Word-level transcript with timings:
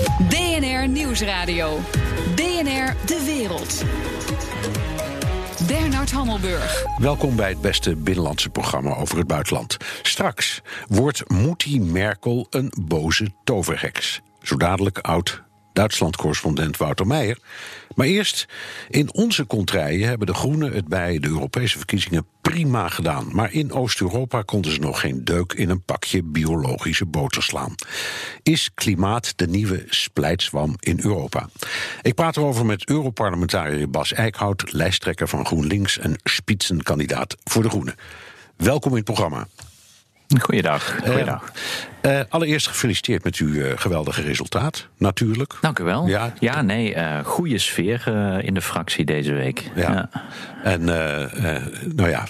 DNR 0.00 0.88
Nieuwsradio. 0.88 1.78
DNR 2.34 2.94
De 3.06 3.22
Wereld. 3.26 3.84
Bernard 5.66 6.10
Hammelburg. 6.10 6.84
Welkom 6.98 7.36
bij 7.36 7.48
het 7.48 7.60
beste 7.60 7.96
binnenlandse 7.96 8.50
programma 8.50 8.94
over 8.94 9.18
het 9.18 9.26
buitenland. 9.26 9.76
Straks 10.02 10.62
wordt 10.88 11.30
Moetie 11.30 11.80
Merkel 11.80 12.46
een 12.50 12.72
boze 12.80 13.30
toverheks. 13.44 14.20
Zo 14.42 14.56
dadelijk 14.56 14.98
oud 14.98 15.42
Duitsland-correspondent 15.72 16.76
Wouter 16.76 17.06
Meijer. 17.06 17.38
Maar 17.94 18.06
eerst, 18.06 18.46
in 18.88 19.14
onze 19.14 19.46
contraien 19.46 20.08
hebben 20.08 20.26
de 20.26 20.34
Groenen 20.34 20.72
het 20.72 20.88
bij 20.88 21.18
de 21.18 21.28
Europese 21.28 21.76
verkiezingen 21.76 22.26
prima 22.40 22.88
gedaan. 22.88 23.28
Maar 23.32 23.52
in 23.52 23.72
Oost-Europa 23.72 24.42
konden 24.42 24.72
ze 24.72 24.80
nog 24.80 25.00
geen 25.00 25.24
deuk 25.24 25.52
in 25.52 25.70
een 25.70 25.82
pakje 25.82 26.22
biologische 26.22 27.06
boter 27.06 27.42
slaan. 27.42 27.74
Is 28.42 28.70
klimaat 28.74 29.32
de 29.36 29.46
nieuwe 29.46 29.84
splijtswam 29.88 30.74
in 30.80 31.00
Europa? 31.02 31.48
Ik 32.02 32.14
praat 32.14 32.36
erover 32.36 32.66
met 32.66 32.88
Europarlementariër 32.88 33.90
Bas 33.90 34.12
Eickhout, 34.12 34.72
lijsttrekker 34.72 35.28
van 35.28 35.46
GroenLinks 35.46 35.98
en 35.98 36.20
spitsenkandidaat 36.24 37.36
voor 37.44 37.62
de 37.62 37.68
Groenen. 37.68 37.94
Welkom 38.56 38.90
in 38.90 38.96
het 38.96 39.04
programma. 39.04 39.46
Goeiedag. 40.38 40.96
Goeiedag. 41.06 41.52
Uh, 42.02 42.12
uh, 42.12 42.20
allereerst 42.28 42.66
gefeliciteerd 42.66 43.24
met 43.24 43.36
uw 43.36 43.48
uh, 43.48 43.72
geweldige 43.74 44.22
resultaat, 44.22 44.86
natuurlijk. 44.96 45.58
Dank 45.60 45.78
u 45.78 45.84
wel. 45.84 46.06
Ja, 46.06 46.32
ja 46.38 46.62
nee, 46.62 46.96
goede 47.24 47.58
sfeer 47.58 48.06
in 48.44 48.54
de 48.54 48.62
fractie 48.62 49.04
deze 49.04 49.32
week. 49.32 49.70
Ja. 49.74 49.92
ja. 49.92 50.10
En 50.62 50.84
nou 51.94 52.08
ja, 52.08 52.26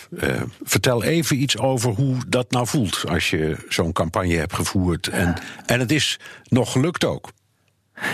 vertel 0.62 1.02
even 1.04 1.42
iets 1.42 1.58
over 1.58 1.92
hoe 1.92 2.16
dat 2.26 2.50
nou 2.50 2.66
voelt 2.66 3.04
als 3.08 3.30
je 3.30 3.56
zo'n 3.68 3.92
campagne 3.92 4.36
hebt 4.36 4.54
gevoerd. 4.54 5.08
En, 5.08 5.34
en 5.66 5.80
het 5.80 5.92
is 5.92 6.18
nog 6.48 6.72
gelukt 6.72 7.04
ook. 7.04 7.30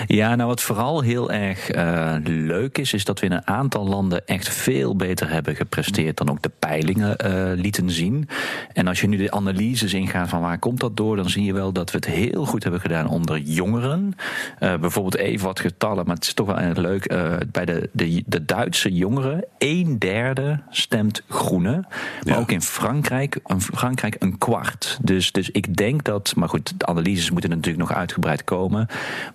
Ja, 0.06 0.34
nou 0.34 0.48
wat 0.48 0.62
vooral 0.62 1.00
heel 1.00 1.30
erg 1.30 1.74
uh, 1.74 2.14
leuk 2.24 2.78
is, 2.78 2.92
is 2.92 3.04
dat 3.04 3.20
we 3.20 3.26
in 3.26 3.32
een 3.32 3.46
aantal 3.46 3.86
landen 3.86 4.26
echt 4.26 4.48
veel 4.48 4.96
beter 4.96 5.30
hebben 5.30 5.56
gepresteerd 5.56 6.16
dan 6.16 6.30
ook 6.30 6.42
de 6.42 6.50
peilingen 6.58 7.16
uh, 7.26 7.60
lieten 7.60 7.90
zien. 7.90 8.28
En 8.72 8.86
als 8.86 9.00
je 9.00 9.08
nu 9.08 9.16
de 9.16 9.30
analyses 9.30 9.94
ingaat 9.94 10.28
van 10.28 10.40
waar 10.40 10.58
komt 10.58 10.80
dat 10.80 10.96
door, 10.96 11.16
dan 11.16 11.30
zie 11.30 11.44
je 11.44 11.52
wel 11.52 11.72
dat 11.72 11.90
we 11.90 11.96
het 11.96 12.06
heel 12.06 12.44
goed 12.44 12.62
hebben 12.62 12.80
gedaan 12.80 13.08
onder 13.08 13.38
jongeren. 13.38 14.14
Uh, 14.60 14.76
bijvoorbeeld 14.76 15.16
even 15.16 15.46
wat 15.46 15.60
getallen, 15.60 16.06
maar 16.06 16.14
het 16.14 16.24
is 16.24 16.34
toch 16.34 16.46
wel 16.46 16.58
erg 16.58 16.76
leuk. 16.76 17.08
bij 17.52 17.64
de, 17.64 17.88
de, 17.92 18.22
de 18.26 18.44
Duitse 18.44 18.92
jongeren, 18.92 19.44
een 19.58 19.98
derde 19.98 20.60
stemt 20.70 21.22
groene. 21.28 21.70
Maar 21.70 22.34
ja. 22.34 22.36
ook 22.36 22.50
in 22.50 22.62
Frankrijk, 22.62 23.38
in 23.46 23.60
Frankrijk 23.60 24.16
een 24.18 24.38
kwart. 24.38 24.98
Dus, 25.02 25.32
dus 25.32 25.50
ik 25.50 25.76
denk 25.76 26.04
dat, 26.04 26.32
maar 26.36 26.48
goed, 26.48 26.72
de 26.76 26.86
analyses 26.86 27.30
moeten 27.30 27.50
natuurlijk 27.50 27.88
nog 27.88 27.92
uitgebreid 27.92 28.44
komen. 28.44 28.86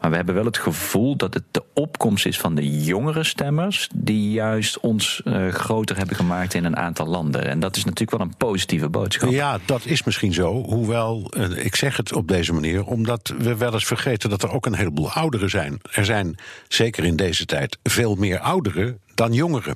Maar 0.02 0.09
we 0.09 0.16
hebben 0.16 0.36
wel 0.36 0.41
het 0.45 0.58
gevoel 0.58 1.16
dat 1.16 1.34
het 1.34 1.44
de 1.52 1.64
opkomst 1.73 2.25
is 2.25 2.39
van 2.39 2.56
de 2.56 2.84
jongere 2.84 3.23
stemmers. 3.23 3.89
die 3.95 4.31
juist 4.31 4.80
ons 4.80 5.22
uh, 5.25 5.47
groter 5.53 5.97
hebben 5.97 6.16
gemaakt 6.16 6.53
in 6.53 6.66
een 6.66 6.78
aantal 6.78 7.08
landen. 7.08 7.47
En 7.47 7.59
dat 7.59 7.75
is 7.75 7.84
natuurlijk 7.84 8.17
wel 8.17 8.28
een 8.28 8.38
positieve 8.38 8.89
boodschap. 8.89 9.30
Ja, 9.30 9.59
dat 9.66 9.86
is 9.86 10.03
misschien 10.03 10.34
zo. 10.34 10.64
Hoewel, 10.64 11.31
uh, 11.38 11.66
ik 11.66 11.75
zeg 11.75 11.97
het 11.97 12.14
op 12.14 12.28
deze 12.28 12.53
manier, 12.53 12.86
omdat 12.86 13.34
we 13.38 13.56
wel 13.58 13.73
eens 13.73 13.86
vergeten 13.86 14.30
dat 14.30 14.44
er 14.44 14.52
ook 14.52 14.66
een 14.66 14.75
heleboel 14.75 15.12
ouderen 15.12 15.50
zijn. 15.50 15.80
Er 15.92 16.06
zijn 16.06 16.36
zeker 16.67 17.03
in 17.03 17.16
deze 17.16 17.45
tijd 17.45 17.78
veel 17.84 18.16
meer 18.16 18.39
ouderen 18.39 19.00
dan 19.16 19.34
jongeren. 19.34 19.75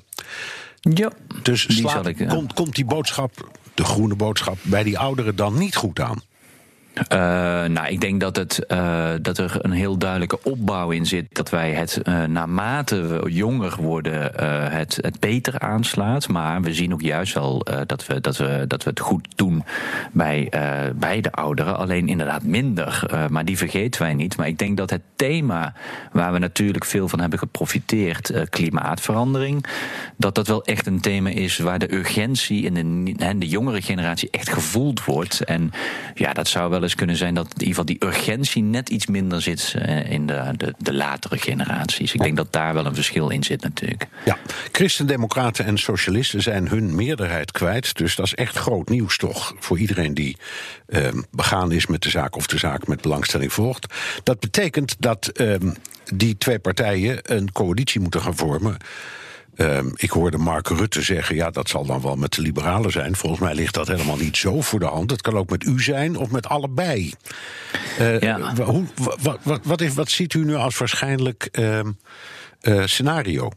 Ja, 0.80 1.12
dus 1.42 1.66
die 1.66 1.76
slaat, 1.76 2.06
ik, 2.06 2.18
ja. 2.18 2.26
komt, 2.26 2.52
komt 2.52 2.74
die 2.74 2.84
boodschap, 2.84 3.50
de 3.74 3.84
groene 3.84 4.16
boodschap, 4.16 4.58
bij 4.62 4.82
die 4.82 4.98
ouderen 4.98 5.36
dan 5.36 5.58
niet 5.58 5.76
goed 5.76 6.00
aan? 6.00 6.22
Uh, 7.12 7.18
nou, 7.64 7.86
ik 7.86 8.00
denk 8.00 8.20
dat, 8.20 8.36
het, 8.36 8.64
uh, 8.68 9.08
dat 9.22 9.38
er 9.38 9.56
een 9.60 9.70
heel 9.70 9.98
duidelijke 9.98 10.42
opbouw 10.42 10.90
in 10.90 11.06
zit. 11.06 11.26
Dat 11.30 11.50
wij 11.50 11.72
het 11.72 12.00
uh, 12.04 12.24
naarmate 12.24 13.00
we 13.00 13.30
jonger 13.30 13.76
worden, 13.80 14.32
het, 14.72 14.98
het 15.00 15.20
beter 15.20 15.58
aanslaat. 15.58 16.28
Maar 16.28 16.62
we 16.62 16.74
zien 16.74 16.92
ook 16.92 17.02
juist 17.02 17.34
wel 17.34 17.66
dat, 17.86 18.06
we, 18.06 18.20
dat, 18.20 18.36
we, 18.36 18.64
dat 18.66 18.82
we 18.82 18.90
het 18.90 19.00
goed 19.00 19.28
doen 19.34 19.64
bij, 20.12 20.52
bij 20.94 21.20
de 21.20 21.32
ouderen. 21.32 21.76
Alleen 21.76 22.08
inderdaad 22.08 22.42
minder. 22.42 23.26
maar 23.30 23.44
die 23.44 23.56
vergeten 23.56 24.02
wij 24.02 24.14
niet. 24.14 24.36
Maar 24.36 24.46
ik 24.46 24.58
denk 24.58 24.76
dat 24.76 24.90
het 24.90 25.02
thema 25.16 25.74
waar 26.12 26.32
we 26.32 26.38
natuurlijk 26.38 26.84
veel 26.84 27.08
van 27.08 27.20
hebben 27.20 27.38
geprofiteerd, 27.38 28.32
klimaatverandering, 28.50 29.64
dat 30.16 30.34
dat 30.34 30.46
wel 30.46 30.64
echt 30.64 30.86
een 30.86 31.00
thema 31.00 31.30
is 31.30 31.58
waar 31.58 31.78
de 31.78 31.94
urgentie 31.94 32.64
in 32.64 32.74
de, 32.74 33.24
in 33.26 33.38
de 33.38 33.48
jongere 33.48 33.82
generatie 33.82 34.28
echt 34.30 34.52
gevoeld 34.52 35.04
wordt. 35.04 35.44
En 35.44 35.70
ja, 36.14 36.32
dat 36.32 36.48
zou 36.48 36.70
wel 36.70 36.84
eens 36.86 36.94
kunnen 36.94 37.16
zijn 37.16 37.34
dat 37.34 37.46
in 37.46 37.52
ieder 37.52 37.68
geval 37.68 37.84
die 37.84 38.04
urgentie 38.04 38.62
net 38.62 38.88
iets 38.88 39.06
minder 39.06 39.42
zit 39.42 39.74
in 40.08 40.26
de, 40.26 40.52
de, 40.56 40.74
de, 40.78 40.92
latere 40.94 41.38
generaties. 41.38 42.14
Ik 42.14 42.22
denk 42.22 42.36
dat 42.36 42.52
daar 42.52 42.74
wel 42.74 42.86
een 42.86 42.94
verschil 42.94 43.28
in 43.28 43.42
zit 43.42 43.62
natuurlijk. 43.62 44.06
Ja, 44.24 44.38
christendemocraten 44.72 45.64
en 45.64 45.78
socialisten 45.78 46.42
zijn 46.42 46.68
hun 46.68 46.94
meerderheid 46.94 47.52
kwijt. 47.52 47.96
Dus 47.96 48.14
dat 48.14 48.26
is 48.26 48.34
echt 48.34 48.56
groot 48.56 48.88
nieuws 48.88 49.16
toch 49.16 49.54
voor 49.58 49.78
iedereen 49.78 50.14
die 50.14 50.36
uh, 50.88 51.08
begaan 51.30 51.72
is 51.72 51.86
met 51.86 52.02
de 52.02 52.10
zaak 52.10 52.36
of 52.36 52.46
de 52.46 52.58
zaak 52.58 52.86
met 52.86 53.00
belangstelling 53.00 53.52
volgt. 53.52 53.94
Dat 54.22 54.40
betekent 54.40 54.96
dat 54.98 55.30
uh, 55.34 55.54
die 56.14 56.38
twee 56.38 56.58
partijen 56.58 57.18
een 57.22 57.52
coalitie 57.52 58.00
moeten 58.00 58.20
gaan 58.20 58.36
vormen. 58.36 58.76
Uh, 59.56 59.78
ik 59.94 60.10
hoorde 60.10 60.38
Mark 60.38 60.68
Rutte 60.68 61.02
zeggen: 61.02 61.36
ja, 61.36 61.50
dat 61.50 61.68
zal 61.68 61.86
dan 61.86 62.00
wel 62.00 62.16
met 62.16 62.32
de 62.32 62.42
liberalen 62.42 62.90
zijn. 62.90 63.16
Volgens 63.16 63.40
mij 63.40 63.54
ligt 63.54 63.74
dat 63.74 63.88
helemaal 63.88 64.16
niet 64.16 64.36
zo 64.36 64.60
voor 64.60 64.78
de 64.78 64.86
hand. 64.86 65.10
Het 65.10 65.22
kan 65.22 65.36
ook 65.36 65.50
met 65.50 65.64
u 65.64 65.82
zijn 65.82 66.16
of 66.16 66.30
met 66.30 66.48
allebei. 66.48 67.12
Uh, 68.00 68.20
ja. 68.20 68.54
hoe, 68.54 68.84
wat, 69.22 69.38
wat, 69.42 69.60
wat, 69.62 69.80
is, 69.80 69.94
wat 69.94 70.10
ziet 70.10 70.34
u 70.34 70.44
nu 70.44 70.54
als 70.54 70.78
waarschijnlijk 70.78 71.48
uh, 71.52 72.84
scenario? 72.84 73.50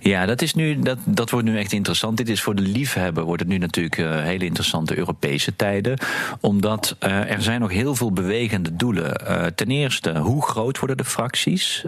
Ja, 0.00 0.26
dat, 0.26 0.42
is 0.42 0.54
nu, 0.54 0.78
dat, 0.78 0.98
dat 1.04 1.30
wordt 1.30 1.46
nu 1.46 1.58
echt 1.58 1.72
interessant. 1.72 2.16
Dit 2.16 2.28
is 2.28 2.42
voor 2.42 2.54
de 2.54 2.62
liefhebber 2.62 3.24
wordt 3.24 3.42
het 3.42 3.50
nu 3.50 3.58
natuurlijk 3.58 3.98
uh, 3.98 4.22
hele 4.22 4.44
interessante 4.44 4.96
Europese 4.96 5.56
tijden. 5.56 5.98
Omdat 6.40 6.96
uh, 7.00 7.30
er 7.30 7.42
zijn 7.42 7.60
nog 7.60 7.70
heel 7.70 7.94
veel 7.94 8.12
bewegende 8.12 8.76
doelen. 8.76 9.22
Uh, 9.28 9.46
ten 9.46 9.70
eerste, 9.70 10.18
hoe 10.18 10.42
groot 10.42 10.78
worden 10.78 10.96
de 10.96 11.04
fracties? 11.04 11.84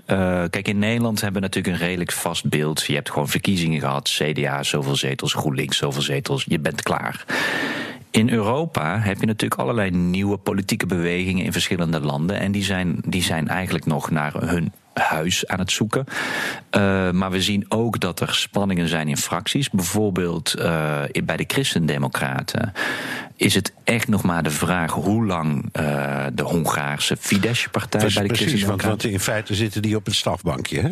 kijk, 0.50 0.68
in 0.68 0.78
Nederland 0.78 1.20
hebben 1.20 1.40
we 1.40 1.46
natuurlijk 1.46 1.74
een 1.74 1.86
redelijk 1.86 2.12
vast 2.12 2.48
beeld. 2.48 2.84
Je 2.86 2.94
hebt 2.94 3.10
gewoon 3.10 3.28
verkiezingen 3.28 3.80
gehad. 3.80 4.08
CDA 4.08 4.62
zoveel 4.62 4.96
zetels, 4.96 5.34
GroenLinks 5.34 5.76
zoveel 5.76 6.02
zetels. 6.02 6.44
Je 6.48 6.58
bent 6.58 6.82
klaar. 6.82 7.24
In 8.10 8.30
Europa 8.30 8.98
heb 8.98 9.20
je 9.20 9.26
natuurlijk 9.26 9.60
allerlei 9.60 9.90
nieuwe 9.90 10.36
politieke 10.36 10.86
bewegingen 10.86 11.44
in 11.44 11.52
verschillende 11.52 12.00
landen. 12.00 12.38
En 12.38 12.52
die 12.52 12.64
zijn, 12.64 12.96
die 13.06 13.22
zijn 13.22 13.48
eigenlijk 13.48 13.86
nog 13.86 14.10
naar 14.10 14.32
hun 14.34 14.72
huis 14.94 15.46
aan 15.46 15.58
het 15.58 15.70
zoeken. 15.70 16.04
Uh, 16.76 17.10
maar 17.10 17.30
we 17.30 17.42
zien 17.42 17.64
ook 17.68 18.00
dat 18.00 18.20
er 18.20 18.34
spanningen 18.34 18.88
zijn 18.88 19.08
in 19.08 19.16
fracties. 19.16 19.70
Bijvoorbeeld 19.70 20.54
uh, 20.58 21.02
bij 21.24 21.36
de 21.36 21.44
Christendemocraten 21.46 22.72
is 23.36 23.54
het 23.54 23.72
echt 23.84 24.08
nog 24.08 24.22
maar 24.22 24.42
de 24.42 24.50
vraag 24.50 24.92
hoe 24.92 25.26
lang 25.26 25.64
uh, 25.80 26.26
de 26.32 26.42
Hongaarse 26.42 27.16
Fidesz-partij 27.16 28.00
bij 28.00 28.08
de 28.08 28.14
precies, 28.14 28.36
Christendemocraten... 28.36 28.88
Want, 28.88 29.02
want 29.02 29.14
in 29.14 29.20
feite 29.20 29.54
zitten 29.54 29.82
die 29.82 29.96
op 29.96 30.04
het 30.04 30.14
strafbankje, 30.14 30.80
hè? 30.80 30.90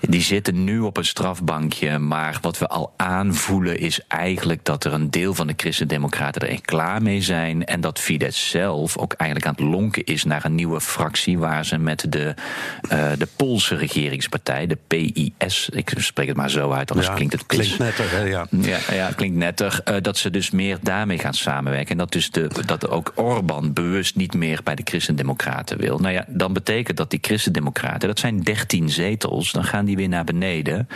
Die 0.00 0.22
zitten 0.22 0.64
nu 0.64 0.80
op 0.80 0.96
een 0.96 1.04
strafbankje. 1.04 1.98
Maar 1.98 2.38
wat 2.40 2.58
we 2.58 2.68
al 2.68 2.92
aanvoelen 2.96 3.78
is 3.78 4.00
eigenlijk 4.08 4.64
dat 4.64 4.84
er 4.84 4.92
een 4.92 5.10
deel 5.10 5.34
van 5.34 5.46
de 5.46 5.54
Christen-Democraten 5.56 6.42
er 6.42 6.48
echt 6.48 6.64
klaar 6.64 7.02
mee 7.02 7.20
zijn. 7.20 7.64
En 7.64 7.80
dat 7.80 7.98
Fidesz 7.98 8.50
zelf 8.50 8.96
ook 8.96 9.12
eigenlijk 9.12 9.50
aan 9.50 9.66
het 9.66 9.74
lonken 9.74 10.04
is 10.04 10.24
naar 10.24 10.44
een 10.44 10.54
nieuwe 10.54 10.80
fractie. 10.80 11.38
Waar 11.38 11.64
ze 11.64 11.78
met 11.78 12.06
de, 12.08 12.34
uh, 12.92 13.10
de 13.18 13.28
Poolse 13.36 13.74
regeringspartij, 13.74 14.66
de 14.66 14.78
PIS. 14.86 15.68
Ik 15.72 15.92
spreek 15.96 16.28
het 16.28 16.36
maar 16.36 16.50
zo 16.50 16.70
uit, 16.70 16.90
anders 16.90 17.08
ja, 17.08 17.14
klinkt 17.14 17.32
het 17.32 17.46
Klinkt 17.46 17.78
netter, 17.78 18.10
hè, 18.10 18.22
ja. 18.22 18.46
Ja, 18.50 18.78
ja 18.90 19.10
klinkt 19.16 19.36
netter. 19.36 19.80
Uh, 19.84 19.96
dat 20.02 20.16
ze 20.16 20.30
dus 20.30 20.50
meer 20.50 20.78
daarmee 20.82 21.18
gaan 21.18 21.34
samenwerken. 21.34 21.90
En 21.90 21.98
dat, 21.98 22.12
dus 22.12 22.30
de, 22.30 22.50
dat 22.66 22.88
ook 22.88 23.12
Orbán 23.14 23.72
bewust 23.72 24.16
niet 24.16 24.34
meer 24.34 24.60
bij 24.64 24.74
de 24.74 24.82
Christen-Democraten 24.84 25.78
wil. 25.78 25.98
Nou 25.98 26.14
ja, 26.14 26.24
dan 26.28 26.52
betekent 26.52 26.96
dat 26.96 27.10
die 27.10 27.18
Christen-Democraten, 27.22 28.08
dat 28.08 28.18
zijn 28.18 28.40
13 28.40 28.90
zetels. 28.90 29.52
Dan 29.52 29.64
gaan 29.64 29.84
die 29.88 29.96
weer 29.96 30.08
naar 30.08 30.24
beneden. 30.24 30.88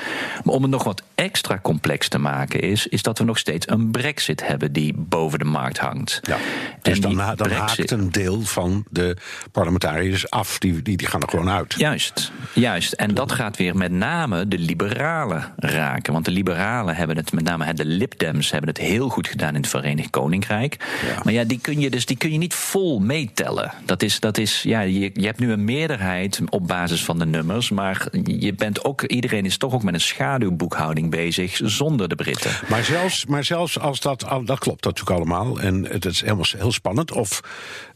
Maar 0.45 0.55
om 0.55 0.63
het 0.63 0.71
nog 0.71 0.85
wat 0.85 1.03
extra 1.15 1.59
complex 1.63 2.09
te 2.09 2.19
maken 2.19 2.61
is, 2.61 2.87
is 2.87 3.03
dat 3.03 3.19
we 3.19 3.25
nog 3.25 3.39
steeds 3.39 3.69
een 3.69 3.91
brexit 3.91 4.47
hebben 4.47 4.73
die 4.73 4.95
boven 4.97 5.39
de 5.39 5.45
markt 5.45 5.79
hangt. 5.79 6.21
Ja, 6.23 6.37
dus 6.83 7.01
dan, 7.01 7.17
dan 7.17 7.35
brexit... 7.35 7.59
haakt 7.59 7.91
een 7.91 8.13
deel 8.13 8.41
van 8.41 8.85
de 8.91 9.17
parlementariërs 9.53 10.31
af, 10.31 10.59
die, 10.59 10.83
die, 10.83 10.97
die 10.97 11.07
gaan 11.07 11.23
er 11.23 11.29
gewoon 11.29 11.51
uit. 11.51 11.75
Juist, 11.79 12.33
juist. 12.53 12.93
En 12.93 13.15
dat 13.15 13.33
gaat 13.33 13.57
weer 13.57 13.77
met 13.77 13.93
name 13.93 14.49
de 14.49 14.59
liberalen 14.59 15.53
raken. 15.57 16.13
Want 16.13 16.25
de 16.25 16.31
liberalen 16.31 16.95
hebben 16.95 17.17
het, 17.17 17.33
met 17.33 17.45
name 17.45 17.75
de 17.75 17.85
Lib 17.85 18.19
Dems, 18.19 18.51
hebben 18.51 18.69
het 18.69 18.79
heel 18.79 19.09
goed 19.09 19.29
gedaan 19.29 19.55
in 19.55 19.61
het 19.61 19.69
Verenigd 19.69 20.11
Koninkrijk. 20.11 20.77
Ja. 21.07 21.21
Maar 21.23 21.33
ja, 21.33 21.45
die 21.45 21.61
kun 21.61 21.81
je 21.81 21.91
dus 21.91 22.07
die 22.07 22.17
kun 22.17 22.33
je 22.33 22.39
niet 22.39 22.55
vol 22.55 22.99
meetellen. 22.99 23.73
Dat 23.85 24.03
is, 24.03 24.21
dat 24.21 24.39
is 24.39 24.63
ja, 24.63 24.81
je, 24.81 25.11
je 25.15 25.27
hebt 25.27 25.39
nu 25.39 25.53
een 25.53 25.65
meerderheid 25.65 26.41
op 26.49 26.67
basis 26.67 27.05
van 27.05 27.19
de 27.19 27.27
nummers, 27.27 27.71
maar 27.71 28.07
je 28.25 28.55
bent 28.55 28.82
ook, 28.85 29.03
iedereen 29.03 29.45
is 29.45 29.57
toch 29.57 29.75
ook 29.75 29.83
met 29.83 29.95
een 29.95 30.01
schaduwboekhouding 30.01 31.11
bezig 31.11 31.61
zonder 31.63 32.09
de 32.09 32.15
Britten. 32.15 32.51
Maar 32.69 32.85
zelfs, 32.85 33.27
maar 33.27 33.45
zelfs 33.45 33.79
als 33.79 34.01
dat, 34.01 34.21
dat 34.45 34.59
klopt 34.59 34.85
natuurlijk 34.85 35.17
allemaal. 35.17 35.61
En 35.61 35.87
het 35.87 36.05
is 36.05 36.21
helemaal 36.21 36.45
heel 36.57 36.73
spannend. 36.73 37.13
Of 37.13 37.41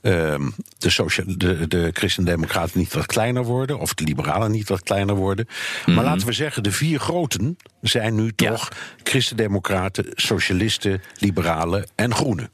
ehm, 0.01 0.51
de, 0.79 0.91
social, 0.91 1.27
de, 1.37 1.69
de 1.69 1.91
christendemocraten 1.93 2.79
niet 2.79 2.93
wat 2.93 3.07
kleiner 3.07 3.45
worden, 3.45 3.79
of 3.79 3.95
de 3.95 4.05
liberalen 4.05 4.51
niet 4.51 4.69
wat 4.69 4.83
kleiner 4.83 5.15
worden. 5.15 5.47
Maar 5.87 5.95
mhm. 5.95 6.05
laten 6.05 6.27
we 6.27 6.33
zeggen, 6.33 6.63
de 6.63 6.73
vier 6.73 7.01
groten 7.01 7.57
zijn 7.81 8.15
nu 8.15 8.33
toch 8.33 8.69
christendemocraten, 9.03 10.07
socialisten, 10.15 11.03
liberalen 11.19 11.87
en 11.95 12.15
groenen. 12.15 12.51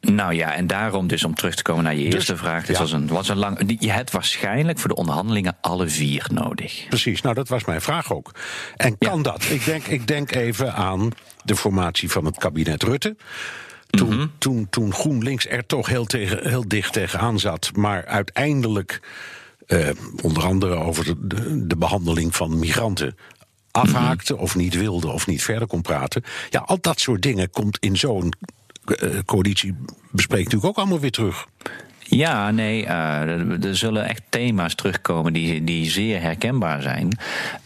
Nou 0.00 0.34
ja, 0.34 0.54
en 0.54 0.66
daarom 0.66 1.06
dus 1.06 1.24
om 1.24 1.34
terug 1.34 1.54
te 1.54 1.62
komen 1.62 1.84
naar 1.84 1.94
je 1.94 2.04
dus, 2.04 2.14
eerste 2.14 2.36
vraag. 2.36 2.66
Dit 2.66 2.78
was, 2.78 2.92
een, 2.92 3.06
was 3.06 3.28
een 3.28 3.36
lang. 3.36 3.76
Je 3.78 3.90
hebt 3.90 4.10
waarschijnlijk 4.10 4.78
voor 4.78 4.88
de 4.88 4.94
onderhandelingen 4.94 5.56
alle 5.60 5.88
vier 5.88 6.26
nodig. 6.32 6.86
Precies, 6.88 7.20
nou 7.20 7.34
dat 7.34 7.48
was 7.48 7.64
mijn 7.64 7.80
vraag 7.80 8.12
ook. 8.12 8.34
En 8.76 8.98
kan 8.98 9.22
dat? 9.22 9.44
Ik 9.50 9.64
denk, 9.64 9.86
ik 9.86 10.06
denk 10.06 10.34
even 10.34 10.74
aan 10.74 11.10
de 11.44 11.56
formatie 11.56 12.10
van 12.10 12.24
het 12.24 12.38
kabinet 12.38 12.82
Rutte. 12.82 13.16
Toen, 13.90 14.16
mhm. 14.16 14.26
toen, 14.38 14.66
toen 14.70 14.92
GroenLinks 14.92 15.46
er 15.46 15.66
toch 15.66 15.86
heel, 15.86 16.04
tegen, 16.04 16.48
heel 16.48 16.68
dicht 16.68 16.92
tegenaan 16.92 17.38
zat, 17.38 17.70
maar 17.74 18.04
uiteindelijk, 18.06 19.00
eh, 19.66 19.88
onder 20.22 20.42
andere 20.42 20.74
over 20.74 21.04
de, 21.04 21.66
de, 21.66 21.76
behandeling 21.76 22.34
van 22.34 22.58
migranten, 22.58 23.16
afhaakte 23.70 24.36
of 24.36 24.56
niet 24.56 24.74
wilde 24.74 25.08
of 25.08 25.26
niet 25.26 25.42
verder 25.42 25.68
kon 25.68 25.82
praten. 25.82 26.24
Ja, 26.50 26.60
al 26.60 26.78
dat 26.80 27.00
soort 27.00 27.22
dingen 27.22 27.50
komt 27.50 27.78
in 27.78 27.96
zo'n 27.96 28.32
coalitie 29.24 29.74
bespreekt 30.10 30.44
natuurlijk 30.44 30.70
ook 30.70 30.78
allemaal 30.78 31.00
weer 31.00 31.10
terug. 31.10 31.46
Ja, 32.10 32.50
nee, 32.50 32.84
uh, 32.84 33.64
er 33.64 33.76
zullen 33.76 34.08
echt 34.08 34.22
thema's 34.28 34.74
terugkomen 34.74 35.32
die, 35.32 35.64
die 35.64 35.90
zeer 35.90 36.20
herkenbaar 36.20 36.82
zijn. 36.82 37.18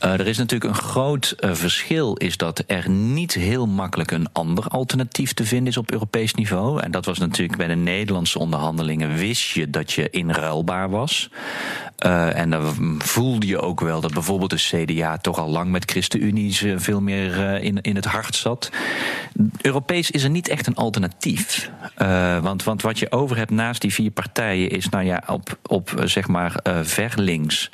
Uh, 0.04 0.12
er 0.12 0.26
is 0.26 0.38
natuurlijk 0.38 0.70
een 0.70 0.82
groot 0.82 1.36
uh, 1.40 1.52
verschil, 1.52 2.14
is 2.14 2.36
dat 2.36 2.64
er 2.66 2.90
niet 2.90 3.34
heel 3.34 3.66
makkelijk 3.66 4.10
een 4.10 4.28
ander 4.32 4.68
alternatief 4.68 5.32
te 5.32 5.44
vinden 5.44 5.68
is 5.68 5.76
op 5.76 5.90
Europees 5.90 6.34
niveau. 6.34 6.80
En 6.80 6.90
dat 6.90 7.04
was 7.04 7.18
natuurlijk 7.18 7.58
bij 7.58 7.66
de 7.66 7.74
Nederlandse 7.74 8.38
onderhandelingen, 8.38 9.14
wist 9.14 9.50
je 9.50 9.70
dat 9.70 9.92
je 9.92 10.10
inruilbaar 10.10 10.90
was. 10.90 11.30
en 12.34 12.50
dan 12.50 12.98
voelde 12.98 13.46
je 13.46 13.60
ook 13.60 13.80
wel 13.80 14.00
dat 14.00 14.12
bijvoorbeeld 14.12 14.50
de 14.50 14.84
CDA 14.84 15.16
toch 15.16 15.38
al 15.38 15.48
lang 15.48 15.70
met 15.70 15.90
ChristenUnie 15.90 16.54
veel 16.76 17.00
meer 17.00 17.60
in, 17.62 17.80
in 17.80 17.96
het 17.96 18.04
hart 18.04 18.34
zat. 18.34 18.70
Europees 19.60 20.10
is 20.10 20.22
er 20.22 20.30
niet 20.30 20.48
echt 20.48 20.66
een 20.66 20.74
alternatief. 20.74 21.70
want, 22.42 22.64
want 22.64 22.82
wat 22.82 22.98
je 22.98 23.12
over 23.12 23.36
hebt 23.36 23.50
naast 23.50 23.80
die 23.80 23.92
vier 23.92 24.10
partijen 24.10 24.32
partijen 24.34 24.68
is, 24.68 24.88
nou 24.88 25.04
ja, 25.04 25.22
op, 25.26 25.58
op 25.66 25.94
eh, 25.98 26.06
zeg 26.06 26.28
maar 26.28 26.60
uh, 26.66 26.78
verlinks. 26.82 27.70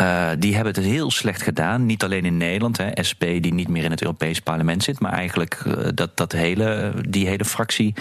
Uh, 0.00 0.30
die 0.38 0.54
hebben 0.54 0.74
het 0.74 0.84
heel 0.84 1.10
slecht 1.10 1.42
gedaan. 1.42 1.86
Niet 1.86 2.04
alleen 2.04 2.24
in 2.24 2.36
Nederland, 2.36 2.76
hè, 2.76 2.88
SP 3.08 3.20
die 3.20 3.54
niet 3.54 3.68
meer 3.68 3.84
in 3.84 3.90
het 3.90 4.02
Europees 4.02 4.40
parlement 4.40 4.82
zit, 4.82 5.00
maar 5.00 5.12
eigenlijk 5.12 5.62
uh, 5.66 5.74
dat, 5.94 6.16
dat 6.16 6.32
hele, 6.32 6.92
die 7.08 7.26
hele 7.26 7.44
fractie 7.44 7.94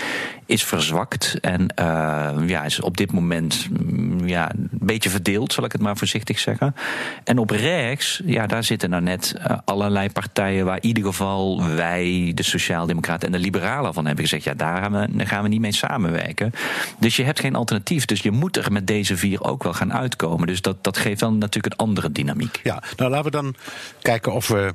is 0.46 0.64
verzwakt. 0.64 1.38
En 1.42 1.62
uh, 1.80 2.32
ja, 2.46 2.64
is 2.64 2.80
op 2.80 2.98
dit 2.98 3.12
moment 3.12 3.68
mm, 3.70 4.28
ja, 4.28 4.52
een 4.52 4.70
beetje 4.72 5.10
verdeeld, 5.10 5.54
zal 5.54 5.64
ik 5.64 5.72
het 5.72 5.82
maar 5.82 5.98
voorzichtig 5.98 6.40
zeggen. 6.40 6.76
En 7.24 7.38
op 7.38 7.50
rechts, 7.50 8.22
ja, 8.26 8.48
daar 8.48 8.64
zitten 8.64 8.90
nou 8.90 9.04
net 9.04 9.36
allerlei 9.66 10.10
partijen 10.10 10.66
waar 10.66 10.78
in 10.78 10.88
ieder 10.88 11.04
geval 11.04 11.68
wij, 11.68 12.32
de 12.36 12.44
Sociaaldemocraten 12.44 13.28
en 13.28 13.34
de 13.34 13.40
Liberalen 13.40 13.94
van 13.94 14.06
hebben 14.06 14.24
gezegd: 14.24 14.44
ja, 14.44 14.54
daar 14.54 14.82
gaan, 14.82 14.92
we, 14.92 15.08
daar 15.10 15.28
gaan 15.28 15.44
we 15.44 15.50
niet 15.50 15.62
mee 15.62 15.72
samenwerken. 15.72 16.52
Dus 17.00 17.16
je 17.16 17.24
hebt 17.24 17.40
geen 17.40 17.56
alternatief. 17.56 18.06
Dus 18.06 18.22
je 18.22 18.32
moet 18.32 18.58
er 18.58 18.72
met 18.72 18.88
deze 18.88 19.18
vier 19.18 19.44
ook 19.44 19.64
wel 19.64 19.74
gaan 19.74 19.94
uitkomen. 19.94 20.48
Dus 20.48 20.62
dat, 20.62 20.84
dat 20.84 20.98
geeft 20.98 21.20
dan 21.20 21.38
natuurlijk 21.38 21.74
een 21.74 21.88
andere 21.90 22.12
dynamiek. 22.12 22.60
Ja, 22.64 22.84
nou 22.96 23.10
laten 23.10 23.26
we 23.26 23.32
dan 23.32 23.56
kijken 24.02 24.34
of 24.34 24.48
we 24.48 24.74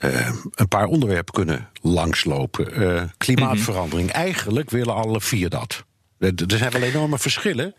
uh, 0.00 0.30
een 0.54 0.68
paar 0.68 0.86
onderwerpen 0.86 1.34
kunnen 1.34 1.68
langslopen. 1.80 2.82
Uh, 2.82 3.02
klimaatverandering. 3.16 4.08
Mhm. 4.08 4.16
Eigenlijk 4.16 4.70
willen 4.70 4.94
alle 4.94 5.20
vier 5.20 5.48
dat. 5.48 5.84
Er 6.18 6.32
zijn 6.46 6.70
wel 6.70 6.82
enorme 6.82 7.18
verschillen. 7.18 7.74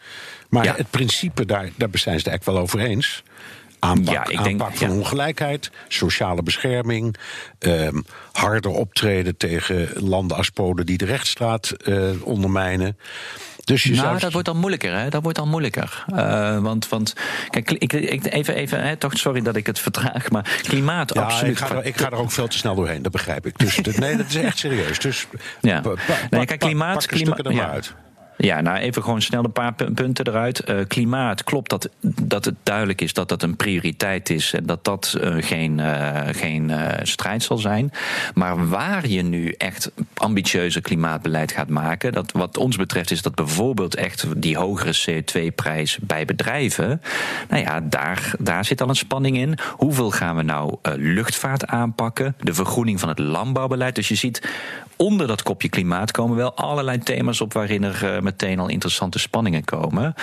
Maar 0.50 0.78
het 0.78 0.90
principe, 0.90 1.46
daar, 1.46 1.70
daar 1.78 1.90
zijn 1.92 2.20
ze 2.20 2.24
het 2.24 2.28
eigenlijk 2.28 2.46
wel 2.46 2.58
over 2.58 2.80
eens. 2.80 3.24
Aanpak, 3.80 4.14
ja, 4.14 4.28
ik 4.28 4.38
aanpak 4.38 4.68
denk, 4.68 4.78
van 4.78 4.98
ongelijkheid, 4.98 5.72
sociale 5.88 6.44
bescherming, 6.44 7.16
um, 7.60 8.06
harder 8.32 8.72
optreden 8.72 9.38
tegen 9.38 9.90
landen 9.96 10.38
als 10.38 10.50
Polen 10.50 10.86
die 10.86 10.98
de 10.98 11.06
rechtsstraat 11.06 11.74
uh, 11.86 12.10
ondermijnen. 12.24 12.98
Dus 13.72 13.84
je 13.84 13.96
nou, 13.96 14.20
dat 14.20 14.32
wordt 14.32 14.48
dan 14.48 14.58
moeilijker, 14.58 14.98
hè? 14.98 15.10
Dat 15.10 15.24
wordt 15.24 15.38
dan 15.38 15.50
moeilijker. 15.50 16.06
Uh, 16.14 16.58
want, 16.58 16.90
want, 16.90 17.16
kijk, 17.50 17.72
ik, 17.72 17.94
ik, 17.94 18.26
even, 18.26 18.56
even 18.56 18.84
hè, 18.84 18.96
toch, 18.96 19.18
sorry 19.18 19.42
dat 19.42 19.56
ik 19.56 19.66
het 19.66 19.80
vertraag, 19.80 20.30
maar 20.30 20.60
klimaat, 20.62 21.14
ja, 21.14 21.22
absoluut. 21.22 21.52
Ik 21.52 21.66
ga, 21.66 21.76
er, 21.76 21.86
ik 21.86 21.98
ga 21.98 22.06
er 22.06 22.18
ook 22.18 22.32
veel 22.32 22.48
te 22.48 22.58
snel 22.58 22.76
doorheen, 22.76 23.02
dat 23.02 23.12
begrijp 23.12 23.46
ik. 23.46 23.60
Dus 23.60 23.78
nee, 23.98 24.18
dat 24.18 24.26
is 24.28 24.36
echt 24.36 24.58
serieus. 24.58 25.00
Dus 25.00 25.28
ja. 25.62 25.82
nee, 26.30 26.46
kijk, 26.46 26.60
klimaat, 26.60 27.06
klimaat, 27.06 27.46
er 27.46 27.54
maar 27.54 27.70
uit. 27.70 27.94
Ja, 28.42 28.62
nou 28.62 28.78
even 28.78 29.04
gewoon 29.04 29.22
snel 29.22 29.44
een 29.44 29.52
paar 29.52 29.74
punten 29.74 30.28
eruit. 30.28 30.70
Uh, 30.70 30.76
klimaat, 30.88 31.44
klopt 31.44 31.70
dat, 31.70 31.90
dat 32.02 32.46
het 32.46 32.56
duidelijk 32.64 33.02
is 33.02 33.14
dat 33.14 33.30
dat 33.30 33.44
een 33.44 33.56
prioriteit 33.56 34.30
is 34.30 34.54
en 34.54 34.66
dat 34.66 34.84
dat 34.84 35.18
uh, 35.22 35.36
geen, 35.40 35.78
uh, 35.78 36.20
geen 36.32 36.72
strijd 37.04 37.44
zal 37.44 37.58
zijn. 37.58 37.92
Maar 38.34 38.70
waar 38.70 39.08
je 39.08 39.22
nu 39.22 39.52
echt 39.58 39.92
ambitieuze 40.14 40.82
klimaatbeleid 40.82 41.52
gaat 41.52 41.70
maken, 41.70 42.12
dat 42.12 42.32
wat 42.32 42.58
ons 42.58 42.76
betreft 42.76 43.12
is 43.12 43.22
dat 43.22 43.36
bijvoorbeeld 43.36 43.96
echt 43.96 44.26
die 44.38 44.58
hogere 44.58 44.96
CO2-prijs 45.10 45.98
bij 46.02 46.26
bedrijven. 46.26 47.02
Nou 47.50 47.64
ja, 47.64 47.80
daar, 47.80 48.34
daar 48.40 48.66
zit 48.66 48.82
al 48.82 48.90
een 48.90 48.96
spanning 48.96 49.38
in. 49.38 49.58
Hoeveel 49.76 50.12
gaan 50.12 50.36
we 50.36 50.42
nou 50.42 50.76
luchtvaart 50.96 51.68
aanpakken? 51.68 52.36
De 52.40 52.54
vergroening 52.54 53.00
van 53.00 53.10
het 53.10 53.20
landbouwbeleid. 53.20 53.96
Dus 53.96 54.08
je 54.08 54.16
ziet 54.16 54.50
onder 54.96 55.28
dat 55.28 55.44
kopje 55.44 55.70
klimaat 55.70 56.12
komen 56.12 56.38
wel 56.38 56.56
allerlei 56.56 56.98
thema's 56.98 57.42
op 57.42 57.54
waarin 57.54 57.84
er 57.84 58.22
meteen 58.32 58.60
al 58.60 58.70
interessante 58.70 59.20
spanningen 59.20 59.64
komen. 59.64 60.14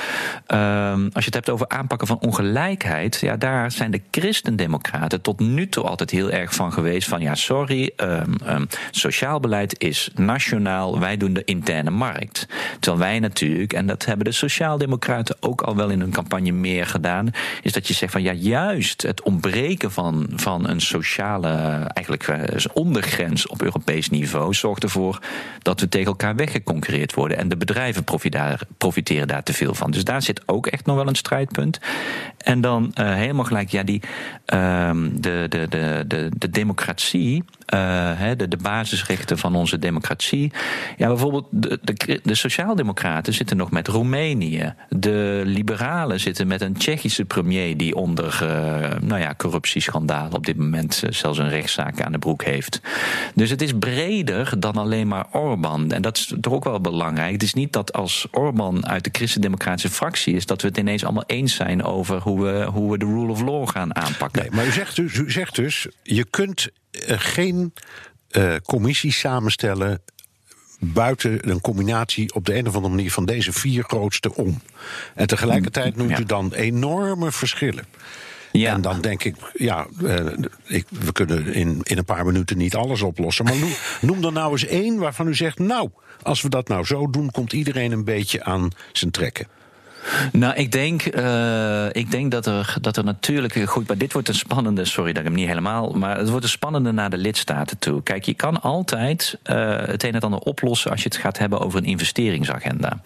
Ehm, 0.47 1.03
als 1.13 1.25
je 1.25 1.31
het 1.31 1.35
hebt 1.35 1.51
over 1.51 1.69
aanpakken 1.69 2.07
van 2.07 2.19
ongelijkheid, 2.21 3.21
ja, 3.21 3.37
daar 3.37 3.71
zijn 3.71 3.91
de 3.91 4.03
christendemocraten 4.11 5.21
tot 5.21 5.41
nu 5.41 5.69
toe 5.69 5.85
altijd 5.85 6.11
heel 6.11 6.31
erg 6.31 6.55
van 6.55 6.73
geweest 6.73 7.09
van 7.09 7.21
ja, 7.21 7.35
sorry, 7.35 7.91
um, 7.97 8.35
um, 8.49 8.67
sociaal 8.91 9.41
beleid 9.41 9.81
is 9.81 10.11
nationaal, 10.15 11.01
wij 11.01 11.17
doen 11.17 11.33
de 11.33 11.45
interne 11.45 11.91
markt. 11.91 12.47
Terwijl 12.81 13.03
wij 13.03 13.19
natuurlijk, 13.19 13.73
en 13.73 13.87
dat 13.87 14.05
hebben 14.05 14.25
de 14.25 14.33
sociaaldemocraten 14.33 15.37
ook 15.41 15.61
al 15.61 15.77
wel 15.77 15.89
in 15.89 16.01
hun 16.01 16.11
campagne 16.11 16.53
meer 16.53 16.87
gedaan, 16.87 17.31
is 17.63 17.73
dat 17.73 17.89
je 17.89 17.95
zegt 17.95 18.13
van 18.13 18.23
ja, 18.23 18.33
juist 18.33 19.03
het 19.03 19.23
ontbreken 19.23 19.93
van, 19.93 20.27
van 20.35 20.69
een 20.69 20.81
sociale, 20.81 21.49
eigenlijk 21.93 22.29
uh, 22.29 22.37
ondergrens 22.73 23.47
op 23.47 23.63
Europees 23.63 24.11
niveau 24.11 24.55
zorgt 24.55 24.83
ervoor 24.83 25.19
dat 25.63 25.81
we 25.81 25.89
tegen 25.89 26.07
elkaar 26.07 26.37
weggeconcurreerd 26.37 27.15
worden. 27.15 27.39
En 27.39 27.49
de 27.49 27.57
bedrijven 27.57 27.98
bedrijven 28.05 28.67
profiteren 28.79 29.29
daar 29.29 29.43
te 29.43 29.53
veel 29.53 29.75
van. 29.75 29.91
Dus 29.91 30.05
daar 30.05 30.23
zit 30.23 30.43
ook 30.47 30.67
echt 30.67 30.87
nog 30.87 30.97
wel 30.97 31.09
een 31.09 31.15
strijdpunt. 31.15 31.79
En 32.39 32.61
dan 32.61 32.93
uh, 32.95 33.15
helemaal 33.15 33.45
gelijk, 33.45 33.71
ja, 33.71 33.83
die, 33.83 34.03
uh, 34.55 34.91
de, 35.13 35.47
de, 35.49 35.67
de, 35.69 36.05
de, 36.07 36.31
de 36.37 36.51
democratie, 36.51 37.45
uh, 37.75 38.21
de, 38.37 38.49
de 38.49 38.57
basisrechten 38.57 39.39
van 39.39 39.55
onze 39.55 39.79
democratie. 39.79 40.53
Ja, 40.97 41.07
bijvoorbeeld 41.07 41.47
de, 41.51 41.79
de, 41.83 42.21
de 42.23 42.35
Sociaaldemocraten 42.35 43.33
zitten 43.33 43.57
nog 43.57 43.71
met 43.71 43.89
Roemenië. 43.89 44.75
De 44.89 45.43
Liberalen 45.45 46.21
zitten 46.21 46.47
met 46.47 46.61
een 46.61 46.77
Tsjechische 46.77 47.25
premier 47.25 47.77
die 47.77 47.95
onder 47.95 48.41
uh, 48.43 49.01
nou 49.01 49.21
ja, 49.21 49.35
corruptieschandalen 49.37 50.33
op 50.33 50.47
dit 50.47 50.57
moment 50.57 51.03
zelfs 51.11 51.39
een 51.39 51.49
rechtszaak 51.49 52.01
aan 52.01 52.13
de 52.13 52.19
broek 52.19 52.45
heeft. 52.45 52.81
Dus 53.35 53.51
het 53.51 53.63
is 53.63 53.73
breder 53.79 54.61
dan 54.61 54.77
alleen 54.77 55.09
maar 55.09 55.27
Orbán. 55.33 55.93
En 55.93 56.03
dat 56.03 56.17
is 56.17 56.35
toch 56.41 56.53
ook 56.53 56.65
wel 56.65 56.81
belangrijk. 56.81 57.33
Het 57.33 57.43
is 57.43 57.55
niet 57.55 57.73
dat 57.73 57.93
als 57.93 58.27
Orbán 58.31 58.87
uit 58.87 59.05
de 59.05 59.11
christendemocratische 59.13 59.91
fractie 59.91 60.35
is, 60.35 60.47
dat 60.47 60.63
we 60.63 60.69
het 60.69 60.77
ineens 60.77 61.05
allemaal 61.05 61.27
eens 61.27 61.55
zijn 61.55 61.85
over 61.85 62.21
hoe 62.21 62.43
we, 62.43 62.65
hoe 62.65 62.91
we 62.91 62.99
de 62.99 63.05
rule 63.05 63.31
of 63.31 63.41
law 63.41 63.69
gaan 63.69 63.97
aanpakken. 63.97 64.43
Nee, 64.43 64.51
maar 64.51 64.67
u 64.67 64.73
zegt 64.73 64.97
dus, 64.97 65.15
u 65.15 65.31
zegt 65.31 65.55
dus 65.55 65.87
je 66.03 66.25
kunt 66.25 66.69
geen 67.07 67.73
uh, 68.31 68.55
commissie 68.65 69.13
samenstellen 69.13 70.01
buiten 70.79 71.51
een 71.51 71.61
combinatie 71.61 72.35
op 72.35 72.47
de 72.47 72.55
een 72.55 72.69
of 72.69 72.75
andere 72.75 72.95
manier 72.95 73.13
van 73.13 73.25
deze 73.25 73.53
vier 73.53 73.85
grootste 73.85 74.35
om. 74.35 74.61
En 75.15 75.27
tegelijkertijd 75.27 75.97
noemt 75.97 76.19
u 76.19 76.25
dan 76.25 76.53
enorme 76.53 77.33
verschillen. 77.33 77.85
Ja. 78.53 78.73
En 78.73 78.81
dan 78.81 79.01
denk 79.01 79.25
ik, 79.25 79.37
ja, 79.55 79.87
uh, 80.03 80.27
ik, 80.65 80.87
we 80.89 81.13
kunnen 81.13 81.55
in, 81.55 81.81
in 81.83 81.99
een 81.99 82.05
paar 82.05 82.25
minuten 82.25 82.57
niet 82.57 82.75
alles 82.75 83.03
oplossen. 83.03 83.45
Maar 83.45 83.57
noem, 83.57 83.73
noem 84.11 84.25
er 84.25 84.33
nou 84.33 84.53
eens 84.53 84.67
één 84.67 84.99
waarvan 84.99 85.29
u 85.29 85.35
zegt, 85.35 85.59
nou, 85.59 85.91
als 86.23 86.43
we 86.43 86.49
dat 86.49 86.69
nou 86.69 86.85
zo 86.85 87.11
doen, 87.11 87.31
komt 87.31 87.53
iedereen 87.53 87.93
een 87.93 88.05
beetje 88.05 88.45
aan 88.45 88.71
zijn 88.93 89.11
trekken. 89.11 89.47
Nou, 90.33 90.55
ik 90.55 90.73
denk, 90.73 91.17
uh, 91.17 91.87
ik 91.93 92.11
denk 92.11 92.31
dat, 92.31 92.47
er, 92.47 92.77
dat 92.81 92.97
er 92.97 93.05
natuurlijk. 93.05 93.63
Goed, 93.65 93.89
maar 93.89 93.99
dit 93.99 94.13
wordt 94.13 94.29
een 94.29 94.35
spannende. 94.35 94.85
Sorry 94.85 95.13
dat 95.13 95.21
ik 95.21 95.29
hem 95.29 95.37
niet 95.37 95.49
helemaal. 95.49 95.91
Maar 95.91 96.19
het 96.19 96.29
wordt 96.29 96.45
een 96.45 96.51
spannende 96.51 96.93
naar 96.93 97.11
de 97.11 97.19
lidstaten 97.19 97.79
toe. 97.79 98.03
Kijk, 98.03 98.25
je 98.25 98.35
kan 98.35 98.63
altijd 98.63 99.39
uh, 99.51 99.77
het 99.77 100.03
een 100.03 100.15
en 100.15 100.21
ander 100.21 100.41
oplossen 100.41 100.91
als 100.91 101.03
je 101.03 101.09
het 101.09 101.19
gaat 101.19 101.39
hebben 101.39 101.61
over 101.61 101.79
een 101.79 101.85
investeringsagenda. 101.85 103.01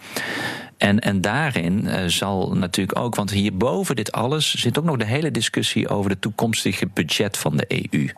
En, 0.77 0.99
en 0.99 1.21
daarin 1.21 1.85
uh, 1.85 1.95
zal 2.05 2.55
natuurlijk 2.55 2.99
ook, 2.99 3.15
want 3.15 3.29
hierboven 3.29 3.95
dit 3.95 4.11
alles 4.11 4.53
zit 4.53 4.77
ook 4.77 4.83
nog 4.83 4.97
de 4.97 5.05
hele 5.05 5.31
discussie 5.31 5.89
over 5.89 6.11
het 6.11 6.21
toekomstige 6.21 6.87
budget 6.93 7.37
van 7.37 7.57
de 7.57 7.65
EU. 7.67 8.09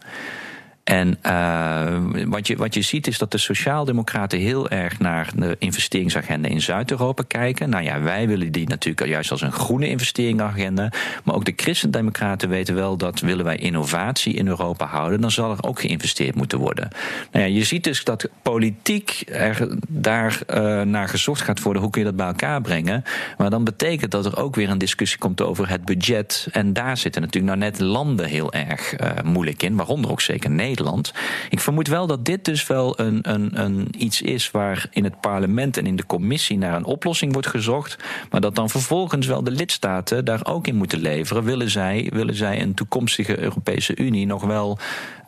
En 0.86 1.18
uh, 1.25 2.25
wat, 2.25 2.48
je, 2.48 2.56
wat 2.56 2.74
je 2.74 2.82
ziet 2.82 3.08
is 3.08 3.18
dat 3.18 3.32
de 3.32 3.38
Sociaaldemocraten 3.38 4.39
heel 4.39 4.70
erg 4.70 5.00
naar 5.00 5.30
de 5.36 5.56
investeringsagenda 5.60 6.50
in 6.50 6.62
Zuid-Europa 6.62 7.24
kijken. 7.27 7.70
Nou 7.70 7.84
ja, 7.84 8.01
wij 8.01 8.27
willen 8.27 8.51
die 8.51 8.68
natuurlijk 8.68 9.08
juist 9.08 9.32
als 9.32 9.42
een 9.42 9.51
groene 9.51 9.89
investeringsagenda. 9.89 10.92
Maar 11.24 11.36
ook 11.36 11.46
de 11.46 11.54
Christendemocraten 11.56 12.50
weten 12.50 12.75
wel 12.75 12.98
dat 12.98 13.20
willen 13.20 13.46
wij 13.46 13.58
innovatie 13.58 14.34
in 14.34 14.48
Europa 14.48 14.86
houden, 14.86 15.22
dan 15.22 15.32
zal 15.32 15.51
er 15.51 15.63
ook 15.63 15.80
geïnvesteerd 15.80 16.36
moeten 16.36 16.60
worden. 16.60 16.89
Nou 17.32 17.46
ja, 17.46 17.56
je 17.56 17.63
ziet 17.63 17.84
dus 17.84 18.04
dat 18.04 18.30
politiek 18.42 19.24
er 19.25 19.77
daar 19.88 20.39
uh, 20.50 20.82
naar 20.82 21.10
gezocht 21.10 21.42
gaat 21.42 21.62
worden. 21.62 21.82
Hoe 21.82 21.92
kun 21.92 22.01
je 22.01 22.08
dat 22.08 22.18
bij 22.18 22.27
elkaar 22.27 22.62
brengen? 22.62 23.04
Maar 23.38 23.50
dan 23.50 23.63
betekent 23.63 24.12
dat 24.12 24.25
er 24.25 24.38
ook 24.38 24.56
weer 24.56 24.70
een 24.70 24.77
discussie 24.77 25.20
komt 25.20 25.42
over 25.42 25.70
het 25.70 25.86
budget. 25.86 26.48
En 26.51 26.74
daar 26.74 26.98
zitten 26.98 27.22
natuurlijk 27.22 27.58
nou 27.58 27.72
net 27.72 27.80
landen 27.80 28.25
heel 28.25 28.54
erg 28.54 29.00
uh, 29.00 29.10
moeilijk 29.24 29.63
in, 29.63 29.75
waaronder 29.75 30.12
ook 30.12 30.22
zeker 30.22 30.50
Nederland. 30.50 30.74
Nederland. 30.75 31.13
Ik 31.50 31.60
vermoed 31.60 31.88
wel 31.88 32.08
dat 32.08 32.25
dit 32.25 32.46
dus 32.46 32.67
wel 32.67 33.00
een, 33.00 33.20
een, 33.22 33.60
een 33.62 33.88
iets 33.98 34.22
is 34.22 34.51
waar 34.51 34.88
in 34.91 35.03
het 35.03 35.20
parlement 35.22 35.77
en 35.77 35.86
in 35.86 35.96
de 35.96 36.05
commissie 36.05 36.58
naar 36.58 36.75
een 36.75 36.86
oplossing 36.86 37.34
wordt 37.34 37.48
gezocht. 37.48 37.98
Maar 38.29 38.41
dat 38.41 38.55
dan 38.55 38.70
vervolgens 38.70 39.27
wel 39.27 39.44
de 39.44 39.51
lidstaten 39.51 40.25
daar 40.25 40.39
ook 40.44 40.67
in 40.67 40.75
moeten 40.75 41.00
leveren. 41.00 41.44
Willen 41.44 41.70
zij, 41.70 42.10
willen 42.13 42.36
zij 42.36 42.62
een 42.62 42.74
toekomstige 42.74 43.39
Europese 43.39 43.96
Unie 43.96 44.25
nog 44.25 44.44
wel. 44.44 44.77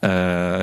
Uh, 0.01 0.09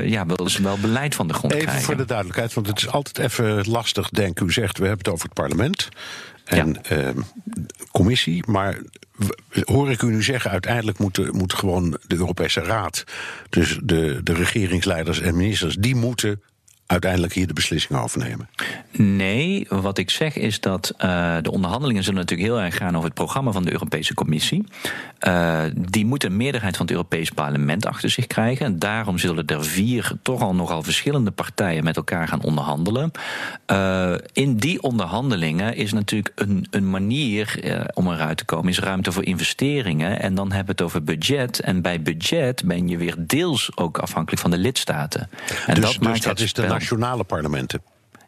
ja, 0.08 0.26
willen 0.26 0.50
ze 0.50 0.62
wel 0.62 0.78
beleid 0.78 1.14
van 1.14 1.28
de 1.28 1.34
grond 1.34 1.52
even 1.52 1.66
krijgen? 1.66 1.86
voor 1.86 1.96
de 1.96 2.04
duidelijkheid, 2.04 2.54
want 2.54 2.66
het 2.66 2.78
is 2.78 2.88
altijd 2.88 3.18
even 3.18 3.70
lastig, 3.70 4.08
denk 4.08 4.40
u 4.40 4.52
zegt, 4.52 4.78
we 4.78 4.86
hebben 4.86 5.04
het 5.04 5.14
over 5.14 5.24
het 5.24 5.34
parlement 5.34 5.88
en 6.44 6.76
uh, 6.92 7.08
commissie. 7.90 8.42
Maar 8.46 8.78
hoor 9.64 9.90
ik 9.90 10.02
u 10.02 10.10
nu 10.10 10.22
zeggen, 10.22 10.50
uiteindelijk 10.50 10.98
moet, 10.98 11.32
moet 11.32 11.54
gewoon 11.54 11.96
de 12.06 12.16
Europese 12.16 12.60
Raad, 12.60 13.04
dus 13.50 13.78
de, 13.82 14.20
de 14.22 14.34
regeringsleiders 14.34 15.20
en 15.20 15.36
ministers, 15.36 15.76
die 15.76 15.94
moeten 15.94 16.42
uiteindelijk 16.86 17.32
hier 17.32 17.46
de 17.46 17.52
beslissing 17.52 17.98
overnemen? 17.98 18.48
Nee, 18.90 19.66
wat 19.68 19.98
ik 19.98 20.10
zeg 20.10 20.36
is 20.36 20.60
dat 20.60 20.94
uh, 20.98 21.36
de 21.42 21.50
onderhandelingen 21.50 22.02
zullen 22.02 22.20
natuurlijk 22.20 22.48
heel 22.48 22.60
erg 22.60 22.76
gaan 22.76 22.94
over 22.94 23.04
het 23.04 23.14
programma 23.14 23.52
van 23.52 23.64
de 23.64 23.72
Europese 23.72 24.14
Commissie. 24.14 24.64
Uh, 25.26 25.62
die 25.76 26.06
moet 26.06 26.24
een 26.24 26.36
meerderheid 26.36 26.76
van 26.76 26.86
het 26.86 26.94
Europees 26.94 27.30
Parlement 27.30 27.86
achter 27.86 28.10
zich 28.10 28.26
krijgen. 28.26 28.66
En 28.66 28.78
daarom 28.78 29.18
zullen 29.18 29.46
er 29.46 29.64
vier 29.64 30.12
toch 30.22 30.40
al 30.40 30.54
nogal 30.54 30.82
verschillende 30.82 31.30
partijen 31.30 31.84
met 31.84 31.96
elkaar 31.96 32.28
gaan 32.28 32.42
onderhandelen. 32.42 33.10
Uh, 33.66 34.14
in 34.32 34.56
die 34.56 34.82
onderhandelingen 34.82 35.76
is 35.76 35.92
natuurlijk 35.92 36.32
een, 36.34 36.66
een 36.70 36.90
manier 36.90 37.60
om 37.94 38.12
eruit 38.12 38.36
te 38.36 38.44
komen, 38.44 38.68
is 38.68 38.78
ruimte 38.78 39.12
voor 39.12 39.24
investeringen. 39.24 40.20
En 40.20 40.34
dan 40.34 40.46
hebben 40.46 40.76
we 40.76 40.82
het 40.82 40.82
over 40.82 41.04
budget. 41.04 41.60
En 41.60 41.82
bij 41.82 42.02
budget 42.02 42.62
ben 42.64 42.88
je 42.88 42.96
weer 42.96 43.14
deels 43.18 43.70
ook 43.74 43.98
afhankelijk 43.98 44.42
van 44.42 44.50
de 44.50 44.58
lidstaten. 44.58 45.30
En 45.66 45.74
dus, 45.74 45.84
dat 45.84 45.92
dus 45.92 45.98
maakt 45.98 46.22
dat 46.22 46.40
is 46.40 46.52
de 46.52 46.66
nationale 46.78 47.24
parlementen. 47.24 47.82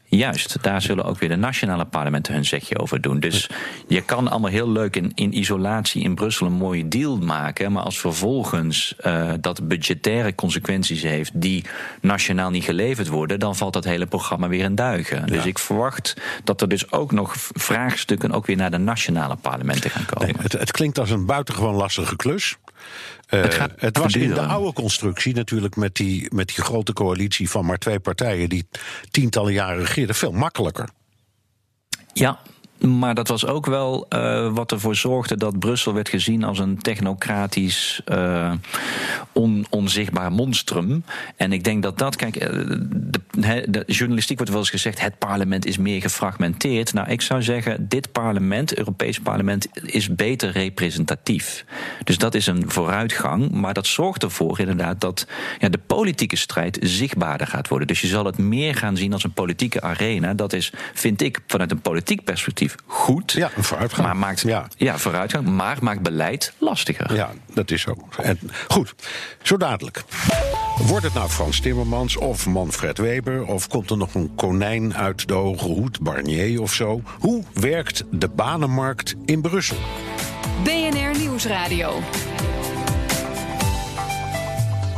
Juist, 0.08 0.62
daar 0.62 0.82
zullen 0.82 1.04
ook 1.04 1.18
weer 1.18 1.28
de 1.28 1.36
nationale 1.36 1.84
parlementen 1.84 2.34
hun 2.34 2.44
zegje 2.44 2.78
over 2.78 3.00
doen. 3.00 3.20
Dus 3.20 3.50
je 3.88 4.00
kan 4.00 4.28
allemaal 4.28 4.50
heel 4.50 4.70
leuk 4.70 4.96
in, 4.96 5.12
in 5.14 5.38
isolatie 5.38 6.02
in 6.02 6.14
Brussel 6.14 6.46
een 6.46 6.52
mooie 6.52 6.88
deal 6.88 7.18
maken. 7.18 7.72
Maar 7.72 7.82
als 7.82 7.98
vervolgens 7.98 8.94
uh, 9.06 9.32
dat 9.40 9.68
budgettaire 9.68 10.34
consequenties 10.34 11.02
heeft 11.02 11.30
die 11.34 11.64
nationaal 12.00 12.50
niet 12.50 12.64
geleverd 12.64 13.08
worden, 13.08 13.38
dan 13.38 13.56
valt 13.56 13.72
dat 13.72 13.84
hele 13.84 14.06
programma 14.06 14.48
weer 14.48 14.64
in 14.64 14.74
duigen. 14.74 15.18
Ja. 15.18 15.24
Dus 15.24 15.46
ik 15.46 15.58
verwacht 15.58 16.16
dat 16.44 16.60
er 16.60 16.68
dus 16.68 16.92
ook 16.92 17.12
nog 17.12 17.34
vraagstukken 17.36 18.32
ook 18.32 18.46
weer 18.46 18.56
naar 18.56 18.70
de 18.70 18.78
nationale 18.78 19.36
parlementen 19.36 19.90
gaan 19.90 20.06
komen. 20.06 20.26
Nee, 20.26 20.42
het, 20.42 20.52
het 20.52 20.70
klinkt 20.70 20.98
als 20.98 21.10
een 21.10 21.26
buitengewoon 21.26 21.74
lastige 21.74 22.16
klus. 22.16 22.56
Uh, 23.30 23.42
het, 23.42 23.72
het, 23.76 23.98
was 23.98 24.14
in 24.14 24.34
de 24.34 24.40
oude 24.40 24.72
constructie 24.72 25.34
natuurlijk 25.34 25.76
met 25.76 25.94
die, 25.94 26.34
met 26.34 26.46
die 26.46 26.64
grote 26.64 26.92
coalitie 26.92 27.50
van 27.50 27.66
maar 27.66 27.78
twee 27.78 28.00
partijen 28.00 28.48
die 28.48 28.66
tientallen 29.10 29.52
jaren 29.52 29.78
regeerden 29.78 30.14
veel 30.14 30.32
makkelijker. 30.32 30.88
Ja, 32.12 32.38
maar 32.78 33.14
dat 33.14 33.28
was 33.28 33.46
ook 33.46 33.66
wel 33.66 34.06
uh, 34.10 34.52
wat 34.52 34.72
ervoor 34.72 34.94
zorgde 34.96 35.36
dat 35.36 35.58
Brussel 35.58 35.94
werd 35.94 36.08
gezien 36.08 36.44
als 36.44 36.58
een 36.58 36.78
technocratisch 36.78 38.02
on, 39.32 39.66
onzichtbaar 39.70 40.32
monstrum. 40.32 41.04
En 41.36 41.52
ik 41.52 41.64
denk 41.64 41.82
dat 41.82 41.98
dat, 41.98 42.16
kijk, 42.16 42.40
de, 42.40 43.20
de, 43.68 43.82
journalistiek 43.86 44.36
wordt 44.36 44.52
wel 44.52 44.60
eens 44.60 44.70
gezegd: 44.70 45.00
het 45.00 45.18
parlement 45.18 45.66
is 45.66 45.78
meer 45.78 46.00
gefragmenteerd. 46.00 46.92
Nou, 46.92 47.10
ik 47.10 47.20
zou 47.20 47.42
zeggen, 47.42 47.88
dit 47.88 48.12
parlement, 48.12 48.70
het 48.70 48.78
Europees 48.78 49.20
parlement, 49.20 49.68
is 49.82 50.14
beter 50.14 50.50
representatief. 50.50 51.64
Dus 52.04 52.18
dat 52.18 52.34
is 52.34 52.46
een 52.46 52.70
vooruitgang. 52.70 53.50
Maar 53.50 53.74
dat 53.74 53.86
zorgt 53.86 54.22
ervoor 54.22 54.60
inderdaad 54.60 55.00
dat 55.00 55.26
ja, 55.58 55.68
de 55.68 55.80
politieke 55.86 56.36
strijd 56.36 56.78
zichtbaarder 56.80 57.46
gaat 57.46 57.68
worden. 57.68 57.86
Dus 57.86 58.00
je 58.00 58.06
zal 58.06 58.24
het 58.24 58.38
meer 58.38 58.74
gaan 58.74 58.96
zien 58.96 59.12
als 59.12 59.24
een 59.24 59.32
politieke 59.32 59.80
arena. 59.80 60.34
Dat 60.34 60.52
is, 60.52 60.72
vind 60.94 61.22
ik, 61.22 61.40
vanuit 61.46 61.70
een 61.70 61.80
politiek 61.80 62.24
perspectief 62.24 62.65
goed. 62.86 63.32
Ja, 63.32 63.50
een 63.56 63.64
vooruitgang. 63.64 64.06
Maar 64.06 64.16
maakt, 64.16 64.40
ja. 64.40 64.68
ja, 64.76 64.98
vooruitgang, 64.98 65.46
maar 65.46 65.76
maakt 65.80 66.02
beleid 66.02 66.52
lastiger. 66.58 67.14
Ja, 67.14 67.30
dat 67.54 67.70
is 67.70 67.80
zo. 67.80 67.96
En, 68.22 68.38
goed, 68.68 68.94
zo 69.42 69.56
dadelijk. 69.56 70.04
Wordt 70.76 71.04
het 71.04 71.14
nou 71.14 71.28
Frans 71.28 71.60
Timmermans 71.60 72.16
of 72.16 72.46
Manfred 72.46 72.98
Weber? 72.98 73.44
Of 73.46 73.68
komt 73.68 73.90
er 73.90 73.96
nog 73.96 74.14
een 74.14 74.34
konijn 74.34 74.96
uit 74.96 75.28
de 75.28 75.34
hoge 75.34 75.66
hoed, 75.66 76.00
Barnier 76.00 76.62
of 76.62 76.72
zo? 76.72 77.02
Hoe 77.18 77.44
werkt 77.52 78.04
de 78.10 78.28
banenmarkt 78.28 79.14
in 79.24 79.40
Brussel? 79.40 79.76
BNR 80.64 81.18
Nieuwsradio. 81.18 82.00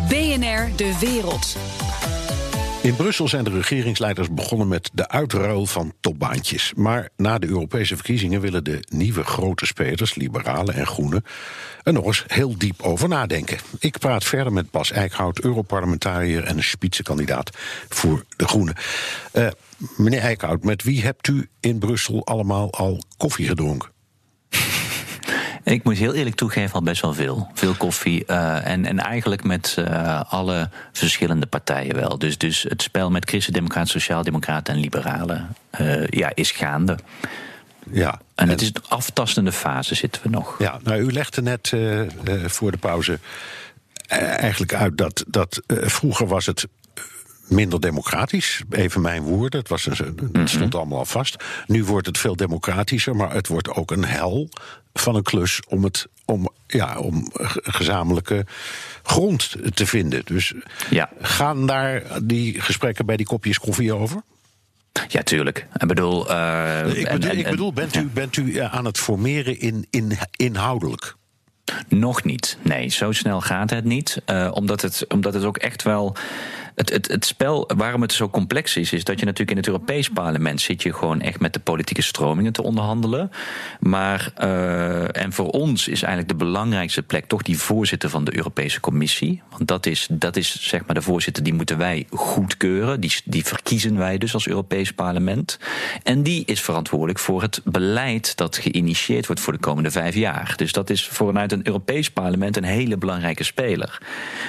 BNR 0.09 0.77
De 0.77 0.97
Wereld. 1.01 1.57
In 2.82 2.97
Brussel 2.97 3.28
zijn 3.28 3.44
de 3.44 3.50
regeringsleiders 3.50 4.30
begonnen 4.30 4.68
met 4.68 4.90
de 4.92 5.08
uitruil 5.08 5.66
van 5.66 5.92
topbaantjes. 6.00 6.73
Maar 6.76 7.08
na 7.16 7.38
de 7.38 7.47
Europese 7.47 7.94
verkiezingen 7.94 8.40
willen 8.40 8.64
de 8.64 8.85
nieuwe 8.88 9.25
grote 9.25 9.66
spelers, 9.66 10.14
liberalen 10.14 10.75
en 10.75 10.87
groenen, 10.87 11.25
er 11.82 11.92
nog 11.92 12.04
eens 12.04 12.25
heel 12.26 12.58
diep 12.58 12.82
over 12.82 13.08
nadenken. 13.08 13.58
Ik 13.78 13.99
praat 13.99 14.25
verder 14.25 14.52
met 14.52 14.70
Bas 14.70 14.90
Eickhout, 14.90 15.40
Europarlementariër 15.40 16.44
en 16.44 16.64
spitsenkandidaat 16.64 17.50
voor 17.88 18.25
de 18.37 18.49
Groenen. 18.49 18.75
Uh, 19.35 19.49
meneer 19.97 20.20
Eickhout, 20.20 20.64
met 20.64 20.82
wie 20.82 21.02
hebt 21.02 21.28
u 21.28 21.49
in 21.61 21.78
Brussel 21.78 22.26
allemaal 22.26 22.73
al 22.73 23.02
koffie 23.16 23.47
gedronken? 23.47 23.98
Ik 25.73 25.85
moet 25.85 25.97
heel 25.97 26.15
eerlijk 26.15 26.37
toegeven, 26.37 26.75
al 26.75 26.83
best 26.83 27.03
wel 27.03 27.15
veel. 27.15 27.51
Veel 27.55 27.75
koffie. 27.75 28.25
Uh, 28.27 28.67
en, 28.67 28.85
en 28.85 28.99
eigenlijk 28.99 29.45
met 29.45 29.77
uh, 29.79 30.21
alle 30.29 30.71
verschillende 30.93 31.47
partijen 31.47 31.95
wel. 31.95 32.19
Dus, 32.19 32.39
dus 32.39 32.63
het 32.63 32.83
spel 32.83 33.11
met 33.11 33.29
Christen-Democraten, 33.29 33.91
Sociaaldemocraten 33.91 34.75
en 34.75 34.81
Liberalen 34.81 35.57
uh, 35.81 36.07
ja, 36.07 36.31
is 36.35 36.51
gaande. 36.51 36.99
Ja, 37.91 38.21
en, 38.35 38.49
het 38.49 38.61
is 38.61 38.69
een 38.69 38.83
aftastende 38.89 39.53
fase 39.53 39.95
zitten 39.95 40.23
we 40.23 40.29
nog. 40.29 40.59
Ja, 40.59 40.79
nou, 40.83 41.01
u 41.01 41.13
legde 41.13 41.43
net 41.43 41.73
voor 42.47 42.71
de 42.71 42.79
pauze 42.79 43.19
eigenlijk 44.07 44.75
uit 44.75 44.97
dat, 44.97 45.25
dat 45.27 45.63
vroeger 45.67 46.27
was 46.27 46.47
het 46.47 46.67
minder 47.49 47.81
democratisch. 47.81 48.63
Even 48.71 49.01
mijn 49.01 49.23
woorden. 49.23 49.61
Het, 49.61 49.69
was 49.69 49.87
een, 49.87 50.31
het 50.33 50.51
stond 50.51 50.75
allemaal 50.75 50.99
al 50.99 51.05
vast. 51.05 51.45
Nu 51.67 51.85
wordt 51.85 52.07
het 52.07 52.19
veel 52.19 52.37
democratischer, 52.37 53.17
maar 53.17 53.33
het 53.33 53.47
wordt 53.47 53.69
ook 53.69 53.91
een 53.91 54.05
hel 54.05 54.49
van 55.00 55.14
een 55.14 55.23
klus 55.23 55.61
om, 55.69 55.85
het, 55.85 56.07
om, 56.25 56.49
ja, 56.67 56.99
om 56.99 57.31
gezamenlijke 57.62 58.47
grond 59.02 59.57
te 59.75 59.87
vinden. 59.87 60.23
Dus 60.25 60.55
ja. 60.90 61.11
gaan 61.21 61.67
daar 61.67 62.02
die 62.23 62.61
gesprekken 62.61 63.07
bij 63.07 63.17
die 63.17 63.26
kopjes 63.26 63.59
koffie 63.59 63.95
over? 63.95 64.23
Ja, 65.09 65.23
tuurlijk. 65.23 65.67
Ik 65.76 65.88
bedoel, 65.88 66.31
uh, 66.31 66.81
ik 66.87 67.11
bedoel, 67.11 67.31
en, 67.31 67.38
ik 67.38 67.50
bedoel 67.50 67.73
bent, 67.73 67.97
u, 67.97 68.05
bent 68.05 68.37
u 68.37 68.59
aan 68.59 68.85
het 68.85 68.99
formeren 68.99 69.61
in, 69.61 69.87
in, 69.90 70.19
inhoudelijk? 70.37 71.17
Nog 71.88 72.25
niet. 72.25 72.59
Nee, 72.62 72.88
zo 72.88 73.12
snel 73.12 73.40
gaat 73.40 73.71
het 73.71 73.85
niet. 73.85 74.23
Uh, 74.26 74.50
omdat, 74.52 74.81
het, 74.81 75.05
omdat 75.09 75.35
het 75.35 75.45
ook 75.45 75.57
echt 75.57 75.83
wel. 75.83 76.17
Het, 76.78 76.90
het, 76.90 77.08
het 77.08 77.25
spel, 77.25 77.70
waarom 77.76 78.02
het 78.02 78.12
zo 78.12 78.28
complex 78.28 78.76
is, 78.76 78.92
is 78.92 79.04
dat 79.04 79.18
je 79.18 79.25
natuurlijk 79.25 79.50
in 79.50 79.56
het 79.56 79.66
Europees 79.66 80.08
Parlement 80.08 80.61
zit 80.61 80.82
je 80.82 80.92
gewoon 80.94 81.20
echt 81.20 81.40
met 81.40 81.52
de 81.52 81.61
politieke 81.61 82.02
stromingen 82.02 82.52
te 82.52 82.62
onderhandelen. 82.62 83.30
Maar, 83.80 84.32
uh, 84.42 85.16
en 85.16 85.32
voor 85.32 85.49
ons 85.49 85.88
is 85.88 86.02
eigenlijk 86.02 86.38
de 86.38 86.44
belangrijkste 86.44 87.02
plek 87.02 87.26
toch 87.26 87.42
die 87.42 87.58
voorzitter 87.58 88.11
van 88.11 88.25
de 88.25 88.37
Europese 88.37 88.80
Commissie. 88.80 89.42
Want 89.50 89.68
dat 89.68 89.87
is, 89.87 90.06
dat 90.11 90.37
is 90.37 90.61
zeg 90.61 90.87
maar 90.87 90.94
de 90.94 91.02
voorzitter, 91.02 91.42
die 91.42 91.54
moeten 91.54 91.78
wij 91.78 92.06
goedkeuren. 92.11 93.00
Die, 93.00 93.12
die 93.25 93.44
verkiezen 93.44 93.97
wij 93.97 94.18
dus 94.18 94.35
als 94.35 94.49
Europees 94.49 94.92
Parlement. 94.92 95.58
En 96.02 96.23
die 96.23 96.44
is 96.44 96.61
verantwoordelijk 96.61 97.18
voor 97.18 97.42
het 97.42 97.61
beleid 97.64 98.37
dat 98.37 98.56
geïnitieerd 98.56 99.26
wordt 99.26 99.40
voor 99.40 99.52
de 99.52 99.58
komende 99.58 99.90
vijf 99.90 100.14
jaar. 100.14 100.52
Dus 100.56 100.73
dat 100.73 100.90
is 100.90 101.06
vanuit 101.06 101.52
een 101.52 101.66
Europees 101.66 102.11
Parlement 102.11 102.56
een 102.56 102.64
hele 102.64 102.97
belangrijke 102.97 103.44
speler. 103.44 103.99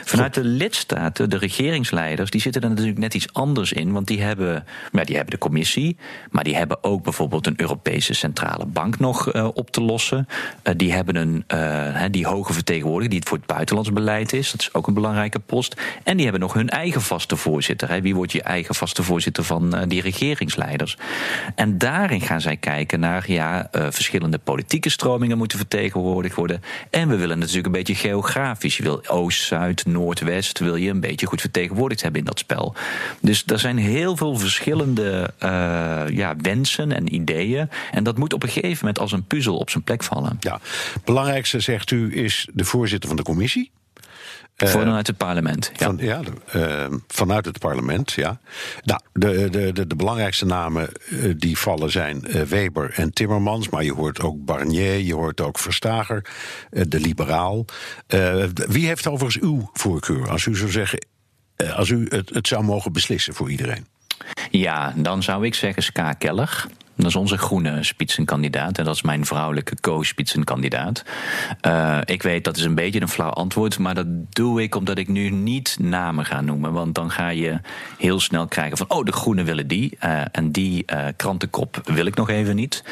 Vanuit 0.03 0.33
de 0.33 0.43
lidstaten, 0.43 1.29
de 1.29 1.37
regeringsleiders 1.37 2.17
die 2.27 2.41
zitten 2.41 2.61
er 2.61 2.69
natuurlijk 2.69 2.97
net 2.97 3.13
iets 3.13 3.33
anders 3.33 3.73
in. 3.73 3.91
Want 3.91 4.07
die 4.07 4.21
hebben, 4.21 4.65
maar 4.91 5.05
die 5.05 5.15
hebben 5.15 5.33
de 5.33 5.39
commissie, 5.39 5.97
maar 6.31 6.43
die 6.43 6.55
hebben 6.55 6.83
ook 6.83 7.03
bijvoorbeeld 7.03 7.47
een 7.47 7.61
Europese 7.61 8.13
centrale 8.13 8.65
bank 8.65 8.99
nog 8.99 9.33
uh, 9.33 9.47
op 9.53 9.71
te 9.71 9.81
lossen. 9.81 10.27
Uh, 10.63 10.73
die 10.77 10.93
hebben 10.93 11.15
een 11.15 11.43
uh, 11.53 12.03
die 12.11 12.27
hoge 12.27 12.53
vertegenwoordiger 12.53 13.09
die 13.09 13.19
het 13.19 13.27
voor 13.27 13.37
het 13.37 13.47
buitenlands 13.47 13.93
beleid 13.93 14.33
is. 14.33 14.51
Dat 14.51 14.61
is 14.61 14.73
ook 14.73 14.87
een 14.87 14.93
belangrijke 14.93 15.39
post. 15.39 15.81
En 16.03 16.13
die 16.15 16.23
hebben 16.23 16.41
nog 16.41 16.53
hun 16.53 16.69
eigen 16.69 17.01
vaste 17.01 17.35
voorzitter. 17.35 18.01
Wie 18.01 18.15
wordt 18.15 18.31
je 18.31 18.41
eigen 18.41 18.75
vaste 18.75 19.03
voorzitter 19.03 19.43
van 19.43 19.85
die 19.87 20.01
regeringsleiders? 20.01 20.97
En 21.55 21.77
daarin 21.77 22.21
gaan 22.21 22.41
zij 22.41 22.57
kijken 22.57 22.99
naar 22.99 23.31
ja, 23.31 23.67
verschillende 23.71 24.37
politieke 24.37 24.89
stromingen 24.89 25.37
moeten 25.37 25.57
vertegenwoordigd 25.57 26.35
worden. 26.35 26.61
En 26.89 27.07
we 27.07 27.15
willen 27.15 27.39
natuurlijk 27.39 27.65
een 27.65 27.71
beetje 27.71 27.95
geografisch. 27.95 28.77
Je 28.77 28.83
wil 28.83 29.07
Oost, 29.07 29.43
Zuid, 29.43 29.85
Noordwest, 29.85 30.59
wil 30.59 30.75
je 30.75 30.89
een 30.89 30.99
beetje 30.99 31.25
goed 31.25 31.41
vertegenwoordigd 31.41 32.01
hebben 32.01 32.08
in 32.15 32.23
dat 32.23 32.39
spel. 32.39 32.75
Dus 33.21 33.43
er 33.45 33.59
zijn 33.59 33.77
heel 33.77 34.17
veel 34.17 34.37
verschillende 34.37 35.33
uh, 35.43 35.49
ja, 36.07 36.35
wensen 36.41 36.91
en 36.91 37.13
ideeën. 37.13 37.69
En 37.91 38.03
dat 38.03 38.17
moet 38.17 38.33
op 38.33 38.43
een 38.43 38.49
gegeven 38.49 38.77
moment 38.79 38.99
als 38.99 39.11
een 39.11 39.23
puzzel 39.23 39.57
op 39.57 39.69
zijn 39.69 39.83
plek 39.83 40.03
vallen. 40.03 40.37
Ja, 40.39 40.59
het 40.93 41.03
belangrijkste, 41.03 41.59
zegt 41.59 41.91
u, 41.91 42.17
is 42.23 42.47
de 42.53 42.65
voorzitter 42.65 43.07
van 43.09 43.17
de 43.17 43.23
commissie. 43.23 43.71
Vanuit 44.67 45.07
het 45.07 45.17
parlement. 45.17 45.71
Ja, 45.75 45.85
van, 45.85 45.97
ja 45.97 46.21
uh, 46.55 46.85
vanuit 47.07 47.45
het 47.45 47.59
parlement, 47.59 48.11
ja. 48.11 48.39
Nou, 48.83 48.99
de, 49.13 49.49
de, 49.49 49.71
de, 49.71 49.87
de 49.87 49.95
belangrijkste 49.95 50.45
namen 50.45 50.89
uh, 51.09 51.33
die 51.37 51.57
vallen 51.57 51.91
zijn 51.91 52.25
uh, 52.27 52.41
Weber 52.41 52.91
en 52.95 53.13
Timmermans. 53.13 53.69
Maar 53.69 53.83
je 53.83 53.93
hoort 53.93 54.21
ook 54.21 54.45
Barnier, 54.45 54.97
je 54.97 55.13
hoort 55.13 55.41
ook 55.41 55.59
Verstager, 55.59 56.25
de 56.69 56.99
liberaal. 56.99 57.65
wie 58.53 58.87
heeft 58.87 59.07
overigens 59.07 59.43
uw 59.43 59.69
voorkeur? 59.73 60.29
Als 60.29 60.45
u 60.45 60.55
zou 60.55 60.71
zeggen, 60.71 60.99
als 61.75 61.89
u 61.89 62.07
het, 62.09 62.47
zou 62.47 62.63
mogen 62.63 62.93
beslissen 62.93 63.33
voor 63.33 63.51
iedereen. 63.51 63.85
Ja, 64.51 64.93
dan 64.95 65.23
zou 65.23 65.45
ik 65.45 65.53
zeggen 65.53 65.83
Ska 65.83 66.13
Keller. 66.13 66.67
Dat 66.95 67.07
is 67.07 67.15
onze 67.15 67.37
groene 67.37 67.83
spitsenkandidaat. 67.83 68.77
En 68.77 68.83
dat 68.85 68.95
is 68.95 69.01
mijn 69.01 69.25
vrouwelijke 69.25 69.75
co-spitsenkandidaat. 69.81 71.03
Uh, 71.67 71.99
ik 72.05 72.23
weet 72.23 72.43
dat 72.43 72.57
is 72.57 72.63
een 72.63 72.75
beetje 72.75 73.01
een 73.01 73.09
flauw 73.09 73.29
antwoord. 73.29 73.77
Maar 73.77 73.95
dat 73.95 74.07
doe 74.29 74.61
ik 74.61 74.75
omdat 74.75 74.97
ik 74.97 75.07
nu 75.07 75.29
niet 75.29 75.77
namen 75.79 76.25
ga 76.25 76.41
noemen. 76.41 76.73
Want 76.73 76.95
dan 76.95 77.11
ga 77.11 77.29
je 77.29 77.59
heel 77.97 78.19
snel 78.19 78.47
krijgen 78.47 78.77
van. 78.77 78.89
Oh, 78.89 79.05
de 79.05 79.11
groenen 79.11 79.45
willen 79.45 79.67
die. 79.67 79.97
Uh, 80.03 80.21
en 80.31 80.51
die 80.51 80.85
krantenkop 81.15 81.81
wil 81.83 82.05
ik 82.05 82.15
nog 82.15 82.29
even 82.29 82.55
niet. 82.55 82.83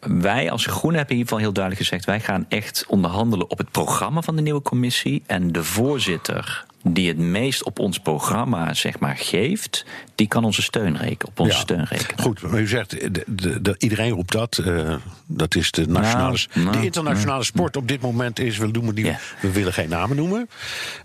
wij 0.00 0.50
als 0.50 0.66
groenen 0.66 0.98
hebben 0.98 1.16
in 1.16 1.20
ieder 1.20 1.28
geval 1.28 1.38
heel 1.38 1.52
duidelijk 1.52 1.84
gezegd. 1.84 2.04
Wij 2.04 2.20
gaan 2.20 2.46
echt 2.48 2.84
onderhandelen 2.88 3.50
op 3.50 3.58
het 3.58 3.70
programma 3.70 4.20
van 4.20 4.36
de 4.36 4.42
nieuwe 4.42 4.62
commissie. 4.62 5.22
En 5.26 5.52
de 5.52 5.64
voorzitter 5.64 6.64
die 6.86 7.08
het 7.08 7.18
meest 7.18 7.64
op 7.64 7.78
ons 7.78 7.98
programma 7.98 8.74
zeg 8.74 8.98
maar, 8.98 9.16
geeft, 9.16 9.84
die 10.14 10.28
kan 10.28 10.44
onze 10.44 10.62
steun 10.62 10.96
rekenen, 10.96 11.28
op 11.28 11.40
onze 11.40 11.52
ja, 11.52 11.60
steun 11.60 11.84
rekenen. 11.84 12.22
Goed, 12.22 12.42
maar 12.42 12.60
u 12.60 12.66
zegt, 12.66 12.90
de, 12.90 13.24
de, 13.26 13.62
de, 13.62 13.74
iedereen 13.78 14.10
roept 14.10 14.32
dat. 14.32 14.60
Uh, 14.66 14.94
dat 15.26 15.54
is 15.54 15.70
de 15.70 15.86
nationale. 15.86 16.38
Nou, 16.52 16.64
nou, 16.64 16.76
de 16.76 16.84
internationale 16.84 17.30
nou, 17.30 17.44
sport 17.44 17.76
op 17.76 17.88
dit 17.88 18.00
moment 18.00 18.38
is, 18.38 18.58
we, 18.58 18.66
noemen 18.66 18.94
die, 18.94 19.04
ja. 19.04 19.18
we 19.40 19.52
willen 19.52 19.72
geen 19.72 19.88
namen 19.88 20.16
noemen. 20.16 20.48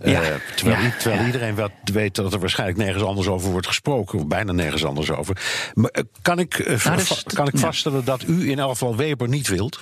Uh, 0.01 0.11
ja. 0.11 0.21
Terwijl, 0.55 0.91
terwijl 0.99 1.25
iedereen 1.25 1.55
wel 1.55 1.69
weet 1.83 2.15
dat 2.15 2.33
er 2.33 2.39
waarschijnlijk 2.39 2.79
nergens 2.79 3.03
anders 3.03 3.27
over 3.27 3.51
wordt 3.51 3.67
gesproken, 3.67 4.19
of 4.19 4.27
bijna 4.27 4.51
nergens 4.51 4.85
anders 4.85 5.11
over. 5.11 5.37
Maar, 5.73 5.91
uh, 5.93 6.03
kan 6.21 6.39
ik, 6.39 6.65
dus, 6.65 7.23
kan 7.23 7.47
ik 7.47 7.57
vaststellen 7.57 8.05
dat 8.05 8.23
u 8.27 8.49
in 8.49 8.59
elk 8.59 8.69
geval 8.69 8.95
Weber 8.95 9.27
niet 9.27 9.47
wilt? 9.47 9.79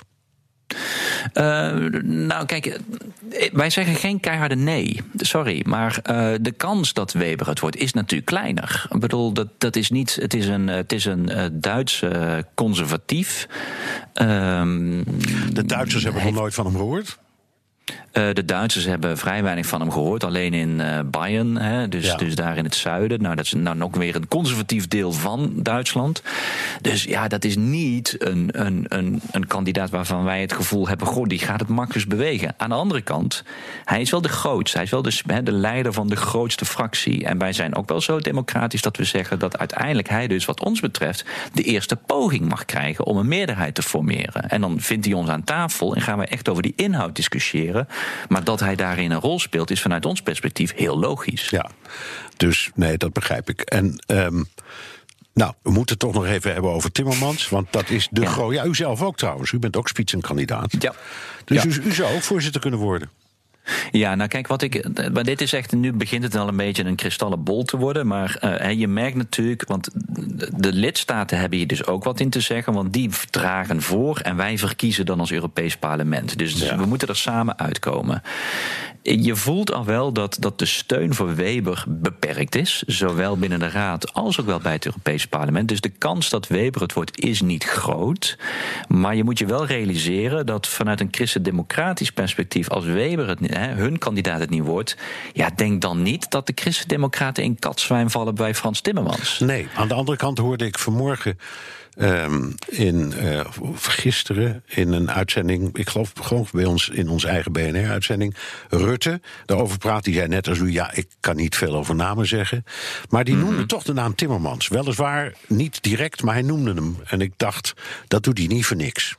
Uh, 1.34 1.74
nou, 2.02 2.46
kijk, 2.46 2.80
wij 3.52 3.70
zeggen 3.70 3.94
geen 3.94 4.20
keiharde 4.20 4.54
nee. 4.54 5.00
Sorry. 5.16 5.64
Maar 5.66 6.00
uh, 6.10 6.34
de 6.40 6.52
kans 6.52 6.92
dat 6.92 7.12
Weber 7.12 7.48
het 7.48 7.60
wordt 7.60 7.76
is 7.76 7.92
natuurlijk 7.92 8.26
kleiner. 8.26 8.86
Ik 8.90 9.00
bedoel, 9.00 9.32
dat, 9.32 9.48
dat 9.58 9.76
is 9.76 9.90
niet. 9.90 10.14
Het 10.20 10.34
is 10.34 10.46
een, 10.46 10.68
het 10.68 10.92
is 10.92 11.04
een 11.04 11.30
uh, 11.30 11.44
Duitse 11.52 12.44
conservatief. 12.54 13.48
Ehm, 14.12 15.02
de 15.52 15.64
Duitsers 15.66 16.04
hebben 16.04 16.24
nog 16.24 16.34
nooit 16.34 16.54
van 16.54 16.66
hem 16.66 16.76
gehoord. 16.76 17.18
Uh, 18.12 18.32
de 18.32 18.44
Duitsers 18.44 18.84
hebben 18.84 19.18
vrij 19.18 19.42
weinig 19.42 19.66
van 19.66 19.80
hem 19.80 19.90
gehoord. 19.90 20.24
Alleen 20.24 20.54
in 20.54 20.78
uh, 20.78 20.98
Bayern, 21.04 21.56
hè, 21.56 21.88
dus, 21.88 22.06
ja. 22.06 22.16
dus 22.16 22.34
daar 22.34 22.56
in 22.56 22.64
het 22.64 22.74
zuiden. 22.74 23.22
Nou, 23.22 23.34
dat 23.36 23.44
is 23.44 23.52
nou 23.52 23.76
nog 23.76 23.96
weer 23.96 24.16
een 24.16 24.28
conservatief 24.28 24.88
deel 24.88 25.12
van 25.12 25.52
Duitsland. 25.54 26.22
Dus 26.80 27.04
ja, 27.04 27.28
dat 27.28 27.44
is 27.44 27.56
niet 27.56 28.16
een, 28.18 28.48
een, 28.52 28.84
een, 28.88 29.20
een 29.30 29.46
kandidaat 29.46 29.90
waarvan 29.90 30.24
wij 30.24 30.40
het 30.40 30.52
gevoel 30.52 30.88
hebben... 30.88 31.06
goh, 31.06 31.26
die 31.26 31.38
gaat 31.38 31.60
het 31.60 31.68
makkelijk 31.68 32.08
bewegen. 32.08 32.54
Aan 32.56 32.68
de 32.68 32.74
andere 32.74 33.00
kant, 33.00 33.44
hij 33.84 34.00
is 34.00 34.10
wel 34.10 34.22
de 34.22 34.28
grootste. 34.28 34.76
Hij 34.76 34.86
is 34.86 34.92
wel 34.92 35.02
de, 35.02 35.20
hè, 35.26 35.42
de 35.42 35.52
leider 35.52 35.92
van 35.92 36.08
de 36.08 36.16
grootste 36.16 36.64
fractie. 36.64 37.24
En 37.24 37.38
wij 37.38 37.52
zijn 37.52 37.74
ook 37.74 37.88
wel 37.88 38.00
zo 38.00 38.18
democratisch 38.18 38.82
dat 38.82 38.96
we 38.96 39.04
zeggen... 39.04 39.38
dat 39.38 39.58
uiteindelijk 39.58 40.08
hij 40.08 40.26
dus, 40.26 40.44
wat 40.44 40.64
ons 40.64 40.80
betreft... 40.80 41.24
de 41.52 41.62
eerste 41.62 41.96
poging 41.96 42.48
mag 42.48 42.64
krijgen 42.64 43.04
om 43.04 43.16
een 43.16 43.28
meerderheid 43.28 43.74
te 43.74 43.82
formeren. 43.82 44.48
En 44.48 44.60
dan 44.60 44.80
vindt 44.80 45.04
hij 45.04 45.14
ons 45.14 45.28
aan 45.28 45.44
tafel 45.44 45.94
en 45.94 46.00
gaan 46.00 46.18
we 46.18 46.26
echt 46.26 46.48
over 46.48 46.62
die 46.62 46.72
inhoud 46.76 47.16
discussiëren... 47.16 47.77
Maar 48.28 48.44
dat 48.44 48.60
hij 48.60 48.76
daarin 48.76 49.10
een 49.10 49.20
rol 49.20 49.40
speelt, 49.40 49.70
is 49.70 49.80
vanuit 49.80 50.06
ons 50.06 50.22
perspectief 50.22 50.72
heel 50.74 50.98
logisch. 50.98 51.48
Ja, 51.48 51.70
dus 52.36 52.70
nee, 52.74 52.96
dat 52.96 53.12
begrijp 53.12 53.48
ik. 53.48 53.60
En. 53.60 54.04
Um, 54.06 54.48
nou, 55.32 55.52
we 55.62 55.70
moeten 55.70 55.96
het 55.98 55.98
toch 55.98 56.14
nog 56.14 56.26
even 56.26 56.52
hebben 56.52 56.70
over 56.70 56.92
Timmermans. 56.92 57.48
Want 57.48 57.72
dat 57.72 57.90
is 57.90 58.08
de 58.10 58.20
ja. 58.20 58.28
grote. 58.28 58.54
Ja, 58.54 58.64
u 58.64 58.74
zelf 58.74 59.02
ook 59.02 59.16
trouwens. 59.16 59.52
U 59.52 59.58
bent 59.58 59.76
ook 59.76 59.88
spitsenkandidaat. 59.88 60.74
Ja. 60.78 60.94
Dus 61.44 61.62
ja. 61.62 61.70
U, 61.70 61.82
u 61.84 61.92
zou 61.92 62.14
ook 62.14 62.22
voorzitter 62.22 62.60
kunnen 62.60 62.80
worden. 62.80 63.10
Ja, 63.90 64.14
nou 64.14 64.28
kijk, 64.28 64.46
wat 64.46 64.62
ik. 64.62 64.88
Maar 65.12 65.24
dit 65.24 65.40
is 65.40 65.52
echt. 65.52 65.72
Nu 65.72 65.92
begint 65.92 66.22
het 66.22 66.36
al 66.36 66.48
een 66.48 66.56
beetje 66.56 66.84
een 66.84 66.96
kristallen 66.96 67.42
bol 67.42 67.64
te 67.64 67.76
worden. 67.76 68.06
Maar 68.06 68.40
uh, 68.44 68.72
je 68.72 68.88
merkt 68.88 69.16
natuurlijk. 69.16 69.68
Want 69.68 69.88
de 70.56 70.72
lidstaten 70.72 71.38
hebben 71.38 71.58
hier 71.58 71.66
dus 71.66 71.86
ook 71.86 72.04
wat 72.04 72.20
in 72.20 72.30
te 72.30 72.40
zeggen. 72.40 72.72
Want 72.72 72.92
die 72.92 73.10
dragen 73.30 73.82
voor. 73.82 74.18
En 74.18 74.36
wij 74.36 74.58
verkiezen 74.58 75.06
dan 75.06 75.20
als 75.20 75.32
Europees 75.32 75.76
Parlement. 75.76 76.38
Dus, 76.38 76.58
ja. 76.58 76.76
we 76.76 76.86
moeten 76.86 77.08
er 77.08 77.16
samen 77.16 77.58
uitkomen. 77.58 78.22
Je 79.02 79.36
voelt 79.36 79.72
al 79.72 79.84
wel 79.84 80.12
dat, 80.12 80.36
dat 80.40 80.58
de 80.58 80.66
steun 80.66 81.14
voor 81.14 81.34
Weber 81.34 81.84
beperkt 81.88 82.54
is. 82.54 82.82
Zowel 82.86 83.38
binnen 83.38 83.58
de 83.58 83.68
Raad 83.68 84.14
als 84.14 84.40
ook 84.40 84.46
wel 84.46 84.58
bij 84.58 84.72
het 84.72 84.86
Europees 84.86 85.26
Parlement. 85.26 85.68
Dus 85.68 85.80
de 85.80 85.88
kans 85.88 86.30
dat 86.30 86.46
Weber 86.46 86.80
het 86.80 86.92
wordt 86.92 87.20
is 87.20 87.40
niet 87.40 87.64
groot. 87.64 88.38
Maar 88.88 89.16
je 89.16 89.24
moet 89.24 89.38
je 89.38 89.46
wel 89.46 89.66
realiseren 89.66 90.46
dat 90.46 90.66
vanuit 90.66 91.00
een 91.00 91.08
christendemocratisch 91.10 92.12
perspectief. 92.12 92.68
als 92.68 92.84
Weber 92.84 93.28
het, 93.28 93.40
hè, 93.58 93.74
hun 93.74 93.98
kandidaat 93.98 94.40
het 94.40 94.50
niet 94.50 94.64
wordt. 94.64 94.96
ja, 95.32 95.50
denk 95.56 95.80
dan 95.80 96.02
niet 96.02 96.30
dat 96.30 96.46
de 96.46 96.52
christendemocraten 96.54 97.44
in 97.44 97.58
katzwijn 97.58 98.10
vallen 98.10 98.34
bij 98.34 98.54
Frans 98.54 98.80
Timmermans. 98.80 99.38
Nee, 99.38 99.68
aan 99.74 99.88
de 99.88 99.94
andere 99.94 100.16
kant 100.16 100.38
hoorde 100.38 100.66
ik 100.66 100.78
vanmorgen. 100.78 101.38
Um, 102.00 102.54
in, 102.66 103.12
uh, 103.22 103.40
gisteren 103.74 104.62
in 104.66 104.92
een 104.92 105.10
uitzending, 105.10 105.76
ik 105.76 105.88
geloof 105.88 106.12
gewoon 106.20 106.46
bij 106.52 106.64
ons 106.64 106.88
in 106.88 107.08
onze 107.08 107.28
eigen 107.28 107.52
BNR-uitzending, 107.52 108.34
Rutte 108.68 109.20
daarover 109.46 109.78
praat. 109.78 110.04
Die 110.04 110.14
zei 110.14 110.28
net 110.28 110.48
als 110.48 110.58
u, 110.58 110.72
ja, 110.72 110.92
ik 110.94 111.08
kan 111.20 111.36
niet 111.36 111.56
veel 111.56 111.74
over 111.74 111.94
namen 111.94 112.26
zeggen. 112.26 112.64
Maar 113.08 113.24
die 113.24 113.34
noemde 113.34 113.50
mm 113.50 113.58
-hmm. 113.58 113.66
toch 113.66 113.82
de 113.82 113.92
naam 113.92 114.14
Timmermans. 114.14 114.68
Weliswaar 114.68 115.34
niet 115.46 115.82
direct, 115.82 116.22
maar 116.22 116.34
hij 116.34 116.42
noemde 116.42 116.74
hem. 116.74 116.96
En 117.04 117.20
ik 117.20 117.32
dacht, 117.36 117.74
dat 118.08 118.22
doet 118.22 118.38
hij 118.38 118.46
niet 118.46 118.66
voor 118.66 118.76
niks. 118.76 119.16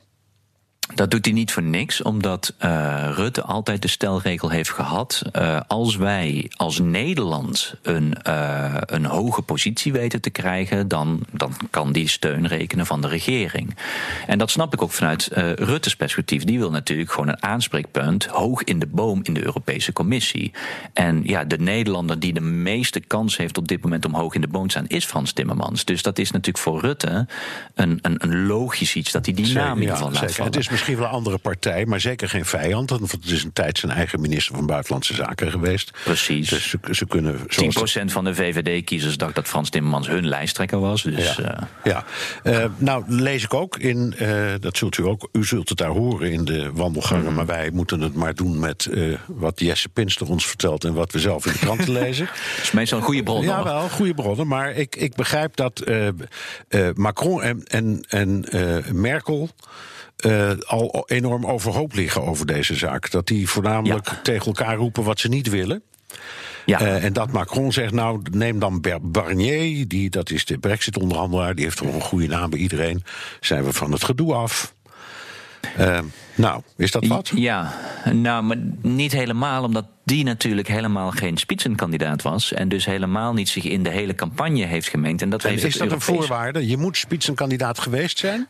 Dat 0.94 1.10
doet 1.10 1.24
hij 1.24 1.34
niet 1.34 1.52
voor 1.52 1.62
niks, 1.62 2.02
omdat 2.02 2.54
uh, 2.64 3.10
Rutte 3.14 3.42
altijd 3.42 3.82
de 3.82 3.88
stelregel 3.88 4.50
heeft 4.50 4.70
gehad. 4.70 5.22
Uh, 5.32 5.60
als 5.66 5.96
wij 5.96 6.50
als 6.56 6.78
Nederland 6.78 7.74
een, 7.82 8.16
uh, 8.28 8.74
een 8.80 9.04
hoge 9.04 9.42
positie 9.42 9.92
weten 9.92 10.20
te 10.20 10.30
krijgen, 10.30 10.88
dan, 10.88 11.20
dan 11.30 11.52
kan 11.70 11.92
die 11.92 12.08
steun 12.08 12.46
rekenen 12.46 12.86
van 12.86 13.00
de 13.00 13.08
regering. 13.08 13.76
En 14.26 14.38
dat 14.38 14.50
snap 14.50 14.72
ik 14.72 14.82
ook 14.82 14.92
vanuit 14.92 15.28
Rutte's 15.56 15.96
perspectief. 15.96 16.44
Die 16.44 16.58
wil 16.58 16.70
natuurlijk 16.70 17.10
gewoon 17.10 17.28
een 17.28 17.42
aanspreekpunt 17.42 18.26
hoog 18.26 18.64
in 18.64 18.78
de 18.78 18.86
boom 18.86 19.20
in 19.22 19.34
de 19.34 19.44
Europese 19.44 19.92
Commissie. 19.92 20.52
En 20.92 21.22
ja, 21.24 21.44
de 21.44 21.58
Nederlander 21.58 22.20
die 22.20 22.32
de 22.32 22.40
meeste 22.40 23.00
kans 23.00 23.36
heeft 23.36 23.58
op 23.58 23.68
dit 23.68 23.82
moment 23.82 24.04
om 24.04 24.14
hoog 24.14 24.34
in 24.34 24.40
de 24.40 24.48
boom 24.48 24.64
te 24.64 24.70
staan, 24.70 24.86
is 24.86 25.04
Frans 25.04 25.32
Timmermans. 25.32 25.84
Dus 25.84 26.02
dat 26.02 26.18
is 26.18 26.30
natuurlijk 26.30 26.64
voor 26.64 26.80
Rutte 26.80 27.26
een, 27.74 27.98
een, 28.02 28.14
een 28.18 28.46
logisch 28.46 28.94
iets 28.94 29.12
dat 29.12 29.26
hij 29.26 29.34
die 29.34 29.52
naam 29.52 29.74
in 29.74 29.80
ieder 29.80 29.96
geval 29.96 30.12
laat 30.12 30.34
vallen. 30.34 30.78
Misschien 30.80 31.00
wel 31.00 31.08
een 31.08 31.18
andere 31.18 31.38
partij, 31.38 31.86
maar 31.86 32.00
zeker 32.00 32.28
geen 32.28 32.44
vijand. 32.44 32.90
Want 32.90 33.12
het 33.12 33.24
is 33.24 33.44
een 33.44 33.52
tijd 33.52 33.78
zijn 33.78 33.92
eigen 33.92 34.20
minister 34.20 34.54
van 34.54 34.66
Buitenlandse 34.66 35.14
Zaken 35.14 35.50
geweest. 35.50 35.90
Precies. 36.04 36.48
Dus 36.48 36.68
ze, 36.68 36.78
ze 36.90 37.06
kunnen. 37.06 37.38
10% 37.38 37.44
van 38.04 38.24
de 38.24 38.34
VVD-kiezers 38.34 39.16
dacht 39.16 39.34
dat 39.34 39.48
Frans 39.48 39.70
Timmermans 39.70 40.08
hun 40.08 40.28
lijsttrekker 40.28 40.80
was. 40.80 41.02
Dus, 41.02 41.36
ja. 41.36 41.60
Uh... 41.60 41.66
ja. 41.84 42.04
Uh, 42.44 42.64
nou, 42.76 43.04
lees 43.06 43.44
ik 43.44 43.54
ook 43.54 43.76
in. 43.76 44.14
Uh, 44.20 44.52
dat 44.60 44.76
zult 44.76 44.98
u 44.98 45.04
ook. 45.04 45.28
U 45.32 45.44
zult 45.44 45.68
het 45.68 45.78
daar 45.78 45.88
horen 45.88 46.32
in 46.32 46.44
de 46.44 46.70
wandelgangen. 46.72 47.28
Mm. 47.28 47.34
Maar 47.34 47.46
wij 47.46 47.70
moeten 47.70 48.00
het 48.00 48.14
maar 48.14 48.34
doen 48.34 48.58
met 48.58 48.88
wat 49.26 49.60
Jesse 49.60 49.88
Pinster 49.88 50.28
ons 50.28 50.46
vertelt. 50.46 50.84
en 50.84 50.94
wat 50.94 51.12
we 51.12 51.18
zelf 51.18 51.46
in 51.46 51.52
de 51.52 51.58
kranten 51.58 51.92
lezen. 51.92 52.26
Dat 52.56 52.62
is 52.62 52.70
meestal 52.70 52.98
een 52.98 53.04
goede 53.04 53.22
bron. 53.22 53.42
Ja, 53.42 53.64
wel, 53.64 53.88
goede 53.88 54.14
bronnen. 54.14 54.46
Maar 54.46 54.72
ik, 54.72 54.96
ik 54.96 55.14
begrijp 55.14 55.56
dat 55.56 55.84
Macron 56.94 57.42
en, 57.42 57.64
en, 57.64 58.04
en 58.08 58.44
Merkel 58.92 59.50
uh, 60.26 60.50
al 60.66 61.04
enorm 61.06 61.46
overhoop 61.46 61.94
liggen 61.94 62.22
over 62.22 62.46
deze 62.46 62.74
zaak. 62.74 63.10
Dat 63.10 63.26
die 63.26 63.48
voornamelijk 63.48 64.08
ja. 64.08 64.20
tegen 64.22 64.46
elkaar 64.46 64.76
roepen 64.76 65.04
wat 65.04 65.20
ze 65.20 65.28
niet 65.28 65.48
willen. 65.48 65.82
Ja. 66.66 66.80
Uh, 66.80 67.04
en 67.04 67.12
dat 67.12 67.32
Macron 67.32 67.72
zegt, 67.72 67.92
nou, 67.92 68.20
neem 68.30 68.58
dan 68.58 68.84
Barnier, 69.02 69.88
die, 69.88 70.10
dat 70.10 70.30
is 70.30 70.44
de 70.44 70.58
brexit-onderhandelaar... 70.58 71.54
die 71.54 71.64
heeft 71.64 71.76
toch 71.76 71.94
een 71.94 72.00
goede 72.00 72.26
naam 72.26 72.50
bij 72.50 72.58
iedereen. 72.58 73.04
Zijn 73.40 73.64
we 73.64 73.72
van 73.72 73.92
het 73.92 74.04
gedoe 74.04 74.34
af. 74.34 74.74
Uh, 75.78 75.98
nou, 76.34 76.62
is 76.76 76.90
dat 76.90 77.06
wat? 77.06 77.30
Ja, 77.34 77.74
nou, 78.12 78.42
maar 78.42 78.56
niet 78.82 79.12
helemaal, 79.12 79.64
omdat 79.64 79.86
die 80.04 80.24
natuurlijk 80.24 80.68
helemaal 80.68 81.10
geen 81.10 81.36
spitsenkandidaat 81.36 82.22
was. 82.22 82.52
En 82.52 82.68
dus 82.68 82.84
helemaal 82.84 83.32
niet 83.32 83.48
zich 83.48 83.64
in 83.64 83.82
de 83.82 83.90
hele 83.90 84.14
campagne 84.14 84.66
heeft 84.66 84.88
gemengd. 84.88 85.22
En 85.22 85.30
dat 85.30 85.44
en 85.44 85.50
heeft 85.50 85.64
is 85.64 85.76
dat 85.76 85.92
een 85.92 86.00
voorwaarde? 86.00 86.66
Je 86.66 86.76
moet 86.76 86.96
spitsenkandidaat 86.96 87.78
geweest 87.78 88.18
zijn? 88.18 88.48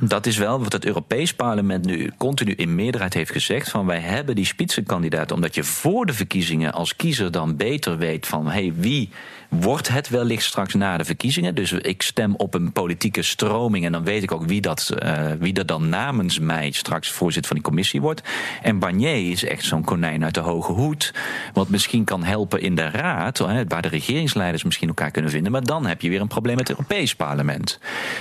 Dat 0.00 0.26
is 0.26 0.36
wel 0.36 0.62
wat 0.62 0.72
het 0.72 0.84
Europees 0.84 1.34
Parlement 1.34 1.84
nu 1.84 2.12
continu 2.16 2.52
in 2.52 2.74
meerderheid 2.74 3.14
heeft 3.14 3.32
gezegd: 3.32 3.70
van 3.70 3.86
wij 3.86 4.00
hebben 4.00 4.34
die 4.34 4.44
spitsenkandidaat 4.44 5.32
omdat 5.32 5.54
je 5.54 5.64
voor 5.64 6.06
de 6.06 6.12
verkiezingen 6.12 6.72
als 6.72 6.96
kiezer 6.96 7.30
dan 7.30 7.56
beter 7.56 7.98
weet 7.98 8.26
van 8.26 8.46
hey, 8.46 8.72
wie 8.76 9.10
wordt 9.48 9.88
het 9.88 10.08
wellicht 10.08 10.44
straks 10.44 10.74
na 10.74 10.96
de 10.96 11.04
verkiezingen. 11.04 11.54
Dus 11.54 11.72
ik 11.72 12.02
stem 12.02 12.34
op 12.36 12.54
een 12.54 12.72
politieke 12.72 13.22
stroming 13.22 13.84
en 13.84 13.92
dan 13.92 14.04
weet 14.04 14.22
ik 14.22 14.32
ook 14.32 14.44
wie 14.46 14.60
dat, 14.60 14.94
uh, 15.02 15.20
wie 15.38 15.52
dat 15.52 15.68
dan 15.68 15.88
namens 15.88 16.38
mij 16.38 16.70
straks 16.70 17.10
voorzitter 17.10 17.46
van 17.46 17.56
die 17.56 17.66
commissie 17.66 18.00
wordt. 18.00 18.22
En 18.62 18.78
Barnier 18.78 19.30
is 19.30 19.44
echt 19.44 19.64
zo'n 19.64 19.84
konijn 19.84 20.24
uit 20.24 20.34
de 20.34 20.40
hoge 20.40 20.72
hoed, 20.72 21.14
wat 21.52 21.68
misschien 21.68 22.04
kan 22.04 22.24
helpen 22.24 22.60
in 22.60 22.74
de 22.74 22.90
raad, 22.90 23.38
waar 23.68 23.82
de 23.82 23.88
regeringsleiders 23.88 24.64
misschien 24.64 24.88
elkaar 24.88 25.10
kunnen 25.10 25.30
vinden. 25.30 25.52
Maar 25.52 25.64
dan 25.64 25.86
heb 25.86 26.00
je 26.00 26.08
weer 26.08 26.20
een 26.20 26.28
probleem 26.28 26.56
met 26.56 26.68
het 26.68 26.78
Europees 26.78 27.14
Parlement. 27.14 27.78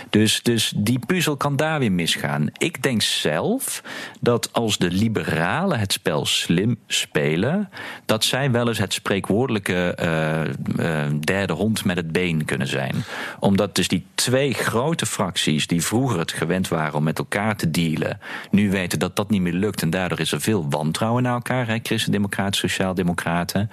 Dus, 0.10 0.44
dus 0.44 0.74
die 0.76 1.00
puzzel 1.06 1.38
kan 1.38 1.56
daar 1.56 1.80
weer 1.80 1.92
misgaan. 1.92 2.48
Ik 2.58 2.84
denk 2.84 3.02
zelf 3.02 3.84
dat 4.20 4.54
als 4.54 4.78
de 4.78 4.92
liberalen 4.92 5.80
het 5.80 5.94
spel 5.94 6.26
slim 6.26 6.78
spelen, 6.88 7.70
dat 8.06 8.24
zij 8.24 8.52
wel 8.52 8.68
eens 8.68 8.78
het 8.78 8.94
spreekwoordelijke 8.94 9.98
uh, 10.02 10.86
uh, 10.86 11.06
derde 11.20 11.54
hond 11.54 11.86
met 11.86 11.98
het 11.98 12.12
been 12.12 12.46
kunnen 12.46 12.68
zijn. 12.68 12.96
Omdat 13.40 13.76
dus 13.76 13.88
die 13.88 14.06
twee 14.16 14.54
grote 14.54 15.06
fracties 15.06 15.68
die 15.68 15.84
vroeger 15.84 16.20
het 16.20 16.32
gewend 16.32 16.68
waren 16.68 16.94
om 16.94 17.04
met 17.04 17.18
elkaar 17.18 17.56
te 17.56 17.72
dealen, 17.72 18.20
nu 18.52 18.72
weten 18.72 19.00
dat 19.00 19.16
dat 19.16 19.30
niet 19.30 19.42
meer 19.42 19.54
lukt 19.54 19.82
en 19.82 19.90
daardoor 19.90 20.20
is 20.20 20.32
er 20.32 20.42
veel 20.42 20.70
wantrouwen 20.70 21.24
naar 21.24 21.34
elkaar, 21.34 21.80
christendemocraten, 21.84 22.60
sociaaldemocraten. 22.60 23.70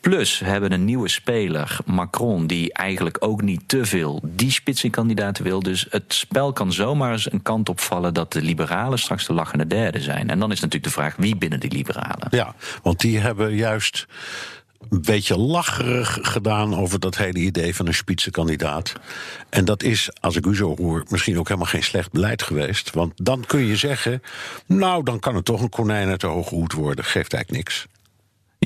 Plus 0.00 0.38
hebben 0.38 0.72
een 0.72 0.84
nieuwe 0.84 1.08
speler, 1.08 1.78
Macron, 1.84 2.46
die 2.46 2.72
eigenlijk 2.72 3.16
ook 3.20 3.42
niet 3.42 3.68
te 3.68 3.84
veel 3.84 4.20
die 4.24 4.50
spitsenkandidaten 4.50 5.44
wil. 5.44 5.62
Dus 5.62 5.86
het 5.90 6.14
spel 6.14 6.52
kan 6.52 6.72
zomaar 6.72 7.12
eens 7.12 7.32
een 7.32 7.42
kant 7.42 7.68
opvallen 7.68 8.14
dat 8.14 8.32
de 8.32 8.42
liberalen 8.42 8.98
straks 8.98 9.26
de 9.26 9.32
lachende 9.32 9.66
derde 9.66 10.00
zijn. 10.00 10.30
En 10.30 10.38
dan 10.38 10.52
is 10.52 10.60
natuurlijk 10.60 10.94
de 10.94 11.00
vraag 11.00 11.16
wie 11.16 11.36
binnen 11.36 11.60
die 11.60 11.72
liberalen. 11.72 12.28
Ja, 12.30 12.54
want 12.82 13.00
die 13.00 13.18
hebben 13.18 13.54
juist 13.54 14.06
een 14.88 15.02
beetje 15.02 15.38
lacherig 15.38 16.18
gedaan 16.22 16.76
over 16.76 17.00
dat 17.00 17.16
hele 17.16 17.38
idee 17.38 17.74
van 17.74 17.86
een 17.86 17.94
spitsenkandidaat. 17.94 18.92
En 19.48 19.64
dat 19.64 19.82
is, 19.82 20.10
als 20.20 20.36
ik 20.36 20.46
u 20.46 20.56
zo 20.56 20.76
hoor, 20.76 21.04
misschien 21.08 21.38
ook 21.38 21.48
helemaal 21.48 21.70
geen 21.70 21.82
slecht 21.82 22.12
beleid 22.12 22.42
geweest. 22.42 22.90
Want 22.90 23.12
dan 23.16 23.44
kun 23.46 23.66
je 23.66 23.76
zeggen, 23.76 24.22
nou, 24.66 25.04
dan 25.04 25.18
kan 25.18 25.34
het 25.34 25.44
toch 25.44 25.62
een 25.62 25.68
konijn 25.68 26.08
uit 26.08 26.20
de 26.20 26.26
hoge 26.26 26.54
hoed 26.54 26.72
worden. 26.72 27.04
Geeft 27.04 27.32
eigenlijk 27.32 27.64
niks. 27.64 27.86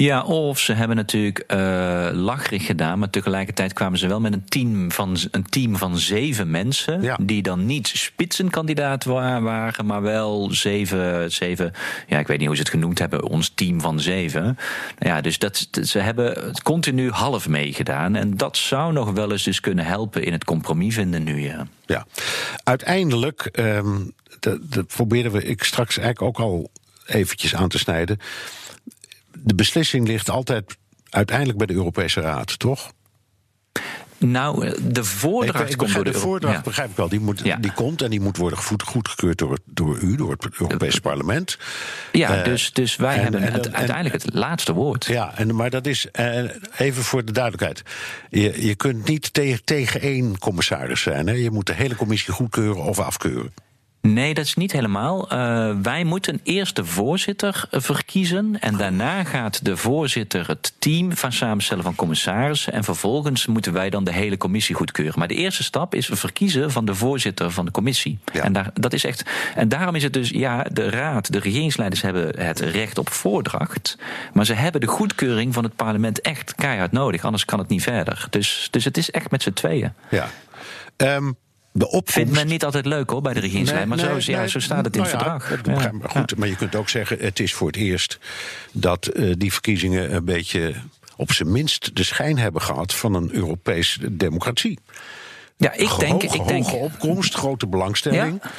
Ja, 0.01 0.23
of 0.23 0.59
ze 0.59 0.73
hebben 0.73 0.97
natuurlijk 0.97 1.45
uh, 1.49 2.09
lacherig 2.13 2.67
gedaan, 2.67 2.99
maar 2.99 3.11
tegelijkertijd 3.11 3.73
kwamen 3.73 3.99
ze 3.99 4.09
wel 4.09 4.21
met 4.21 4.33
een 4.33 4.45
team 4.45 4.93
van, 4.93 5.17
een 5.31 5.49
team 5.49 5.77
van 5.77 5.99
zeven 5.99 6.51
mensen. 6.51 7.03
Ja. 7.03 7.19
Die 7.23 7.43
dan 7.43 7.67
niet 7.67 7.87
spitsenkandidaat 7.87 9.05
waren, 9.05 9.87
maar 9.87 10.03
wel 10.03 10.49
zeven, 10.53 11.33
zeven. 11.33 11.73
Ja, 12.07 12.19
ik 12.19 12.27
weet 12.27 12.39
niet 12.39 12.47
hoe 12.47 12.57
ze 12.57 12.63
het 12.63 12.71
genoemd 12.71 12.99
hebben, 12.99 13.23
ons 13.23 13.49
team 13.55 13.81
van 13.81 14.01
zeven. 14.01 14.59
Ja, 14.99 15.21
dus 15.21 15.39
dat, 15.39 15.69
ze 15.83 15.99
hebben 15.99 16.53
continu 16.63 17.11
half 17.11 17.49
meegedaan. 17.49 18.17
En 18.17 18.37
dat 18.37 18.57
zou 18.57 18.93
nog 18.93 19.13
wel 19.13 19.33
eens 19.33 19.45
dus 19.45 19.61
kunnen 19.61 19.85
helpen 19.85 20.25
in 20.25 20.33
het 20.33 20.45
compromis 20.45 20.95
vinden 20.95 21.23
nu. 21.23 21.43
Ja, 21.43 21.67
ja. 21.87 22.07
uiteindelijk, 22.65 23.49
um, 23.53 24.13
dat 24.61 24.87
probeerden 24.87 25.33
we 25.33 25.45
ik 25.45 25.65
straks 25.65 25.99
eigenlijk 25.99 26.39
ook 26.39 26.47
al 26.47 26.71
eventjes 27.07 27.55
aan 27.55 27.69
te 27.69 27.79
snijden 27.79 28.19
de 29.45 29.55
beslissing 29.55 30.07
ligt 30.07 30.31
altijd 30.31 30.77
uiteindelijk 31.09 31.59
bij 31.59 31.67
de 31.67 31.75
Europese 31.75 32.21
Raad, 32.21 32.59
toch? 32.59 32.93
Nou, 34.19 34.77
de 34.93 35.05
voordracht 35.05 35.71
ik, 35.71 35.77
komt 35.77 35.95
door 35.95 36.05
de, 36.05 36.11
de 36.11 36.19
voordracht, 36.19 36.65
begrijp 36.65 36.91
ik 36.91 36.97
wel. 36.97 37.09
Die, 37.09 37.21
moet, 37.21 37.41
ja. 37.45 37.57
die 37.57 37.73
komt 37.73 38.03
en 38.03 38.11
die 38.11 38.21
moet 38.21 38.37
worden 38.37 38.59
goedgekeurd 38.59 39.39
door, 39.39 39.59
door 39.65 39.99
u, 39.99 40.17
door 40.17 40.31
het 40.31 40.47
Europese 40.59 41.01
parlement. 41.01 41.59
Ja, 42.13 42.39
uh, 42.39 42.45
dus, 42.45 42.73
dus 42.73 42.97
wij 42.97 43.17
en, 43.17 43.23
hebben 43.23 43.43
en, 43.43 43.53
het, 43.53 43.67
en, 43.67 43.75
uiteindelijk 43.75 44.23
het 44.23 44.35
laatste 44.35 44.73
woord. 44.73 45.05
Ja, 45.05 45.37
en, 45.37 45.55
maar 45.55 45.71
dat 45.71 45.87
is, 45.87 46.07
uh, 46.21 46.51
even 46.79 47.03
voor 47.03 47.25
de 47.25 47.33
duidelijkheid. 47.33 47.83
Je, 48.31 48.67
je 48.67 48.75
kunt 48.75 49.09
niet 49.09 49.33
tegen, 49.33 49.65
tegen 49.65 50.01
één 50.01 50.39
commissaris 50.39 51.03
zijn. 51.03 51.27
Hè? 51.27 51.35
Je 51.35 51.51
moet 51.51 51.67
de 51.67 51.75
hele 51.75 51.97
commissie 51.97 52.33
goedkeuren 52.33 52.83
of 52.83 52.99
afkeuren. 52.99 53.53
Nee, 54.07 54.35
dat 54.35 54.45
is 54.45 54.55
niet 54.55 54.73
helemaal. 54.73 55.33
Uh, 55.33 55.77
wij 55.83 56.05
moeten 56.05 56.41
eerst 56.43 56.77
de 56.77 56.85
voorzitter 56.85 57.67
verkiezen. 57.71 58.61
En 58.61 58.77
daarna 58.77 59.25
gaat 59.25 59.65
de 59.65 59.77
voorzitter 59.77 60.49
het 60.49 60.75
team 60.79 61.17
van 61.17 61.33
samenstellen 61.33 61.85
van 61.85 61.95
commissarissen. 61.95 62.73
En 62.73 62.85
vervolgens 62.85 63.47
moeten 63.47 63.73
wij 63.73 63.91
dan 63.91 64.05
de 64.05 64.13
hele 64.13 64.37
commissie 64.37 64.75
goedkeuren. 64.75 65.19
Maar 65.19 65.29
de 65.29 65.35
eerste 65.35 65.63
stap 65.63 65.95
is 65.95 66.09
verkiezen 66.13 66.71
van 66.71 66.85
de 66.85 66.95
voorzitter 66.95 67.51
van 67.51 67.65
de 67.65 67.71
commissie. 67.71 68.19
Ja. 68.33 68.43
En, 68.43 68.53
daar, 68.53 68.71
dat 68.75 68.93
is 68.93 69.05
echt, 69.05 69.25
en 69.55 69.69
daarom 69.69 69.95
is 69.95 70.03
het 70.03 70.13
dus, 70.13 70.29
ja, 70.29 70.63
de 70.63 70.91
raad, 70.91 71.33
de 71.33 71.39
regeringsleiders 71.39 72.03
hebben 72.03 72.41
het 72.41 72.61
recht 72.61 72.99
op 72.99 73.11
voordracht. 73.11 73.99
Maar 74.33 74.47
ze 74.47 74.55
hebben 74.55 74.81
de 74.81 74.87
goedkeuring 74.87 75.55
van 75.55 75.65
het 75.65 75.77
parlement 75.77 76.21
echt 76.21 76.55
keihard 76.55 76.93
nodig. 76.93 77.25
Anders 77.25 77.45
kan 77.45 77.59
het 77.59 77.69
niet 77.69 77.83
verder. 77.83 78.27
Dus, 78.31 78.69
dus 78.71 78.85
het 78.85 78.97
is 78.97 79.11
echt 79.11 79.31
met 79.31 79.43
z'n 79.43 79.53
tweeën. 79.53 79.93
Ja. 80.11 80.29
Um, 80.97 81.37
de 81.77 81.85
opkomst... 81.85 82.13
Vindt 82.13 82.33
men 82.33 82.47
niet 82.47 82.65
altijd 82.65 82.87
leuk 82.87 83.11
hoor 83.11 83.23
bij 83.23 83.33
de 83.33 83.41
regeringslijn, 83.41 83.89
maar 83.89 83.99
zo, 83.99 84.17
ja, 84.19 84.47
zo 84.47 84.61
staat 84.61 84.85
het 84.85 84.97
in 84.97 85.03
nou 85.03 85.13
het 85.13 85.23
verdrag. 85.45 85.83
Ja, 85.83 85.93
maar 85.93 86.11
goed, 86.11 86.37
maar 86.37 86.49
je 86.49 86.57
kunt 86.57 86.75
ook 86.75 86.89
zeggen: 86.89 87.19
het 87.21 87.41
is 87.41 87.55
voor 87.55 87.67
het 87.67 87.77
eerst 87.77 88.19
dat 88.73 89.11
uh, 89.15 89.35
die 89.39 89.53
verkiezingen 89.53 90.15
een 90.15 90.25
beetje 90.25 90.75
op 91.17 91.33
zijn 91.33 91.53
minst 91.53 91.97
de 91.97 92.03
schijn 92.05 92.39
hebben 92.39 92.63
gehad 92.63 92.95
van 92.95 93.15
een 93.15 93.33
Europese 93.33 94.17
democratie. 94.17 94.79
Ja, 95.57 95.73
ik 95.73 95.99
denk. 95.99 96.23
Hoge, 96.23 96.37
ik 96.37 96.49
denk, 96.49 96.65
hoge 96.65 96.77
opkomst, 96.77 97.35
grote 97.35 97.67
belangstelling. 97.67 98.41
Ja. 98.43 98.51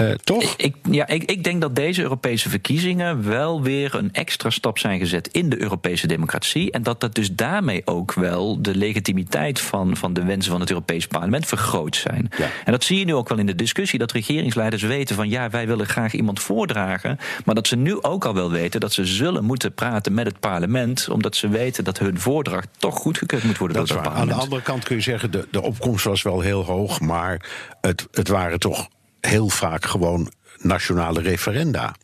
Uh, 0.00 0.10
toch? 0.10 0.54
Ik, 0.56 0.74
ja, 0.90 1.06
ik, 1.06 1.22
ik 1.22 1.44
denk 1.44 1.60
dat 1.60 1.76
deze 1.76 2.02
Europese 2.02 2.48
verkiezingen 2.48 3.28
wel 3.28 3.62
weer 3.62 3.94
een 3.94 4.12
extra 4.12 4.50
stap 4.50 4.78
zijn 4.78 4.98
gezet 4.98 5.28
in 5.28 5.48
de 5.48 5.60
Europese 5.60 6.06
democratie. 6.06 6.70
En 6.70 6.82
dat 6.82 7.00
dat 7.00 7.14
dus 7.14 7.32
daarmee 7.32 7.82
ook 7.84 8.12
wel 8.12 8.62
de 8.62 8.76
legitimiteit 8.76 9.60
van, 9.60 9.96
van 9.96 10.12
de 10.12 10.24
wensen 10.24 10.50
van 10.50 10.60
het 10.60 10.70
Europees 10.70 11.06
Parlement 11.06 11.46
vergroot 11.46 11.96
zijn. 11.96 12.30
Ja. 12.36 12.48
En 12.64 12.72
dat 12.72 12.84
zie 12.84 12.98
je 12.98 13.04
nu 13.04 13.14
ook 13.14 13.28
wel 13.28 13.38
in 13.38 13.46
de 13.46 13.54
discussie, 13.54 13.98
dat 13.98 14.12
regeringsleiders 14.12 14.82
weten 14.82 15.16
van 15.16 15.28
ja, 15.28 15.50
wij 15.50 15.66
willen 15.66 15.86
graag 15.86 16.12
iemand 16.12 16.40
voordragen. 16.40 17.18
Maar 17.44 17.54
dat 17.54 17.66
ze 17.66 17.76
nu 17.76 18.02
ook 18.02 18.24
al 18.24 18.34
wel 18.34 18.50
weten 18.50 18.80
dat 18.80 18.92
ze 18.92 19.04
zullen 19.04 19.44
moeten 19.44 19.74
praten 19.74 20.14
met 20.14 20.26
het 20.26 20.40
parlement. 20.40 21.08
Omdat 21.08 21.36
ze 21.36 21.48
weten 21.48 21.84
dat 21.84 21.98
hun 21.98 22.18
voordracht 22.20 22.68
toch 22.76 22.96
goedgekeurd 22.96 23.44
moet 23.44 23.58
worden 23.58 23.76
dat 23.76 23.88
door 23.88 23.96
het 23.96 24.06
parlement. 24.06 24.32
Aan 24.32 24.38
de 24.38 24.44
andere 24.44 24.62
kant 24.62 24.84
kun 24.84 24.96
je 24.96 25.02
zeggen, 25.02 25.30
de, 25.30 25.46
de 25.50 25.62
opkomst 25.62 26.04
was 26.04 26.22
wel 26.22 26.40
heel 26.40 26.64
hoog. 26.64 27.00
Maar 27.00 27.40
het, 27.80 28.06
het 28.10 28.28
waren 28.28 28.58
toch 28.58 28.88
heel 29.26 29.48
vaak 29.48 29.84
gewoon 29.84 30.32
nationale 30.58 31.20
referenda. 31.20 31.94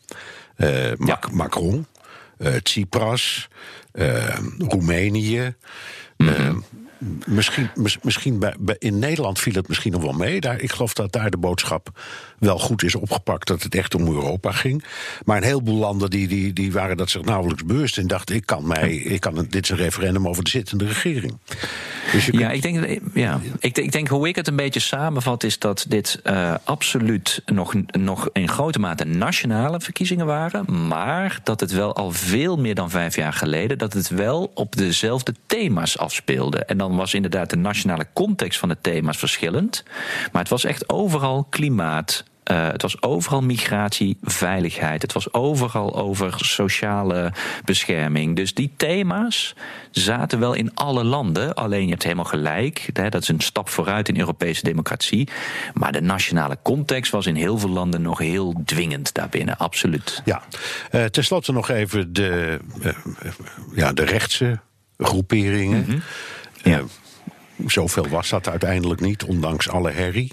Uh, 0.56 0.92
Mac 0.96 1.24
ja. 1.26 1.32
Macron, 1.32 1.86
uh, 2.38 2.54
Tsipras, 2.54 3.48
uh, 3.92 4.36
Roemenië. 4.58 5.54
Mm 6.16 6.28
-hmm. 6.28 6.79
Misschien 7.26 7.70
misschien 8.02 8.38
bij, 8.38 8.54
bij, 8.58 8.76
in 8.78 8.98
Nederland 8.98 9.38
viel 9.38 9.54
het 9.54 9.68
misschien 9.68 9.92
nog 9.92 10.02
wel 10.02 10.12
mee. 10.12 10.40
Daar, 10.40 10.60
ik 10.60 10.72
geloof 10.72 10.94
dat 10.94 11.12
daar 11.12 11.30
de 11.30 11.36
boodschap 11.36 12.00
wel 12.38 12.58
goed 12.58 12.82
is 12.82 12.94
opgepakt 12.94 13.46
dat 13.46 13.62
het 13.62 13.74
echt 13.74 13.94
om 13.94 14.06
Europa 14.06 14.52
ging. 14.52 14.84
Maar 15.24 15.36
een 15.36 15.42
heleboel 15.42 15.78
landen 15.78 16.10
die, 16.10 16.28
die, 16.28 16.52
die 16.52 16.72
waren 16.72 16.96
dat 16.96 17.10
zich 17.10 17.22
nauwelijks 17.22 17.64
bewust 17.64 17.98
en 17.98 18.06
dachten: 18.06 18.34
ik 18.34 18.46
kan 18.46 18.66
mij, 18.66 18.94
ik 18.94 19.20
kan, 19.20 19.46
dit 19.48 19.64
is 19.64 19.70
een 19.70 19.76
referendum 19.76 20.28
over 20.28 20.44
de 20.44 20.50
zittende 20.50 20.86
regering. 20.86 21.38
Dus 22.12 22.26
ja, 22.26 22.48
kunt... 22.48 22.52
ik 22.52 22.62
denk, 22.62 23.00
ja. 23.14 23.40
Ik, 23.58 23.78
ik, 23.78 23.92
denk 23.92 24.08
hoe 24.08 24.28
ik 24.28 24.36
het 24.36 24.48
een 24.48 24.56
beetje 24.56 24.80
samenvat, 24.80 25.44
is 25.44 25.58
dat 25.58 25.84
dit 25.88 26.20
uh, 26.24 26.54
absoluut 26.64 27.42
nog, 27.46 27.74
nog 27.86 28.28
in 28.32 28.48
grote 28.48 28.78
mate 28.78 29.04
nationale 29.04 29.80
verkiezingen 29.80 30.26
waren. 30.26 30.86
Maar 30.88 31.40
dat 31.44 31.60
het 31.60 31.72
wel 31.72 31.96
al 31.96 32.10
veel 32.10 32.56
meer 32.56 32.74
dan 32.74 32.90
vijf 32.90 33.16
jaar 33.16 33.32
geleden, 33.32 33.78
dat 33.78 33.92
het 33.92 34.08
wel 34.08 34.50
op 34.54 34.76
dezelfde 34.76 35.34
thema's 35.46 35.98
afspeelde. 35.98 36.64
En 36.64 36.78
dan 36.78 36.89
was 36.96 37.14
inderdaad 37.14 37.50
de 37.50 37.56
nationale 37.56 38.06
context 38.12 38.58
van 38.58 38.68
de 38.68 38.76
thema's 38.80 39.18
verschillend. 39.18 39.84
Maar 40.32 40.42
het 40.42 40.50
was 40.50 40.64
echt 40.64 40.88
overal 40.88 41.46
klimaat, 41.50 42.24
uh, 42.50 42.66
het 42.66 42.82
was 42.82 43.02
overal 43.02 43.42
migratie, 43.42 44.16
veiligheid. 44.22 45.02
Het 45.02 45.12
was 45.12 45.32
overal 45.32 45.96
over 45.96 46.34
sociale 46.36 47.32
bescherming. 47.64 48.36
Dus 48.36 48.54
die 48.54 48.72
thema's 48.76 49.54
zaten 49.90 50.38
wel 50.38 50.52
in 50.52 50.74
alle 50.74 51.04
landen. 51.04 51.54
Alleen 51.54 51.84
je 51.84 51.90
hebt 51.90 52.02
helemaal 52.02 52.24
gelijk. 52.24 52.90
Hè, 52.92 53.08
dat 53.08 53.22
is 53.22 53.28
een 53.28 53.40
stap 53.40 53.68
vooruit 53.68 54.08
in 54.08 54.18
Europese 54.18 54.62
democratie. 54.62 55.28
Maar 55.74 55.92
de 55.92 56.00
nationale 56.00 56.58
context 56.62 57.12
was 57.12 57.26
in 57.26 57.34
heel 57.34 57.58
veel 57.58 57.70
landen 57.70 58.02
nog 58.02 58.18
heel 58.18 58.62
dwingend 58.64 59.14
daarbinnen. 59.14 59.58
Absoluut. 59.58 60.22
Ja, 60.24 60.42
uh, 60.92 61.04
tenslotte 61.04 61.52
nog 61.52 61.68
even 61.68 62.12
de, 62.12 62.58
uh, 62.82 62.92
ja, 63.74 63.92
de 63.92 64.04
rechtse 64.04 64.60
groeperingen. 64.98 65.78
Mm 65.78 65.84
-hmm. 65.84 66.02
Ja. 66.62 66.82
Zoveel 67.66 68.08
was 68.08 68.28
dat 68.28 68.48
uiteindelijk 68.48 69.00
niet, 69.00 69.24
ondanks 69.24 69.68
alle 69.68 69.90
herrie. 69.90 70.32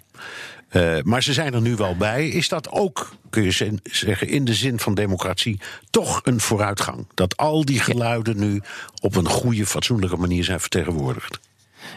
Uh, 0.72 0.98
maar 1.04 1.24
ze 1.24 1.34
zijn 1.34 1.54
er 1.54 1.62
nu 1.62 1.76
wel 1.76 1.96
bij. 1.96 2.28
Is 2.28 2.50
dat 2.50 2.70
ook, 2.72 3.14
kun 3.30 3.44
je 3.44 3.80
zeggen, 3.84 4.28
in 4.28 4.46
de 4.46 4.54
zin 4.54 4.80
van 4.80 4.94
democratie, 4.94 5.60
toch 5.90 6.22
een 6.24 6.40
vooruitgang? 6.40 7.08
Dat 7.14 7.38
al 7.38 7.66
die 7.66 7.80
geluiden 7.80 8.40
nu 8.40 8.62
op 9.02 9.16
een 9.16 9.30
goede, 9.30 9.66
fatsoenlijke 9.66 10.18
manier 10.18 10.44
zijn 10.44 10.60
vertegenwoordigd? 10.60 11.40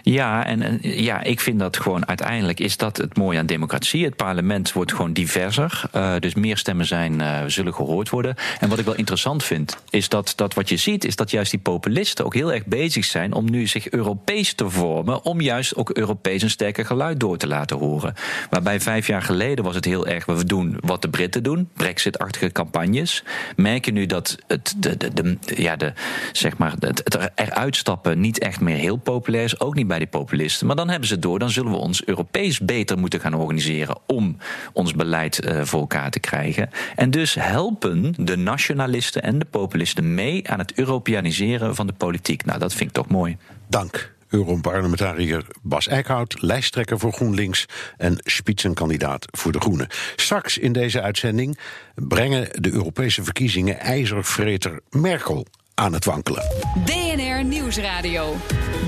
Ja, 0.03 0.47
en, 0.47 0.79
ja, 0.83 1.23
ik 1.23 1.41
vind 1.41 1.59
dat 1.59 1.77
gewoon 1.77 2.09
uiteindelijk 2.09 2.61
is 2.61 2.77
dat 2.77 2.97
het 2.97 3.17
mooie 3.17 3.39
aan 3.39 3.47
democratie. 3.47 4.05
Het 4.05 4.17
parlement 4.17 4.73
wordt 4.73 4.93
gewoon 4.93 5.13
diverser. 5.13 5.83
Uh, 5.97 6.15
dus 6.19 6.35
meer 6.35 6.57
stemmen 6.57 6.87
zijn, 6.87 7.21
uh, 7.21 7.39
zullen 7.47 7.75
gehoord 7.75 8.09
worden. 8.09 8.35
En 8.61 8.69
wat 8.69 8.79
ik 8.79 8.85
wel 8.85 8.95
interessant 8.95 9.45
vind, 9.45 9.77
is 9.91 10.09
dat, 10.09 10.33
dat 10.37 10.55
wat 10.55 10.69
je 10.69 10.77
ziet, 10.77 11.05
is 11.05 11.17
dat 11.17 11.31
juist 11.31 11.51
die 11.51 11.61
populisten 11.61 12.25
ook 12.25 12.35
heel 12.35 12.53
erg 12.53 12.67
bezig 12.67 13.05
zijn 13.05 13.33
om 13.33 13.51
nu 13.51 13.67
zich 13.67 13.91
Europees 13.91 14.53
te 14.55 14.71
vormen. 14.71 15.25
Om 15.25 15.41
juist 15.41 15.77
ook 15.77 15.91
Europees 15.91 16.43
een 16.43 16.51
sterker 16.51 16.87
geluid 16.87 17.21
door 17.21 17.37
te 17.37 17.47
laten 17.47 17.79
horen. 17.79 18.15
Waarbij 18.51 18.81
vijf 18.81 19.07
jaar 19.07 19.23
geleden 19.23 19.65
was 19.65 19.75
het 19.75 19.85
heel 19.85 20.07
erg, 20.07 20.27
we 20.27 20.45
doen 20.45 20.77
wat 20.81 21.03
de 21.03 21.09
Britten 21.09 21.43
doen, 21.43 21.69
Brexit-achtige 21.75 22.53
campagnes. 22.53 23.25
Merk 23.57 23.85
je 23.85 23.93
nu 23.93 24.07
dat 24.07 24.37
het, 24.47 24.75
de, 24.77 24.97
de, 24.97 25.39
ja, 25.41 25.77
de, 25.77 25.93
zeg 26.33 26.57
maar, 26.57 26.75
het, 26.79 27.01
het 27.05 27.31
eruit 27.35 27.77
stappen 27.77 28.21
niet 28.21 28.39
echt 28.39 28.61
meer 28.61 28.77
heel 28.77 28.97
populair 28.97 29.45
is. 29.45 29.61
Ook 29.61 29.75
niet 29.75 29.87
bij 29.91 29.99
die 29.99 30.09
populisten. 30.09 30.67
Maar 30.67 30.77
dan 30.77 30.89
hebben 30.89 31.09
ze 31.09 31.19
door, 31.19 31.39
dan 31.39 31.51
zullen 31.51 31.71
we 31.71 31.77
ons 31.77 32.05
Europees 32.05 32.61
beter 32.61 32.99
moeten 32.99 33.21
gaan 33.21 33.35
organiseren 33.35 33.99
om 34.07 34.37
ons 34.73 34.93
beleid 34.93 35.45
uh, 35.45 35.61
voor 35.63 35.81
elkaar 35.81 36.11
te 36.11 36.21
krijgen. 36.21 36.71
En 36.97 37.11
dus 37.11 37.35
helpen 37.35 38.15
de 38.17 38.37
nationalisten 38.37 39.23
en 39.23 39.39
de 39.39 39.45
populisten 39.45 40.15
mee 40.15 40.51
aan 40.51 40.59
het 40.59 40.73
Europeaniseren 40.75 41.75
van 41.75 41.87
de 41.87 41.93
politiek. 41.93 42.45
Nou, 42.45 42.59
dat 42.59 42.75
vind 42.75 42.89
ik 42.89 42.95
toch 42.95 43.09
mooi. 43.09 43.37
Dank. 43.69 44.13
Europarlementariër 44.29 45.47
Bas 45.63 45.89
Eickhout, 45.89 46.43
lijsttrekker 46.43 46.99
voor 46.99 47.13
GroenLinks 47.13 47.67
en 47.97 48.19
spitsenkandidaat 48.25 49.27
voor 49.31 49.53
de 49.53 49.61
Groenen. 49.61 49.89
Straks 50.17 50.59
in 50.59 50.73
deze 50.73 51.01
uitzending 51.01 51.59
brengen 51.95 52.49
de 52.53 52.73
Europese 52.73 53.25
verkiezingen 53.25 53.81
ijzervreter 53.81 54.81
Merkel 54.91 55.47
aan 55.81 55.93
het 55.93 56.05
wankelen. 56.05 56.45
DNR 56.85 57.45
Nieuwsradio. 57.45 58.37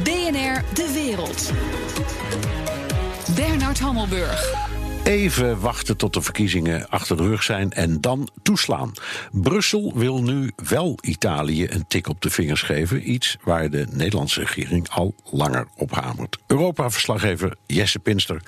DNR 0.02 0.62
De 0.74 0.90
Wereld. 0.94 1.52
Bernard 3.35 3.81
Hammelburg. 3.81 4.70
Even 5.05 5.61
wachten 5.61 5.96
tot 5.96 6.14
de 6.14 6.22
verkiezingen 6.22 6.88
achter 6.88 7.16
de 7.16 7.22
rug 7.22 7.42
zijn 7.42 7.70
en 7.72 8.00
dan 8.00 8.28
toeslaan. 8.42 8.92
Brussel 9.31 9.92
wil 9.94 10.22
nu 10.22 10.52
wel 10.68 10.98
Italië 11.00 11.66
een 11.70 11.87
tik 11.87 12.09
op 12.09 12.20
de 12.20 12.31
vingers 12.31 12.62
geven. 12.62 13.11
Iets 13.11 13.37
waar 13.42 13.70
de 13.70 13.87
Nederlandse 13.90 14.40
regering 14.40 14.88
al 14.88 15.14
langer 15.31 15.66
op 15.76 15.90
hamert. 15.90 16.38
Europa-verslaggever 16.46 17.57
Jesse 17.66 17.98
Pinster. 17.98 18.42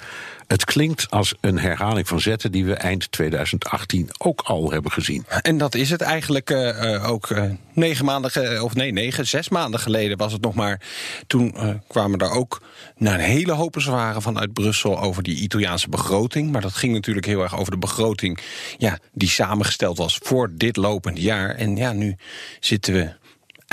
Het 0.47 0.65
klinkt 0.65 1.11
als 1.11 1.35
een 1.41 1.59
herhaling 1.59 2.09
van 2.09 2.21
zetten 2.21 2.53
die 2.53 2.65
we 2.65 2.75
eind 2.75 3.13
2018 3.13 4.09
ook 4.19 4.41
al 4.41 4.71
hebben 4.71 4.93
gezien. 4.93 5.25
En 5.43 5.59
dat 5.59 5.75
is 5.75 5.91
het 5.91 6.01
eigenlijk 6.01 6.51
uh, 6.51 7.11
ook 7.11 7.31
uh, 7.31 7.45
negen 7.73 8.05
maanden, 8.05 8.63
of 8.63 8.75
nee, 8.75 8.93
negen, 8.93 9.27
zes 9.27 9.49
maanden 9.49 9.81
geleden 9.81 10.19
was 10.19 10.33
het 10.33 10.43
nog 10.43 10.55
maar. 10.55 10.81
Toen 11.27 11.55
uh, 11.57 11.69
kwamen 11.89 12.19
er 12.19 12.31
ook 12.31 12.63
naar 12.97 13.15
een 13.15 13.21
hele 13.21 13.53
hoop 13.53 13.73
bezwaren 13.73 14.23
vanuit 14.23 14.53
Brussel 14.53 15.01
over 15.01 15.23
die 15.23 15.37
Italiaanse 15.37 15.89
begroting. 15.89 16.51
Maar 16.51 16.61
dat 16.61 16.75
ging 16.75 16.93
natuurlijk 16.93 17.27
heel 17.27 17.43
erg 17.43 17.59
over 17.59 17.73
de 17.73 17.79
begroting 17.79 18.39
ja, 18.79 18.99
die 19.13 19.29
samengesteld 19.29 19.99
was 19.99 20.19
voor 20.23 20.51
dit 20.55 20.77
lopende 20.77 21.21
jaar. 21.21 21.55
En 21.55 21.77
ja, 21.77 21.93
nu 21.93 22.17
zitten 22.61 22.95
we 22.95 23.13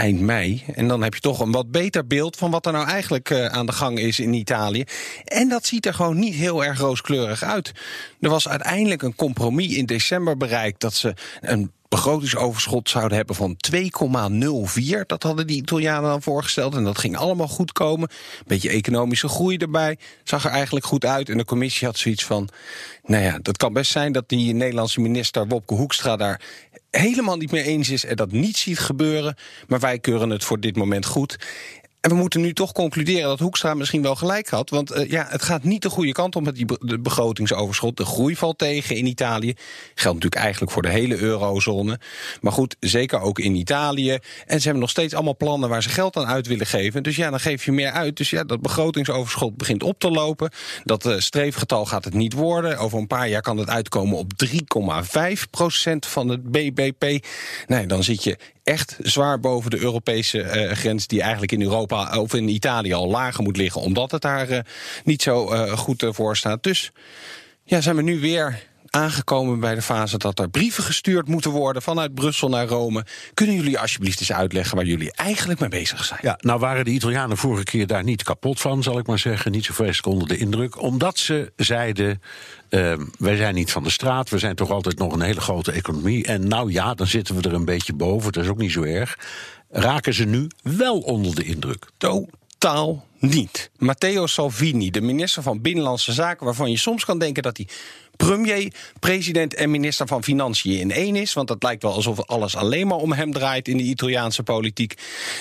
eind 0.02 0.20
mei. 0.20 0.64
En 0.76 0.88
dan 0.88 1.04
heb 1.04 1.14
je 1.14 1.20
toch 1.20 1.40
een 1.40 1.52
wat 1.52 1.72
beter 1.72 2.08
beeld 2.08 2.36
van 2.36 2.52
wat 2.52 2.66
er 2.66 2.72
nou 2.72 2.88
eigenlijk 2.88 3.30
uh, 3.30 3.46
aan 3.46 3.66
de 3.66 3.72
gang 3.72 4.00
is 4.00 4.20
in 4.20 4.34
Italië. 4.34 4.84
En 5.26 5.50
dat 5.50 5.66
ziet 5.66 5.86
er 5.86 5.94
gewoon 5.94 6.20
niet 6.20 6.36
heel 6.36 6.66
erg 6.66 6.80
rooskleurig 6.80 7.44
uit. 7.44 7.72
Er 8.20 8.30
was 8.30 8.48
uiteindelijk 8.48 9.02
een 9.02 9.16
compromis 9.16 9.76
in 9.76 9.86
december 9.86 10.38
bereikt 10.38 10.82
dat 10.82 10.94
ze 10.94 11.14
een 11.42 11.72
begrotingsoverschot 11.92 12.90
zouden 12.90 13.18
hebben 13.18 13.36
van 13.36 13.58
2,04. 13.72 15.06
Dat 15.06 15.24
hadden 15.24 15.48
die 15.48 15.62
Italianen 15.62 16.10
dan 16.10 16.22
voorgesteld. 16.22 16.76
En 16.76 16.84
dat 16.84 16.98
ging 16.98 17.18
allemaal 17.18 17.48
goed 17.48 17.72
komen. 17.72 18.10
Beetje 18.46 18.70
economische 18.70 19.28
groei 19.28 19.58
erbij. 19.58 19.98
Zag 20.24 20.46
er 20.46 20.52
eigenlijk 20.52 20.86
goed 20.86 21.06
uit. 21.06 21.30
En 21.30 21.38
de 21.38 21.46
commissie 21.46 21.88
had 21.88 21.98
zoiets 21.98 22.26
van. 22.26 22.50
Nou 23.04 23.24
ja, 23.24 23.40
dat 23.42 23.58
kan 23.58 23.74
best 23.74 23.92
zijn 23.92 24.12
dat 24.12 24.30
die 24.30 24.54
Nederlandse 24.54 25.02
minister 25.02 25.48
Wopke 25.48 25.74
Hoekstra 25.74 26.16
daar 26.16 26.42
helemaal 26.92 27.38
niet 27.38 27.52
mee 27.52 27.64
eens 27.64 27.90
is 27.90 28.06
en 28.06 28.16
dat 28.16 28.32
niet 28.32 28.58
ziet 28.58 28.80
gebeuren. 28.80 29.36
Maar 29.68 29.80
wij 29.80 30.00
keuren 30.00 30.30
het 30.30 30.44
voor 30.44 30.60
dit 30.60 30.76
moment 30.76 31.06
goed. 31.06 31.38
En 32.02 32.10
we 32.10 32.16
moeten 32.16 32.42
nu 32.42 32.54
toch 32.54 32.72
concluderen 32.72 33.28
dat 33.28 33.40
Hoekstra 33.40 33.74
misschien 33.74 34.02
wel 34.02 34.16
gelijk 34.16 34.50
had. 34.50 34.70
Want 34.70 34.96
uh, 34.96 35.10
ja, 35.10 35.26
het 35.30 35.42
gaat 35.42 35.64
niet 35.64 35.82
de 35.82 35.90
goede 35.90 36.12
kant 36.12 36.36
om 36.36 36.44
met 36.44 36.56
die 36.56 37.00
begrotingsoverschot. 37.00 37.98
De 37.98 38.06
groei 38.06 38.36
valt 38.36 38.58
tegen 38.58 38.96
in 38.96 39.06
Italië. 39.06 39.54
Geldt 39.96 40.18
natuurlijk 40.18 40.36
eigenlijk 40.36 40.72
voor 40.72 40.82
de 40.82 40.90
hele 40.90 41.18
eurozone. 41.18 42.00
Maar 42.42 42.52
goed, 42.52 42.76
zeker 42.80 43.20
ook 43.20 43.40
in 43.40 43.56
Italië. 43.56 44.18
En 44.46 44.58
ze 44.58 44.64
hebben 44.64 44.80
nog 44.80 44.90
steeds 44.90 45.14
allemaal 45.14 45.36
plannen 45.36 45.70
waar 45.70 45.84
ze 45.84 45.90
geld 45.90 46.18
aan 46.18 46.26
uit 46.26 46.48
willen 46.48 46.66
geven. 46.66 47.04
Dus 47.04 47.16
ja, 47.16 47.30
dan 47.30 47.40
geef 47.40 47.66
je 47.66 47.72
meer 47.72 47.92
uit. 47.92 48.18
Dus 48.18 48.30
ja, 48.30 48.44
dat 48.44 48.62
begrotingsoverschot 48.62 49.58
begint 49.58 49.84
op 49.84 50.00
te 50.00 50.12
lopen. 50.12 50.52
Dat 50.84 51.06
uh, 51.06 51.18
streefgetal 51.18 51.86
gaat 51.86 52.06
het 52.06 52.14
niet 52.14 52.34
worden. 52.34 52.78
Over 52.78 53.00
een 53.00 53.08
paar 53.08 53.30
jaar 53.30 53.42
kan 53.42 53.58
het 53.58 53.70
uitkomen 53.70 54.18
op 54.18 54.32
3,5 54.46 55.50
procent 55.50 56.06
van 56.06 56.30
het 56.30 56.52
BBP. 56.52 57.26
Nee, 57.68 57.86
dan 57.86 58.04
zit 58.04 58.24
je 58.24 58.38
echt 58.72 58.98
zwaar 59.02 59.40
boven 59.40 59.72
de 59.72 59.80
Europese 59.80 60.38
uh, 60.38 60.72
grens, 60.72 61.08
die 61.08 61.22
eigenlijk 61.22 61.52
in 61.52 61.62
Europa 61.62 62.20
of 62.20 62.34
in 62.34 62.48
Italië 62.48 62.94
al 62.94 63.10
lager 63.10 63.44
moet 63.44 63.58
liggen, 63.58 63.82
omdat 63.82 64.12
het 64.12 64.22
daar 64.22 64.50
uh, 64.50 64.60
niet 65.04 65.22
zo 65.22 65.54
uh, 65.54 65.72
goed 65.78 66.06
voor 66.10 66.38
staat. 66.38 66.64
Dus 66.64 66.92
ja, 67.64 67.82
zijn 67.82 67.96
we 67.96 68.02
nu 68.02 68.20
weer 68.20 68.70
aangekomen 68.92 69.60
bij 69.60 69.76
de 69.76 69.82
fase 69.82 70.18
dat 70.18 70.40
er 70.40 70.50
brieven 70.50 70.84
gestuurd 70.84 71.28
moeten 71.28 71.52
worden 71.52 71.82
vanuit 71.82 72.14
Brussel 72.14 72.50
naar 72.50 72.68
Rome. 72.68 73.06
Kunnen 73.34 73.56
jullie 73.56 73.80
alsjeblieft 73.80 74.20
eens 74.20 74.32
uitleggen 74.32 74.76
waar 74.76 74.86
jullie 74.86 75.12
eigenlijk 75.12 75.60
mee 75.60 75.70
bezig 75.70 76.06
zijn? 76.06 76.20
Ja, 76.24 76.38
nou 76.42 76.60
waren 76.60 76.86
de 76.86 76.92
Italianen 76.92 77.38
vorige 77.38 77.64
keer 77.64 77.88
daar 77.88 78.04
niet 78.04 78.24
kapot 78.24 78.62
van, 78.62 78.84
zal 78.84 79.00
ik 79.00 79.08
maar 79.08 79.20
zeggen. 79.20 79.52
Niet 79.52 79.66
zo 79.66 79.74
vreselijk 79.74 80.08
onder 80.08 80.28
de 80.28 80.38
indruk. 80.38 80.82
Omdat 80.82 81.18
ze 81.18 81.52
zeiden. 81.56 82.22
Uh, 82.70 82.94
wij 83.18 83.36
zijn 83.36 83.56
niet 83.56 83.72
van 83.72 83.84
de 83.84 83.90
straat, 83.90 84.30
we 84.30 84.38
zijn 84.38 84.56
toch 84.56 84.70
altijd 84.70 84.98
nog 84.98 85.14
een 85.14 85.22
hele 85.22 85.42
grote 85.42 85.72
economie. 85.72 86.26
En 86.26 86.48
nou 86.48 86.72
ja, 86.72 86.94
dan 86.94 87.08
zitten 87.08 87.36
we 87.36 87.42
er 87.42 87.54
een 87.54 87.66
beetje 87.66 87.94
boven, 87.94 88.32
dat 88.32 88.44
is 88.44 88.50
ook 88.50 88.58
niet 88.58 88.72
zo 88.72 88.84
erg. 88.84 89.18
Raken 89.70 90.14
ze 90.14 90.26
nu 90.26 90.48
wel 90.62 91.00
onder 91.00 91.36
de 91.36 91.44
indruk? 91.44 91.86
Totaal 91.98 93.06
niet. 93.22 93.72
Matteo 93.78 94.28
Salvini, 94.28 94.92
de 94.92 95.02
minister 95.02 95.44
van 95.44 95.62
Binnenlandse 95.62 96.12
Zaken, 96.12 96.46
waarvan 96.46 96.72
je 96.72 96.78
soms 96.78 97.06
kan 97.06 97.20
denken 97.20 97.44
dat 97.44 97.58
hij 97.58 97.68
premier, 98.26 98.74
president 99.00 99.54
en 99.54 99.72
minister 99.72 100.08
van 100.08 100.24
Financiën 100.24 100.80
in 100.80 100.92
één 100.92 101.16
is. 101.16 101.34
Want 101.34 101.50
het 101.50 101.64
lijkt 101.64 101.84
wel 101.84 101.94
alsof 101.94 102.26
alles 102.26 102.56
alleen 102.56 102.88
maar 102.88 102.98
om 102.98 103.12
hem 103.12 103.34
draait 103.34 103.68
in 103.68 103.78
de 103.78 103.84
Italiaanse 103.84 104.44
politiek. 104.44 104.94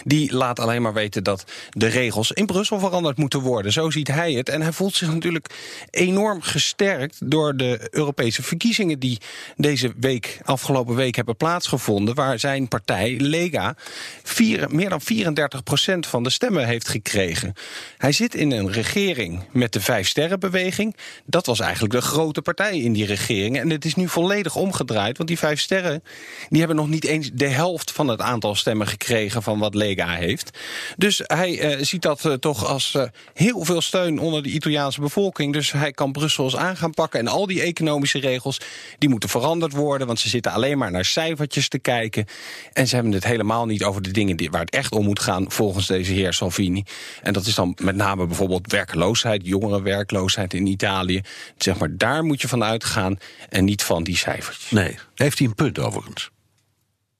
Die 0.05 0.35
laat 0.35 0.61
alleen 0.61 0.83
maar 0.83 0.93
weten 0.93 1.25
dat 1.25 1.45
de 1.71 1.87
regels 1.87 2.33
in 2.33 2.47
Brussel 2.47 2.79
veranderd 2.79 3.16
moeten 3.16 3.40
worden. 3.40 3.73
Zo 3.73 3.90
ziet 3.90 4.09
hij 4.09 4.33
het. 4.33 4.49
En 4.49 4.62
hij 4.62 4.73
voelt 4.73 4.95
zich 4.95 5.12
natuurlijk 5.12 5.47
enorm 5.90 6.43
gesterkt 6.43 7.31
door 7.31 7.57
de 7.57 7.88
Europese 7.90 8.43
verkiezingen 8.43 8.99
die 8.99 9.19
deze 9.57 9.93
week, 9.97 10.40
afgelopen 10.45 10.95
week, 10.95 11.16
hebben 11.16 11.37
plaatsgevonden. 11.37 12.14
Waar 12.14 12.38
zijn 12.38 12.69
partij, 12.69 13.16
Lega, 13.19 13.77
meer 14.69 14.88
dan 14.88 15.01
34 15.01 15.62
procent 15.62 16.07
van 16.07 16.23
de 16.23 16.31
stemmen 16.31 16.66
heeft 16.66 16.88
gekregen. 16.88 17.55
Hij 17.97 18.13
zit 18.13 18.35
in 18.35 18.51
een 18.51 18.73
regering 18.73 19.45
met 19.53 19.73
de 19.73 19.81
Vijf 19.81 20.09
Sterrenbeweging. 20.09 20.97
Dat 21.25 21.47
was 21.47 21.61
eigenlijk 21.61 21.93
de 21.93 22.01
grote 22.01 22.43
partij 22.43 22.79
in 22.79 22.93
die 22.93 23.07
regering. 23.07 23.59
En 23.59 23.71
het 23.71 23.85
is 23.85 23.95
nu 23.95 24.09
volledig 24.09 24.57
omgedraaid. 24.57 25.17
Want 25.17 25.29
die 25.29 25.39
vijf 25.39 25.61
sterren 25.61 26.03
die 26.49 26.59
hebben 26.59 26.77
nog 26.77 26.89
niet 26.89 27.05
eens 27.05 27.31
de 27.33 27.49
helft 27.49 27.93
van 27.93 28.09
het 28.09 28.21
aantal 28.21 28.55
stemmen 28.55 28.87
gekregen 28.87 29.43
van 29.43 29.59
wat 29.59 29.75
Lega 29.75 30.15
heeft. 30.15 30.59
Dus 30.97 31.21
hij 31.25 31.77
uh, 31.77 31.85
ziet 31.85 32.03
dat 32.03 32.25
uh, 32.25 32.33
toch 32.33 32.67
als 32.67 32.95
uh, 32.97 33.03
heel 33.35 33.65
veel 33.65 33.81
steun 33.81 34.19
onder 34.19 34.43
de 34.43 34.51
Italiaanse 34.51 35.01
bevolking. 35.01 35.53
Dus 35.53 35.73
hij 35.73 35.93
kan 35.93 36.13
Brussels 36.13 36.57
aan 36.57 36.77
gaan 36.77 36.95
pakken. 36.95 37.21
En 37.21 37.29
al 37.29 37.47
die 37.47 37.63
economische 37.63 38.19
regels 38.19 38.61
die 38.99 39.09
moeten 39.09 39.29
veranderd 39.29 39.73
worden. 39.73 40.07
Want 40.07 40.21
ze 40.21 40.29
zitten 40.29 40.53
alleen 40.53 40.79
maar 40.79 40.91
naar 40.91 41.05
cijfertjes 41.05 41.69
te 41.69 41.79
kijken. 41.79 42.27
En 42.73 42.89
ze 42.89 42.95
hebben 42.95 43.13
het 43.13 43.25
helemaal 43.25 43.67
niet 43.67 43.85
over 43.85 44.03
de 44.03 44.11
dingen 44.11 44.51
waar 44.51 44.61
het 44.61 44.71
echt 44.71 44.93
om 44.93 45.05
moet 45.05 45.21
gaan 45.21 45.51
volgens 45.51 45.87
deze 45.87 46.13
heer 46.13 46.33
Salvini. 46.33 46.85
En 47.23 47.33
dat 47.33 47.47
is 47.47 47.55
dan 47.61 47.77
met 47.83 47.96
name 47.96 48.27
bijvoorbeeld 48.27 48.73
werkloosheid, 48.73 49.46
jongerenwerkloosheid 49.46 50.55
in 50.55 50.66
Italië. 50.66 51.20
Zeg 51.57 51.79
maar, 51.79 51.96
daar 51.96 52.25
moet 52.25 52.40
je 52.40 52.49
van 52.49 52.64
uitgaan 52.64 53.18
en 53.49 53.64
niet 53.64 53.83
van 53.83 54.03
die 54.03 54.16
cijfertjes. 54.16 54.70
Nee, 54.70 54.99
heeft 55.14 55.38
hij 55.38 55.49
een 55.49 55.55
punt 55.55 55.79
overigens. 55.79 56.31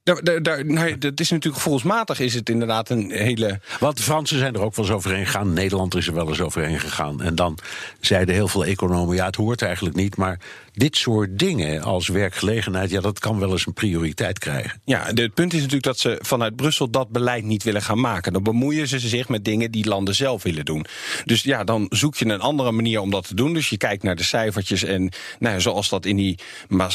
Daar, 0.03 0.23
daar, 0.23 0.43
daar, 0.43 0.65
nou, 0.65 0.97
dat 0.97 1.19
is 1.19 1.29
natuurlijk 1.29 1.63
volksmatig 1.63 2.19
is 2.19 2.33
het 2.33 2.49
inderdaad 2.49 2.89
een 2.89 3.11
hele. 3.11 3.59
Want 3.79 3.97
de 3.97 4.03
Fransen 4.03 4.37
zijn 4.37 4.53
er 4.53 4.61
ook 4.61 4.75
wel 4.75 4.85
eens 4.85 4.93
overheen 4.93 5.25
gegaan. 5.25 5.53
Nederland 5.53 5.95
is 5.95 6.07
er 6.07 6.13
wel 6.13 6.27
eens 6.27 6.41
overheen 6.41 6.79
gegaan. 6.79 7.21
En 7.21 7.35
dan 7.35 7.57
zeiden 7.99 8.35
heel 8.35 8.47
veel 8.47 8.65
economen: 8.65 9.15
ja, 9.15 9.25
het 9.25 9.35
hoort 9.35 9.61
eigenlijk 9.61 9.95
niet. 9.95 10.17
Maar 10.17 10.39
dit 10.73 10.97
soort 10.97 11.39
dingen 11.39 11.81
als 11.81 12.07
werkgelegenheid, 12.07 12.89
ja, 12.89 13.01
dat 13.01 13.19
kan 13.19 13.39
wel 13.39 13.51
eens 13.51 13.65
een 13.65 13.73
prioriteit 13.73 14.39
krijgen. 14.39 14.81
Ja, 14.85 15.05
het 15.13 15.33
punt 15.33 15.53
is 15.53 15.59
natuurlijk 15.59 15.83
dat 15.83 15.99
ze 15.99 16.19
vanuit 16.21 16.55
Brussel 16.55 16.89
dat 16.89 17.09
beleid 17.09 17.43
niet 17.43 17.63
willen 17.63 17.81
gaan 17.81 17.99
maken. 17.99 18.33
Dan 18.33 18.43
bemoeien 18.43 18.87
ze 18.87 18.99
zich 18.99 19.29
met 19.29 19.45
dingen 19.45 19.71
die 19.71 19.87
landen 19.87 20.15
zelf 20.15 20.43
willen 20.43 20.65
doen. 20.65 20.85
Dus 21.25 21.43
ja, 21.43 21.63
dan 21.63 21.85
zoek 21.89 22.15
je 22.15 22.25
een 22.25 22.39
andere 22.39 22.71
manier 22.71 22.99
om 22.99 23.11
dat 23.11 23.27
te 23.27 23.35
doen. 23.35 23.53
Dus 23.53 23.69
je 23.69 23.77
kijkt 23.77 24.03
naar 24.03 24.15
de 24.15 24.23
cijfertjes 24.23 24.83
en 24.83 25.11
nou, 25.39 25.61
zoals 25.61 25.89
dat 25.89 26.05
in 26.05 26.15
die 26.15 26.39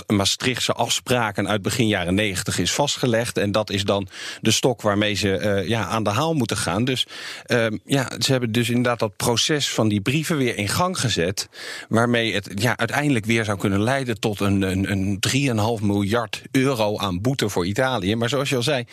Maastrichtse 0.06 0.72
afspraken 0.72 1.48
uit 1.48 1.62
begin 1.62 1.88
jaren 1.88 2.14
negentig 2.14 2.58
is 2.58 2.72
vastgelegd. 2.72 3.38
En 3.38 3.52
dat 3.52 3.70
is 3.70 3.84
dan 3.84 4.08
de 4.40 4.50
stok 4.50 4.82
waarmee 4.82 5.14
ze 5.14 5.40
uh, 5.40 5.68
ja, 5.68 5.86
aan 5.86 6.02
de 6.02 6.10
haal 6.10 6.34
moeten 6.34 6.56
gaan. 6.56 6.84
Dus 6.84 7.06
uh, 7.46 7.66
ja, 7.84 8.10
ze 8.18 8.30
hebben 8.30 8.52
dus 8.52 8.68
inderdaad 8.68 8.98
dat 8.98 9.16
proces 9.16 9.68
van 9.68 9.88
die 9.88 10.00
brieven 10.00 10.36
weer 10.36 10.56
in 10.56 10.68
gang 10.68 11.00
gezet. 11.00 11.48
Waarmee 11.88 12.34
het 12.34 12.50
ja, 12.54 12.76
uiteindelijk 12.76 13.24
weer 13.24 13.44
zou 13.44 13.58
kunnen 13.58 13.65
kunnen 13.66 13.84
leiden 13.84 14.20
tot 14.20 14.40
een, 14.40 14.62
een, 14.62 14.90
een 14.90 15.78
3,5 15.80 15.84
miljard 15.84 16.42
euro 16.50 16.98
aan 16.98 17.20
boete 17.20 17.48
voor 17.48 17.66
Italië. 17.66 18.16
Maar 18.16 18.28
zoals 18.28 18.48
je 18.48 18.56
al 18.56 18.62
zei, 18.62 18.84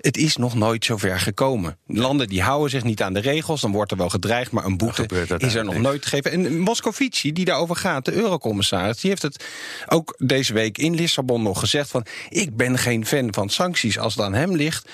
het 0.00 0.16
is 0.16 0.36
nog 0.36 0.54
nooit 0.54 0.84
zover 0.84 1.20
gekomen. 1.20 1.78
Landen 1.86 2.28
die 2.28 2.42
houden 2.42 2.70
zich 2.70 2.84
niet 2.84 3.02
aan 3.02 3.12
de 3.12 3.20
regels, 3.20 3.60
dan 3.60 3.72
wordt 3.72 3.90
er 3.90 3.96
wel 3.96 4.08
gedreigd, 4.08 4.50
maar 4.50 4.64
een 4.64 4.76
boete 4.76 5.06
is 5.38 5.54
er 5.54 5.64
nog 5.64 5.78
nooit 5.78 6.06
gegeven. 6.06 6.30
En 6.30 6.58
Moscovici, 6.58 7.32
die 7.32 7.44
daarover 7.44 7.76
gaat, 7.76 8.04
de 8.04 8.12
eurocommissaris, 8.12 9.00
die 9.00 9.10
heeft 9.10 9.22
het 9.22 9.44
ook 9.86 10.14
deze 10.18 10.52
week 10.52 10.78
in 10.78 10.94
Lissabon 10.94 11.42
nog 11.42 11.58
gezegd 11.58 11.90
van 11.90 12.06
ik 12.28 12.56
ben 12.56 12.78
geen 12.78 13.06
fan 13.06 13.34
van 13.34 13.48
sancties. 13.48 13.98
Als 13.98 14.14
het 14.14 14.24
aan 14.24 14.34
hem 14.34 14.56
ligt, 14.56 14.88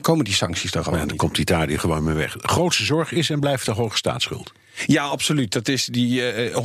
komen 0.00 0.24
die 0.24 0.34
sancties 0.34 0.70
dan 0.70 0.84
gewoon. 0.84 0.98
Ja, 0.98 1.06
dan 1.06 1.16
komt 1.16 1.38
Italië 1.38 1.78
gewoon 1.78 2.04
mee 2.04 2.14
weg. 2.14 2.32
De 2.36 2.48
grootste 2.48 2.84
zorg 2.84 3.12
is 3.12 3.30
en 3.30 3.40
blijft 3.40 3.66
de 3.66 3.72
hoge 3.72 3.96
staatsschuld. 3.96 4.52
Ja, 4.86 5.04
absoluut. 5.04 5.52
Dat 5.52 5.68
is 5.68 5.84
die 5.84 6.34
uh, 6.34 6.56
132% 6.56 6.60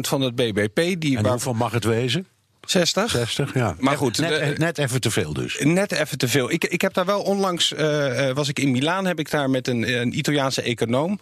van 0.00 0.20
het 0.20 0.34
BBP. 0.34 1.00
Die 1.00 1.16
en 1.16 1.22
waar... 1.22 1.32
hoeveel 1.32 1.54
mag 1.54 1.72
het 1.72 1.84
wezen? 1.84 2.26
60? 2.70 3.10
60, 3.10 3.54
ja. 3.54 3.74
Maar 3.78 3.96
goed. 3.96 4.18
Net, 4.18 4.58
net, 4.58 4.78
even 4.78 5.00
te 5.00 5.10
veel 5.10 5.32
dus. 5.32 5.58
Net 5.62 5.92
even 5.92 6.18
te 6.18 6.28
veel. 6.28 6.50
Ik, 6.50 6.64
ik 6.64 6.80
heb 6.80 6.94
daar 6.94 7.04
wel 7.04 7.22
onlangs, 7.22 7.72
uh, 7.72 8.30
was 8.30 8.48
ik 8.48 8.58
in 8.58 8.70
Milaan, 8.70 9.06
heb 9.06 9.18
ik 9.18 9.30
daar 9.30 9.50
met 9.50 9.68
een, 9.68 10.00
een 10.00 10.18
Italiaanse 10.18 10.62
econoom, 10.62 11.18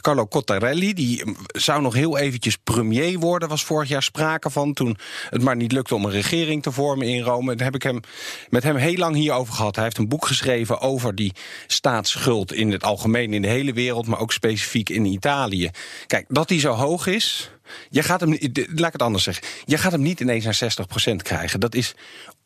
Carlo 0.00 0.26
Cottarelli, 0.26 0.94
die 0.94 1.24
mm, 1.24 1.36
zou 1.46 1.82
nog 1.82 1.94
heel 1.94 2.18
eventjes 2.18 2.56
premier 2.56 3.18
worden, 3.18 3.48
was 3.48 3.64
vorig 3.64 3.88
jaar 3.88 4.02
sprake 4.02 4.50
van, 4.50 4.72
toen 4.72 4.96
het 5.30 5.42
maar 5.42 5.56
niet 5.56 5.72
lukte 5.72 5.94
om 5.94 6.04
een 6.04 6.10
regering 6.10 6.62
te 6.62 6.72
vormen 6.72 7.06
in 7.06 7.22
Rome. 7.22 7.54
Daar 7.54 7.66
heb 7.66 7.74
ik 7.74 7.82
hem, 7.82 8.00
met 8.48 8.62
hem 8.62 8.76
heel 8.76 8.96
lang 8.96 9.14
hierover 9.16 9.54
gehad. 9.54 9.74
Hij 9.74 9.84
heeft 9.84 9.98
een 9.98 10.08
boek 10.08 10.26
geschreven 10.26 10.80
over 10.80 11.14
die 11.14 11.32
staatsschuld 11.66 12.52
in 12.52 12.72
het 12.72 12.84
algemeen 12.84 13.32
in 13.34 13.42
de 13.42 13.48
hele 13.48 13.72
wereld, 13.72 14.06
maar 14.06 14.20
ook 14.20 14.32
specifiek 14.32 14.88
in 14.88 15.04
Italië. 15.04 15.70
Kijk, 16.06 16.24
dat 16.28 16.48
die 16.48 16.60
zo 16.60 16.72
hoog 16.72 17.06
is, 17.06 17.50
je 17.90 18.02
gaat 18.02 18.20
hem, 18.20 18.30
laat 18.52 18.86
ik 18.86 18.92
het 18.92 19.02
anders 19.02 19.24
zeggen. 19.24 19.44
Je 19.64 19.78
gaat 19.78 19.92
hem 19.92 20.02
niet 20.02 20.20
ineens 20.20 20.44
naar 20.44 20.86
60% 21.12 21.16
krijgen. 21.16 21.60
Dat 21.60 21.74
is 21.74 21.94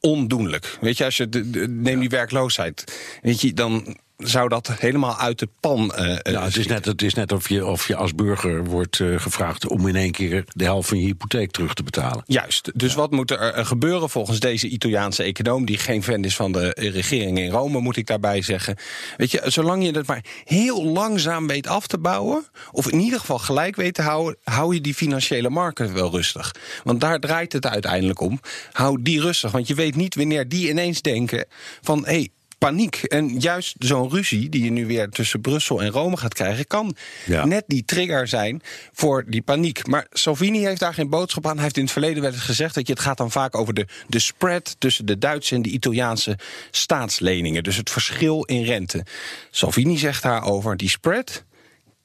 ondoenlijk. 0.01 0.79
Weet 0.81 0.97
je, 0.97 1.05
als 1.05 1.17
je 1.17 1.29
de, 1.29 1.69
neem 1.69 2.01
die 2.01 2.09
werkloosheid. 2.09 2.85
Weet 3.23 3.41
je, 3.41 3.55
dan 3.55 3.97
zou 4.25 4.49
dat 4.49 4.73
helemaal 4.79 5.19
uit 5.19 5.39
de 5.39 5.49
pan. 5.61 5.93
Uh, 5.99 6.17
ja, 6.23 6.45
het, 6.45 6.57
is 6.57 6.67
net, 6.67 6.85
het 6.85 7.03
is 7.03 7.15
net 7.15 7.33
of 7.33 7.49
je, 7.49 7.67
of 7.67 7.89
je 7.89 7.97
als 7.97 8.15
burger 8.15 8.65
wordt 8.65 8.99
uh, 8.99 9.21
gevraagd 9.21 9.67
om 9.67 9.89
in 9.89 9.97
één 9.97 10.11
keer 10.11 10.45
de 10.49 10.65
helft 10.65 10.89
van 10.89 10.99
je 10.99 11.07
hypotheek 11.07 11.51
terug 11.51 11.75
te 11.75 11.83
betalen. 11.83 12.23
Juist. 12.27 12.71
Dus 12.75 12.95
wat 12.95 13.11
moet 13.11 13.31
er 13.31 13.67
gebeuren 13.67 14.11
volgens 14.11 14.41
deze 14.41 14.69
Italiaanse 14.69 15.23
econoom, 15.23 15.65
die 15.65 15.79
geen 15.79 16.03
fan 16.03 16.25
is 16.25 16.37
van 16.37 16.53
de 16.53 16.77
regering 16.77 17.39
in 17.39 17.51
Rome, 17.51 17.81
moet 17.81 17.97
ik 17.97 18.07
daarbij 18.07 18.43
zeggen. 18.43 18.77
Weet 19.17 19.31
je, 19.31 19.43
zolang 19.45 19.85
je 19.85 19.93
dat 19.93 20.07
maar 20.07 20.25
heel 20.45 20.85
langzaam 20.85 21.47
weet 21.47 21.67
af 21.67 21.87
te 21.87 21.99
bouwen, 21.99 22.45
of 22.71 22.91
in 22.91 23.01
ieder 23.01 23.21
geval 23.21 23.39
gelijk 23.39 23.77
weet 23.77 23.95
te 23.95 24.03
houden, 24.03 24.37
hou 24.45 24.75
je 24.75 24.81
die 24.81 24.95
financiële 24.95 25.51
markt 25.51 25.93
wel 25.93 26.11
rustig. 26.11 26.55
Want 26.85 27.01
daar 27.01 27.21
draait 27.21 27.53
het 27.53 27.67
uiteindelijk 27.67 28.21
om. 28.21 28.41
Hou 28.73 29.03
die 29.03 29.21
rustig. 29.21 29.51
Want 29.51 29.69
je 29.69 29.75
weet 29.75 29.97
niet 29.97 30.15
wanneer 30.15 30.49
die 30.49 30.69
ineens 30.69 31.03
denken 31.03 31.47
van 31.81 32.05
hé. 32.05 32.13
Hey, 32.13 32.29
paniek. 32.65 33.03
En 33.03 33.41
juist 33.41 33.75
zo'n 33.79 34.11
ruzie 34.11 34.49
die 34.49 34.65
je 34.65 34.71
nu 34.71 34.87
weer 34.87 35.09
tussen 35.09 35.41
Brussel 35.41 35.83
en 35.83 35.91
Rome 35.91 36.17
gaat 36.17 36.35
krijgen, 36.35 36.67
kan 36.67 36.97
net 37.45 37.65
die 37.67 37.85
trigger 37.85 38.29
zijn 38.29 38.63
voor 38.93 39.25
die 39.27 39.43
paniek. 39.43 39.87
Maar 39.87 40.07
Salvini 40.11 40.65
heeft 40.65 40.81
daar 40.81 40.95
geen 40.95 41.09
boodschap 41.09 41.47
aan. 41.47 41.55
Hij 41.55 41.63
heeft 41.63 41.77
in 41.77 41.83
het 41.83 41.93
verleden 41.93 42.23
wel 42.23 42.33
eens 42.33 42.41
gezegd 42.41 42.75
dat 42.75 42.87
je 42.87 42.93
het 42.93 43.03
gaat 43.03 43.17
dan 43.17 43.31
vaak 43.31 43.57
over 43.57 43.75
de, 43.75 43.87
de 44.09 44.19
spread 44.19 44.77
tussen 44.79 45.07
de 45.07 45.19
Duitse 45.19 45.55
en 45.55 45.63
de 45.63 45.69
Italiaanse 45.69 46.39
staatsleningen. 46.71 47.63
Dus 47.63 47.77
het 47.77 47.91
verschil 47.91 48.43
in 48.43 48.63
rente. 48.63 49.05
Salvini 49.51 49.99
zegt 49.99 50.23
daarover 50.23 50.77
die 50.77 50.89
spread. 50.89 51.45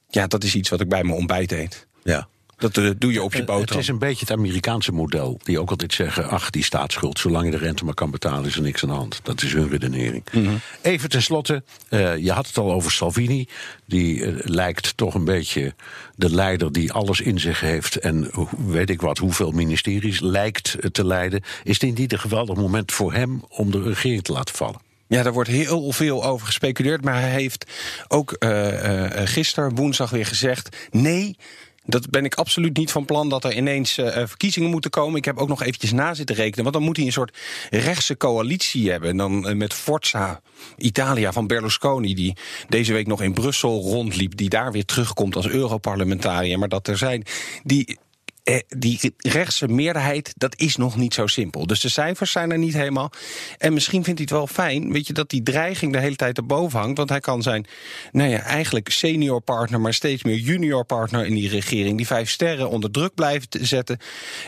Ja, 0.10 0.28
dat 0.28 0.44
is 0.44 0.56
iets 0.56 0.70
wat 0.70 0.82
ik 0.82 0.90
bij 0.90 1.04
mijn 1.04 1.18
ontbijt 1.18 1.52
eet. 1.52 1.88
Ja. 2.04 2.28
Dat 2.58 2.78
eh, 2.78 2.90
doe 2.98 3.12
je 3.12 3.24
op 3.24 3.34
je 3.34 3.44
boterham. 3.44 3.62
Het 3.62 3.78
is 3.78 3.88
een 3.88 4.00
beetje 4.00 4.26
het 4.28 4.32
Amerikaanse 4.38 4.92
model. 4.92 5.40
Die 5.44 5.60
ook 5.60 5.70
altijd 5.70 5.94
zeggen, 5.94 6.30
ach, 6.30 6.50
die 6.50 6.64
staatsschuld... 6.64 7.20
zolang 7.20 7.46
je 7.46 7.52
de 7.52 7.58
rente 7.58 7.86
maar 7.86 7.94
kan 7.94 8.12
betalen, 8.12 8.46
is 8.46 8.56
er 8.56 8.62
niks 8.62 8.84
aan 8.84 8.90
de 8.90 8.96
hand. 8.96 9.20
Dat 9.24 9.42
is 9.42 9.54
hun 9.54 9.70
redenering. 9.70 10.24
Mhm. 10.32 10.56
Even 10.82 11.10
tenslotte, 11.10 11.64
uh, 11.90 12.18
je 12.18 12.32
had 12.32 12.48
het 12.48 12.58
al 12.58 12.72
over 12.72 12.92
Salvini. 12.92 13.48
Die 13.86 14.18
uh, 14.18 14.40
lijkt 14.44 14.98
toch 14.98 15.14
een 15.14 15.26
beetje 15.26 15.76
de 16.16 16.36
leider 16.36 16.72
die 16.72 16.92
alles 16.92 17.22
in 17.22 17.40
zich 17.40 17.60
heeft... 17.60 17.96
en 17.96 18.32
weet 18.68 18.90
ik 18.90 19.02
wat, 19.02 19.18
hoeveel 19.18 19.52
ministeries 19.52 20.20
lijkt 20.20 20.78
te 20.92 21.06
leiden. 21.06 21.44
Is 21.64 21.80
dit 21.80 21.98
niet 21.98 22.12
een 22.12 22.20
geweldig 22.20 22.56
moment 22.56 22.92
voor 22.92 23.14
hem 23.14 23.44
om 23.50 23.72
de 23.72 23.82
regering 23.82 24.24
te 24.24 24.32
laten 24.32 24.56
vallen? 24.56 24.86
Ja, 25.08 25.24
daar 25.24 25.34
wordt 25.34 25.50
heel 25.50 25.92
veel 25.92 26.26
over 26.26 26.46
gespeculeerd. 26.46 27.04
Maar 27.04 27.20
hij 27.20 27.30
heeft 27.30 27.66
ook 28.08 28.36
uh, 28.40 28.84
uh, 28.84 29.22
gisteren, 29.26 29.76
woensdag, 29.76 30.10
weer 30.10 30.26
gezegd: 30.26 30.76
nee. 30.92 31.38
Dat 31.90 32.10
ben 32.10 32.26
ik 32.26 32.36
absoluut 32.36 32.78
niet 32.78 32.92
van 32.92 33.06
plan 33.06 33.30
dat 33.30 33.44
er 33.44 33.56
ineens 33.56 33.98
uh, 33.98 34.08
verkiezingen 34.08 34.70
moeten 34.70 34.92
komen. 34.92 35.18
Ik 35.18 35.26
heb 35.26 35.38
ook 35.38 35.48
nog 35.48 35.62
eventjes 35.62 35.92
na 35.92 36.14
zitten 36.14 36.36
rekenen. 36.36 36.64
Want 36.64 36.76
dan 36.76 36.84
moet 36.84 36.98
hij 36.98 37.06
een 37.06 37.12
soort 37.12 37.38
rechtse 37.70 38.18
coalitie 38.18 38.92
hebben. 38.92 39.10
En 39.10 39.18
dan 39.18 39.50
uh, 39.50 39.56
met 39.56 39.74
Forza 39.74 40.42
Italia 40.78 41.32
van 41.32 41.48
Berlusconi, 41.48 42.14
die 42.14 42.38
deze 42.70 42.94
week 42.94 43.08
nog 43.08 43.22
in 43.22 43.34
Brussel 43.34 43.82
rondliep. 43.82 44.38
Die 44.38 44.50
daar 44.50 44.72
weer 44.72 44.86
terugkomt 44.86 45.36
als 45.36 45.48
Europarlementariër. 45.48 46.60
Maar 46.60 46.70
dat 46.70 46.88
er 46.88 46.98
zijn. 46.98 47.24
Die 47.64 47.98
eh, 48.48 48.60
die 48.68 49.14
rechtse 49.18 49.68
meerderheid, 49.68 50.34
dat 50.38 50.60
is 50.60 50.76
nog 50.76 50.96
niet 50.96 51.14
zo 51.14 51.28
simpel. 51.28 51.68
Dus 51.68 51.80
de 51.80 51.90
cijfers 51.90 52.32
zijn 52.32 52.52
er 52.52 52.58
niet 52.58 52.74
helemaal. 52.74 53.12
En 53.58 53.74
misschien 53.74 54.04
vindt 54.04 54.20
hij 54.20 54.28
het 54.30 54.38
wel 54.38 54.48
fijn, 54.48 54.92
weet 54.92 55.08
je, 55.08 55.14
dat 55.14 55.30
die 55.30 55.44
dreiging 55.44 55.94
de 55.94 56.00
hele 56.00 56.16
tijd 56.16 56.38
erboven 56.38 56.80
hangt. 56.80 56.98
Want 56.98 57.10
hij 57.10 57.20
kan 57.20 57.42
zijn, 57.42 57.66
nou 58.12 58.30
ja, 58.30 58.40
eigenlijk 58.40 58.90
senior 58.90 59.42
partner, 59.42 59.82
maar 59.82 59.94
steeds 59.94 60.24
meer 60.24 60.36
junior 60.36 60.86
partner 60.86 61.26
in 61.26 61.34
die 61.34 61.50
regering. 61.50 61.98
Die 61.98 62.08
vijf 62.08 62.30
sterren 62.30 62.70
onder 62.70 62.92
druk 62.92 63.14
blijven 63.14 63.48
zetten. 63.52 63.98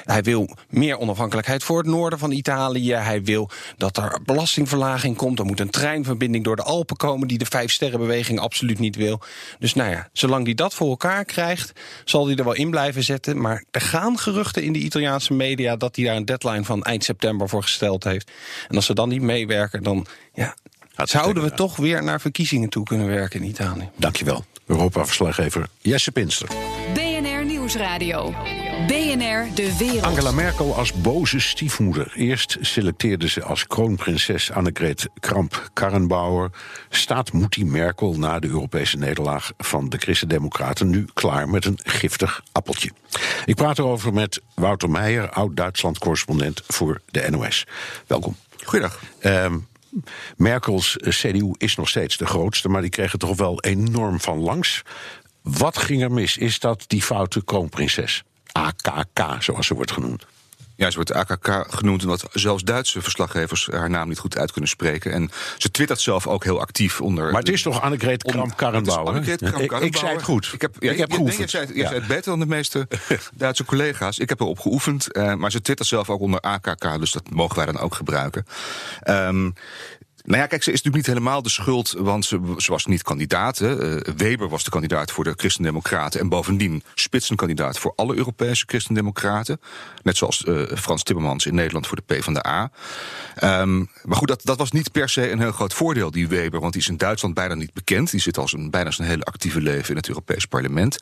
Hij 0.03 0.23
wil 0.23 0.57
meer 0.69 0.97
onafhankelijkheid 0.97 1.63
voor 1.63 1.77
het 1.77 1.88
noorden 1.88 2.19
van 2.19 2.31
Italië. 2.31 2.93
Hij 2.93 3.23
wil 3.23 3.49
dat 3.77 3.97
er 3.97 4.19
belastingverlaging 4.25 5.15
komt. 5.15 5.39
Er 5.39 5.45
moet 5.45 5.59
een 5.59 5.69
treinverbinding 5.69 6.43
door 6.43 6.55
de 6.55 6.63
Alpen 6.63 6.97
komen, 6.97 7.27
die 7.27 7.38
de 7.38 7.45
vijf 7.45 7.71
sterrenbeweging 7.71 8.39
absoluut 8.39 8.79
niet 8.79 8.95
wil. 8.95 9.21
Dus 9.59 9.73
nou 9.73 9.91
ja, 9.91 10.09
zolang 10.13 10.45
hij 10.45 10.53
dat 10.53 10.73
voor 10.73 10.89
elkaar 10.89 11.25
krijgt, 11.25 11.71
zal 12.05 12.27
hij 12.27 12.35
er 12.35 12.43
wel 12.43 12.53
in 12.53 12.69
blijven 12.69 13.03
zetten. 13.03 13.41
Maar 13.41 13.63
er 13.71 13.88
gaan 13.89 14.19
geruchten 14.19 14.63
in 14.63 14.73
de 14.73 14.80
Italiaanse 14.80 15.34
media 15.34 15.75
dat 15.75 15.95
hij 15.95 16.06
daar 16.06 16.15
een 16.15 16.25
deadline 16.25 16.63
van 16.63 16.84
eind 16.84 17.04
september 17.04 17.49
voor 17.49 17.62
gesteld 17.62 18.04
heeft. 18.04 18.32
En 18.67 18.75
als 18.75 18.86
ze 18.86 18.93
dan 18.93 19.10
niet 19.10 19.21
meewerken, 19.21 19.84
dan 19.84 20.06
ja, 20.34 20.56
zouden 20.95 21.43
we 21.43 21.52
toch 21.52 21.75
weer 21.75 22.04
naar 22.04 22.21
verkiezingen 22.21 22.69
toe 22.69 22.84
kunnen 22.84 23.08
werken 23.08 23.41
in 23.41 23.47
Italië. 23.47 23.89
Dankjewel. 23.95 24.45
Europa-verslaggever 24.65 25.67
Jesse 25.82 26.12
Pinster. 26.12 26.49
BNR 27.69 27.77
Nieuwsradio. 27.77 28.34
BNR 28.88 29.55
De 29.55 29.77
Wereld. 29.77 30.03
Angela 30.03 30.32
Merkel 30.32 30.75
als 30.75 30.93
boze 30.93 31.39
stiefmoeder. 31.39 32.12
Eerst 32.15 32.58
selecteerde 32.62 33.29
ze 33.29 33.43
als 33.43 33.67
kroonprinses 33.67 34.51
Annegret 34.51 35.08
Kramp-Karrenbauer. 35.19 36.51
Staat 36.89 37.32
Moetie 37.32 37.65
Merkel 37.65 38.17
na 38.17 38.39
de 38.39 38.47
Europese 38.47 38.97
nederlaag 38.97 39.51
van 39.58 39.89
de 39.89 39.97
Christen-Democraten 39.97 40.89
nu 40.89 41.08
klaar 41.13 41.49
met 41.49 41.65
een 41.65 41.79
giftig 41.84 42.43
appeltje? 42.51 42.91
Ik 43.45 43.55
praat 43.55 43.77
erover 43.77 44.13
met 44.13 44.41
Wouter 44.55 44.89
Meijer, 44.89 45.29
oud-Duitsland-correspondent 45.29 46.63
voor 46.67 47.01
de 47.05 47.29
NOS. 47.29 47.65
Welkom. 48.08 48.36
Goedendag. 48.63 48.99
Uh, 49.21 49.45
Merkels 50.38 50.97
CDU 51.01 51.51
is 51.58 51.75
nog 51.75 51.89
steeds 51.89 52.17
de 52.17 52.25
grootste, 52.25 52.69
maar 52.69 52.82
die 52.82 52.89
kreeg 52.89 53.12
het 53.12 53.21
toch 53.21 53.38
wel 53.38 53.62
enorm 53.62 54.19
van 54.19 54.39
langs. 54.39 54.82
Wat 55.41 55.78
ging 55.78 56.02
er 56.02 56.12
mis? 56.12 56.38
Is 56.38 56.60
dat 56.60 56.84
die 56.88 57.02
foute 57.02 57.43
kroonprinses? 57.43 58.23
AKK, 58.52 59.36
zoals 59.39 59.67
ze 59.67 59.73
wordt 59.73 59.91
genoemd. 59.91 60.25
Ja, 60.80 60.89
ze 60.89 60.95
wordt 60.95 61.13
AKK 61.13 61.65
genoemd 61.69 62.04
omdat 62.04 62.25
zelfs 62.34 62.63
Duitse 62.63 63.02
verslaggevers 63.02 63.67
haar 63.71 63.89
naam 63.89 64.08
niet 64.08 64.19
goed 64.19 64.38
uit 64.38 64.52
kunnen 64.52 64.69
spreken. 64.69 65.12
En 65.12 65.32
ze 65.58 65.71
twittert 65.71 66.02
zelf 66.02 66.28
ook 66.28 66.43
heel 66.43 66.60
actief 66.60 67.02
onder. 67.02 67.32
Maar 67.32 67.41
het 67.41 67.49
is 67.49 67.62
toch 67.62 67.82
Annegret 67.82 68.23
Kramp-Karrenbauer? 68.23 69.15
Ik, 69.15 69.71
ik 69.71 69.97
zei 69.97 70.13
het 70.13 70.23
goed. 70.23 70.49
Ik 70.54 70.62
heb, 70.62 70.75
ja, 70.80 70.91
ik 70.91 70.97
heb 70.97 71.12
geoefend. 71.12 71.52
jij, 71.52 71.65
zei, 71.65 71.78
jij 71.78 71.88
zei 71.88 71.99
het 71.99 72.08
beter 72.08 72.30
dan 72.30 72.39
de 72.39 72.45
meeste 72.45 72.88
Duitse 73.34 73.66
collega's. 73.66 74.20
Ik 74.20 74.30
heb 74.30 74.39
erop 74.39 74.59
geoefend, 74.59 75.11
eh, 75.11 75.34
maar 75.34 75.51
ze 75.51 75.61
twittert 75.61 75.89
zelf 75.89 76.09
ook 76.09 76.22
onder 76.22 76.39
AKK, 76.39 76.99
dus 76.99 77.11
dat 77.11 77.30
mogen 77.30 77.55
wij 77.55 77.66
dan 77.66 77.80
ook 77.80 77.95
gebruiken. 77.95 78.45
Ehm 78.99 79.49
nou 80.30 80.41
ja, 80.41 80.47
kijk, 80.47 80.63
ze 80.63 80.71
is 80.71 80.82
natuurlijk 80.82 81.07
niet 81.07 81.15
helemaal 81.15 81.41
de 81.41 81.49
schuld, 81.49 81.95
want 81.97 82.25
ze, 82.25 82.39
was 82.67 82.86
niet 82.86 83.03
kandidaat. 83.03 83.59
Uh, 83.59 83.97
Weber 84.15 84.49
was 84.49 84.63
de 84.63 84.69
kandidaat 84.69 85.11
voor 85.11 85.23
de 85.23 85.34
Christendemocraten. 85.36 86.19
En 86.19 86.30
bovendien 86.30 86.84
spitsenkandidaat 86.93 87.80
voor 87.80 87.93
alle 87.95 88.15
Europese 88.15 88.63
Christendemocraten. 88.67 89.59
Net 90.03 90.17
zoals 90.17 90.43
uh, 90.47 90.61
Frans 90.75 91.03
Timmermans 91.03 91.45
in 91.45 91.55
Nederland 91.55 91.88
voor 91.88 91.97
de 91.97 92.15
PvdA. 92.15 92.71
Um, 93.43 93.89
maar 94.03 94.17
goed, 94.17 94.27
dat, 94.27 94.41
dat 94.43 94.57
was 94.57 94.71
niet 94.71 94.91
per 94.91 95.09
se 95.09 95.32
een 95.32 95.39
heel 95.39 95.51
groot 95.51 95.73
voordeel, 95.73 96.11
die 96.11 96.27
Weber. 96.27 96.59
Want 96.59 96.73
die 96.73 96.82
is 96.82 96.88
in 96.88 96.97
Duitsland 96.97 97.34
bijna 97.34 97.53
niet 97.53 97.73
bekend. 97.73 98.11
Die 98.11 98.19
zit 98.19 98.38
al 98.38 98.47
zijn, 98.47 98.69
bijna 98.69 98.91
zijn 98.91 99.07
hele 99.07 99.23
actieve 99.23 99.61
leven 99.61 99.89
in 99.89 99.95
het 99.95 100.07
Europees 100.07 100.45
parlement. 100.45 100.97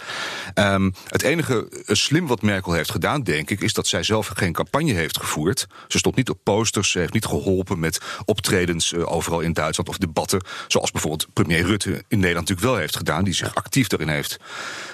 Um, 0.55 0.93
het 1.07 1.21
enige 1.21 1.67
uh, 1.71 1.79
slim 1.95 2.27
wat 2.27 2.41
Merkel 2.41 2.73
heeft 2.73 2.91
gedaan, 2.91 3.23
denk 3.23 3.49
ik, 3.49 3.61
is 3.61 3.73
dat 3.73 3.87
zij 3.87 4.03
zelf 4.03 4.27
geen 4.27 4.53
campagne 4.53 4.93
heeft 4.93 5.19
gevoerd. 5.19 5.67
Ze 5.87 5.97
stond 5.97 6.15
niet 6.15 6.29
op 6.29 6.39
posters, 6.43 6.91
ze 6.91 6.99
heeft 6.99 7.13
niet 7.13 7.25
geholpen 7.25 7.79
met 7.79 8.01
optredens 8.25 8.91
uh, 8.91 9.16
overal 9.17 9.39
in 9.39 9.53
Duitsland 9.53 9.89
of 9.89 9.97
debatten. 9.97 10.43
Zoals 10.67 10.91
bijvoorbeeld 10.91 11.27
premier 11.33 11.65
Rutte 11.65 11.89
in 11.89 12.19
Nederland 12.19 12.47
natuurlijk 12.47 12.67
wel 12.67 12.77
heeft 12.77 12.97
gedaan. 12.97 13.23
Die 13.23 13.33
zich 13.33 13.55
actief 13.55 13.87
daarin 13.87 14.09
heeft 14.09 14.37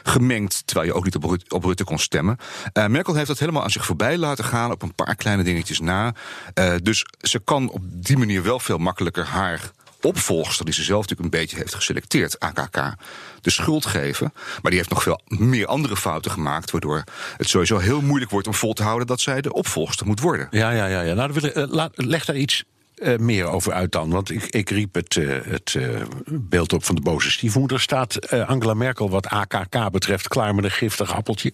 gemengd. 0.04 0.62
Terwijl 0.66 0.88
je 0.88 0.94
ook 0.94 1.04
niet 1.04 1.16
op 1.16 1.24
Rutte, 1.24 1.56
op 1.56 1.64
Rutte 1.64 1.84
kon 1.84 2.00
stemmen. 2.00 2.38
Uh, 2.74 2.86
Merkel 2.86 3.16
heeft 3.16 3.28
dat 3.28 3.40
helemaal 3.40 3.64
aan 3.64 3.72
zich 3.72 3.86
voorbij 3.86 4.18
laten 4.18 4.44
gaan. 4.44 4.72
Op 4.72 4.82
een 4.82 4.96
paar 4.96 5.16
kleine 5.16 5.44
dingetjes 5.44 5.80
na. 5.80 6.14
Uh, 6.60 6.74
dus 6.84 7.06
ze 7.20 7.40
kan 7.40 7.70
op 7.70 7.82
die 7.84 8.18
manier 8.18 8.44
wel 8.44 8.60
veel 8.60 8.78
makkelijker 8.78 9.26
haar 9.26 9.72
opvolgster, 10.04 10.66
die 10.66 10.74
ze 10.74 10.84
zelf 10.84 11.02
natuurlijk 11.02 11.34
een 11.34 11.40
beetje 11.40 11.58
heeft 11.58 11.76
geselecteerd, 11.76 12.40
AKK, 12.40 12.96
de 13.42 13.50
schuld 13.50 13.86
geven. 13.86 14.34
Maar 14.34 14.72
die 14.72 14.80
heeft 14.80 14.90
nog 14.90 15.04
veel 15.04 15.22
meer 15.28 15.68
andere 15.68 15.98
fouten 15.98 16.32
gemaakt, 16.32 16.72
waardoor 16.72 17.04
het 17.38 17.50
sowieso 17.50 17.78
heel 17.78 18.02
moeilijk 18.02 18.32
wordt 18.32 18.48
om 18.48 18.54
vol 18.54 18.74
te 18.74 18.84
houden 18.84 19.08
dat 19.08 19.20
zij 19.20 19.42
de 19.42 19.54
opvolgster 19.54 20.06
moet 20.06 20.20
worden. 20.20 20.48
Ja, 20.52 20.70
ja, 20.72 20.86
ja. 20.86 21.02
ja. 21.02 21.14
Nou, 21.14 21.34
wil, 21.34 21.68
laat, 21.68 21.92
leg 21.96 22.26
daar 22.26 22.36
iets 22.36 22.64
uh, 23.04 23.18
meer 23.18 23.46
over 23.46 23.74
uit 23.74 23.92
dan. 23.92 24.10
Want 24.10 24.32
ik, 24.32 24.44
ik 24.44 24.70
riep 24.70 24.94
het, 24.94 25.16
uh, 25.16 25.40
het 25.44 25.74
uh, 25.78 26.02
beeld 26.26 26.74
op 26.74 26.86
van 26.86 26.96
de 26.96 27.02
boze 27.02 27.32
stiefmoeder. 27.32 27.80
Staat 27.80 28.30
Angela 28.32 28.74
Merkel 28.74 29.10
wat 29.10 29.28
AKK 29.28 29.92
betreft 29.92 30.28
klaar 30.28 30.56
met 30.56 30.64
een 30.64 30.72
giftig 30.72 31.16
appeltje? 31.16 31.54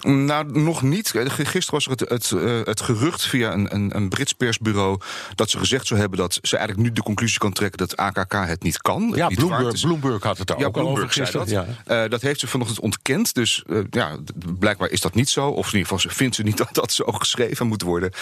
Nou, 0.00 0.60
nog 0.60 0.82
niet. 0.82 1.12
Gisteren 1.26 1.70
was 1.70 1.84
er 1.84 1.90
het, 1.90 2.08
het, 2.08 2.30
het 2.66 2.80
gerucht 2.80 3.26
via 3.26 3.52
een, 3.52 3.74
een, 3.74 3.96
een, 3.96 4.08
Brits 4.08 4.32
persbureau 4.32 5.00
dat 5.34 5.50
ze 5.50 5.58
gezegd 5.58 5.86
zou 5.86 6.00
hebben 6.00 6.18
dat 6.18 6.38
ze 6.42 6.56
eigenlijk 6.56 6.88
nu 6.88 6.94
de 6.94 7.02
conclusie 7.02 7.38
kan 7.38 7.52
trekken 7.52 7.78
dat 7.78 7.96
AKK 7.96 8.32
het 8.32 8.62
niet 8.62 8.82
kan. 8.82 9.12
Ja, 9.14 9.28
niet 9.28 9.38
Bloomberg, 9.38 9.80
Bloomberg, 9.80 10.22
had 10.22 10.38
het 10.38 10.46
daar 10.46 10.58
ja, 10.58 10.66
ook 10.66 10.76
al 10.76 10.88
over 10.88 11.10
gisteren. 11.10 11.46
Dat. 11.46 11.66
Ja. 11.86 12.04
Uh, 12.04 12.10
dat 12.10 12.22
heeft 12.22 12.40
ze 12.40 12.46
vanochtend 12.46 12.80
ontkend. 12.80 13.34
Dus 13.34 13.64
uh, 13.66 13.84
ja, 13.90 14.16
blijkbaar 14.58 14.90
is 14.90 15.00
dat 15.00 15.14
niet 15.14 15.28
zo. 15.28 15.48
Of 15.48 15.66
in 15.72 15.78
ieder 15.78 15.92
geval 15.92 16.12
vindt 16.14 16.34
ze 16.34 16.42
niet 16.42 16.56
dat 16.64 16.74
dat 16.74 16.92
zo 16.92 17.04
geschreven 17.06 17.66
moet 17.66 17.82
worden. 17.82 18.12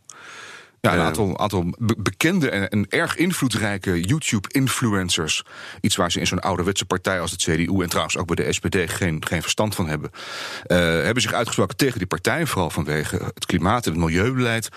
Ja, 0.93 0.99
een 0.99 1.07
aantal, 1.07 1.39
aantal 1.39 1.75
be 1.79 1.95
bekende 1.99 2.51
en, 2.51 2.69
en, 2.69 2.87
erg 2.89 3.17
invloedrijke 3.17 4.01
YouTube-influencers. 4.01 5.43
Iets 5.81 5.97
waar 5.97 6.13
ze 6.13 6.21
in 6.21 6.27
zo'n 6.27 6.41
ouderwetse 6.41 6.85
partij 6.85 7.21
als 7.21 7.31
het 7.31 7.41
CDU 7.41 7.83
en 7.83 7.89
trouwens 7.89 8.17
ook 8.17 8.27
bij 8.27 8.45
de 8.45 8.53
SPD 8.53 8.77
geen, 8.87 9.27
geen 9.27 9.43
verstand 9.43 9.75
van 9.75 9.89
hebben. 9.89 10.11
Uh, 10.67 10.79
hebben 10.79 11.23
zich 11.23 11.33
uitgesproken 11.33 11.77
tegen 11.77 11.99
die 11.99 12.07
partij, 12.07 12.47
vooral 12.47 12.71
vanwege 12.71 13.17
het 13.35 13.47
klimaat 13.47 13.87
en 13.87 13.93
het 13.93 14.01
milieubeleid. 14.01 14.69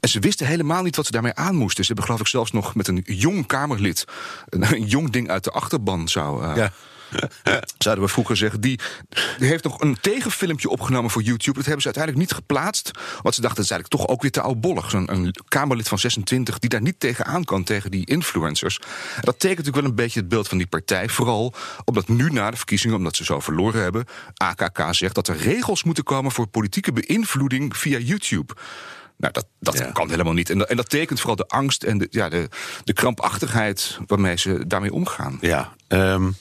En 0.00 0.08
ze 0.08 0.20
wisten 0.20 0.46
helemaal 0.46 0.82
niet 0.82 0.96
wat 0.96 1.06
ze 1.06 1.12
daarmee 1.12 1.34
aan 1.34 1.54
moesten. 1.54 1.84
Ze 1.84 1.86
hebben 1.86 2.04
geloof 2.04 2.20
ik 2.20 2.26
zelfs 2.26 2.52
nog 2.52 2.74
met 2.74 2.88
een 2.88 3.02
jong 3.04 3.46
Kamerlid, 3.46 4.04
een, 4.48 4.62
een 4.74 4.86
jong 4.86 5.10
ding 5.10 5.30
uit 5.30 5.44
de 5.44 5.50
achterban 5.50 6.08
zou. 6.08 6.44
Uh, 6.44 6.56
ja 6.56 6.72
zouden 7.78 8.04
we 8.04 8.10
vroeger 8.10 8.36
zeggen. 8.36 8.60
Die, 8.60 8.80
heeft 9.38 9.64
nog 9.64 9.80
een 9.80 10.00
tegenfilmpje 10.00 10.68
opgenomen 10.68 11.10
voor 11.10 11.22
YouTube. 11.22 11.56
Dat 11.56 11.64
hebben 11.64 11.82
ze 11.82 11.86
uiteindelijk 11.86 12.26
niet 12.26 12.38
geplaatst. 12.40 12.90
Want 13.22 13.34
ze 13.34 13.40
dachten, 13.40 13.56
dat 13.56 13.64
is 13.64 13.70
eigenlijk 13.70 13.88
toch 13.88 14.08
ook 14.08 14.22
weer 14.22 14.30
te 14.30 14.40
oudbollig. 14.40 14.90
Zo'n 14.90 15.12
een 15.12 15.34
Kamerlid 15.48 15.88
van 15.88 15.98
26 15.98 16.58
die 16.58 16.70
daar 16.70 16.82
niet 16.82 17.00
tegenaan 17.00 17.44
kan, 17.44 17.64
tegen 17.64 17.90
die 17.90 18.06
influencers. 18.06 18.78
En 18.78 19.22
dat 19.22 19.38
tekent 19.38 19.42
natuurlijk 19.42 19.76
wel 19.76 19.84
een 19.84 19.94
beetje 19.94 20.20
het 20.20 20.28
beeld 20.28 20.48
van 20.48 20.58
die 20.58 20.66
partij. 20.66 21.08
Vooral 21.08 21.54
omdat 21.84 22.08
nu 22.08 22.30
na 22.30 22.50
de 22.50 22.56
verkiezingen, 22.56 22.96
omdat 22.96 23.16
ze 23.16 23.24
zo 23.24 23.40
verloren 23.40 23.82
hebben... 23.82 24.04
AKK 24.36 24.86
zegt 24.90 25.14
dat 25.14 25.28
er 25.28 25.36
regels 25.36 25.84
moeten 25.84 26.04
komen 26.04 26.32
voor 26.32 26.46
politieke 26.46 26.92
beïnvloeding 26.92 27.76
via 27.76 27.98
YouTube. 27.98 28.54
Nou, 29.16 29.32
dat, 29.32 29.46
dat 29.60 29.78
ja. 29.78 29.90
kan 29.90 30.10
helemaal 30.10 30.32
niet. 30.32 30.50
En 30.50 30.58
dat, 30.58 30.68
en 30.68 30.76
dat, 30.76 30.90
tekent 30.90 31.18
vooral 31.18 31.36
de 31.36 31.46
angst 31.46 31.82
en 31.82 31.98
de, 31.98 32.06
ja, 32.10 32.28
de, 32.28 32.48
de 32.84 32.92
krampachtigheid 32.92 33.98
waarmee 34.06 34.38
ze 34.38 34.66
daarmee 34.66 34.92
omgaan. 34.92 35.38
Ja, 35.40 35.72
um 35.88 36.36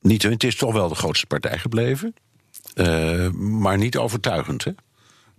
niet, 0.00 0.22
het 0.22 0.44
is 0.44 0.56
toch 0.56 0.72
wel 0.72 0.88
de 0.88 0.94
grootste 0.94 1.26
partij 1.26 1.58
gebleven. 1.58 2.14
Uh, 2.74 3.30
maar 3.30 3.78
niet 3.78 3.96
overtuigend, 3.96 4.64
hè? 4.64 4.72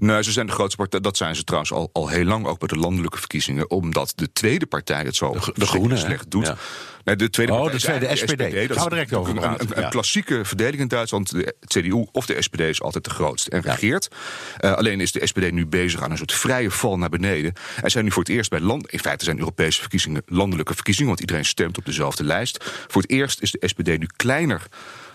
Nee, 0.01 0.23
ze 0.23 0.31
zijn 0.31 0.45
de 0.45 0.51
grootste 0.51 0.77
partij. 0.77 0.99
Dat 0.99 1.17
zijn 1.17 1.35
ze 1.35 1.43
trouwens 1.43 1.71
al, 1.71 1.89
al 1.93 2.07
heel 2.07 2.23
lang, 2.23 2.45
ook 2.45 2.59
bij 2.59 2.67
de 2.67 2.75
landelijke 2.75 3.17
verkiezingen. 3.17 3.69
Omdat 3.69 4.13
de 4.15 4.31
tweede 4.31 4.65
partij 4.65 5.03
het 5.03 5.15
zo 5.15 5.31
de, 5.31 5.51
de 5.53 5.65
groene, 5.65 5.97
slecht 5.97 6.31
doet. 6.31 6.45
Ja. 6.45 6.57
Nee, 7.03 7.15
de 7.15 7.29
tweede 7.29 7.51
oh, 7.51 7.59
partij 7.59 7.77
de 7.77 7.83
tweede, 7.85 8.07
de 8.07 8.15
SPD. 8.15 8.29
SPD. 8.29 8.67
Dat 8.67 8.77
Gaan 8.77 8.83
we 8.83 8.89
direct 8.89 9.13
over 9.13 9.37
een, 9.37 9.43
een, 9.43 9.59
een, 9.75 9.81
ja. 9.81 9.89
klassieke 9.89 10.45
verdeling 10.45 10.79
in 10.79 10.87
Duitsland. 10.87 11.31
De 11.31 11.55
CDU 11.67 12.05
of 12.11 12.25
de 12.25 12.41
SPD 12.41 12.59
is 12.59 12.81
altijd 12.81 13.03
de 13.03 13.09
grootste 13.09 13.49
en 13.49 13.61
regeert. 13.61 14.09
Ja. 14.57 14.69
Uh, 14.69 14.77
alleen 14.77 15.01
is 15.01 15.11
de 15.11 15.27
SPD 15.27 15.51
nu 15.51 15.65
bezig 15.65 16.01
aan 16.01 16.11
een 16.11 16.17
soort 16.17 16.33
vrije 16.33 16.71
val 16.71 16.97
naar 16.97 17.09
beneden. 17.09 17.53
En 17.81 17.91
zijn 17.91 18.03
nu 18.03 18.11
voor 18.11 18.23
het 18.23 18.31
eerst 18.31 18.49
bij 18.49 18.59
land. 18.59 18.91
In 18.91 18.99
feite 18.99 19.25
zijn 19.25 19.39
Europese 19.39 19.79
verkiezingen 19.79 20.21
landelijke 20.25 20.73
verkiezingen, 20.73 21.09
want 21.09 21.21
iedereen 21.21 21.45
stemt 21.45 21.77
op 21.77 21.85
dezelfde 21.85 22.23
lijst. 22.23 22.63
Voor 22.87 23.01
het 23.01 23.11
eerst 23.11 23.41
is 23.41 23.51
de 23.51 23.67
SPD 23.67 23.87
nu 23.87 24.07
kleiner 24.15 24.67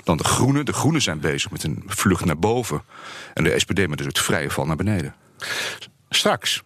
dan 0.07 0.17
de 0.17 0.25
Groenen. 0.25 0.65
De 0.65 0.73
Groenen 0.73 1.03
zijn 1.03 1.21
bezig 1.21 1.51
met 1.51 1.63
een 1.63 1.83
vlucht 1.87 2.25
naar 2.25 2.39
boven. 2.39 2.83
En 3.35 3.45
de 3.45 3.55
SPD 3.59 3.89
met 3.89 3.99
een 3.99 4.05
soort 4.05 4.19
vrije 4.19 4.51
val 4.51 4.67
naar 4.67 4.77
beneden. 4.77 5.15
Straks. 6.09 6.63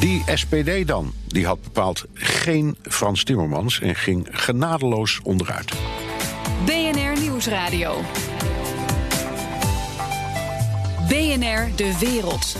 Die 0.00 0.22
SPD 0.34 0.86
dan, 0.86 1.12
die 1.26 1.46
had 1.46 1.62
bepaald 1.62 2.04
geen 2.14 2.76
Frans 2.82 3.24
Timmermans 3.24 3.80
en 3.80 3.94
ging 3.94 4.28
genadeloos 4.30 5.20
onderuit. 5.22 5.72
BNR 6.64 7.20
Nieuwsradio. 7.20 8.00
BNR 11.08 11.68
De 11.76 11.96
Wereld. 12.00 12.56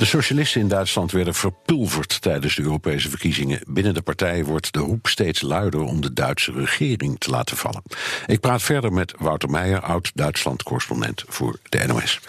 De 0.00 0.06
socialisten 0.06 0.60
in 0.60 0.68
Duitsland 0.68 1.12
werden 1.12 1.34
verpulverd 1.34 2.20
tijdens 2.20 2.54
de 2.54 2.62
Europese 2.62 3.10
verkiezingen. 3.10 3.60
Binnen 3.66 3.94
de 3.94 4.02
partij 4.02 4.44
wordt 4.44 4.72
de 4.72 4.78
roep 4.78 5.06
steeds 5.06 5.40
luider 5.40 5.80
om 5.80 6.00
de 6.00 6.12
Duitse 6.12 6.52
regering 6.52 7.18
te 7.18 7.30
laten 7.30 7.56
vallen. 7.56 7.82
Ik 8.26 8.40
praat 8.40 8.62
verder 8.62 8.92
met 8.92 9.14
Wouter 9.18 9.50
Meijer, 9.50 9.80
oud-Duitsland-correspondent 9.80 11.24
voor 11.28 11.58
de 11.68 11.86
NOS. 11.86 12.20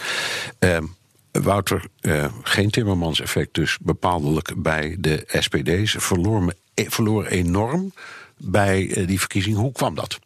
Uh, 0.59 0.77
Wouter, 1.31 1.85
uh, 2.01 2.25
geen 2.43 2.69
Timmermans-effect 2.69 3.53
dus 3.53 3.77
bepaaldelijk 3.81 4.53
bij 4.61 4.95
de 4.99 5.23
SPD. 5.27 5.89
Ze 5.89 5.99
verloor, 5.99 6.53
verloor 6.75 7.25
enorm 7.25 7.93
bij 8.37 9.03
die 9.05 9.19
verkiezing. 9.19 9.55
Hoe 9.55 9.71
kwam 9.71 9.95
dat? 9.95 10.19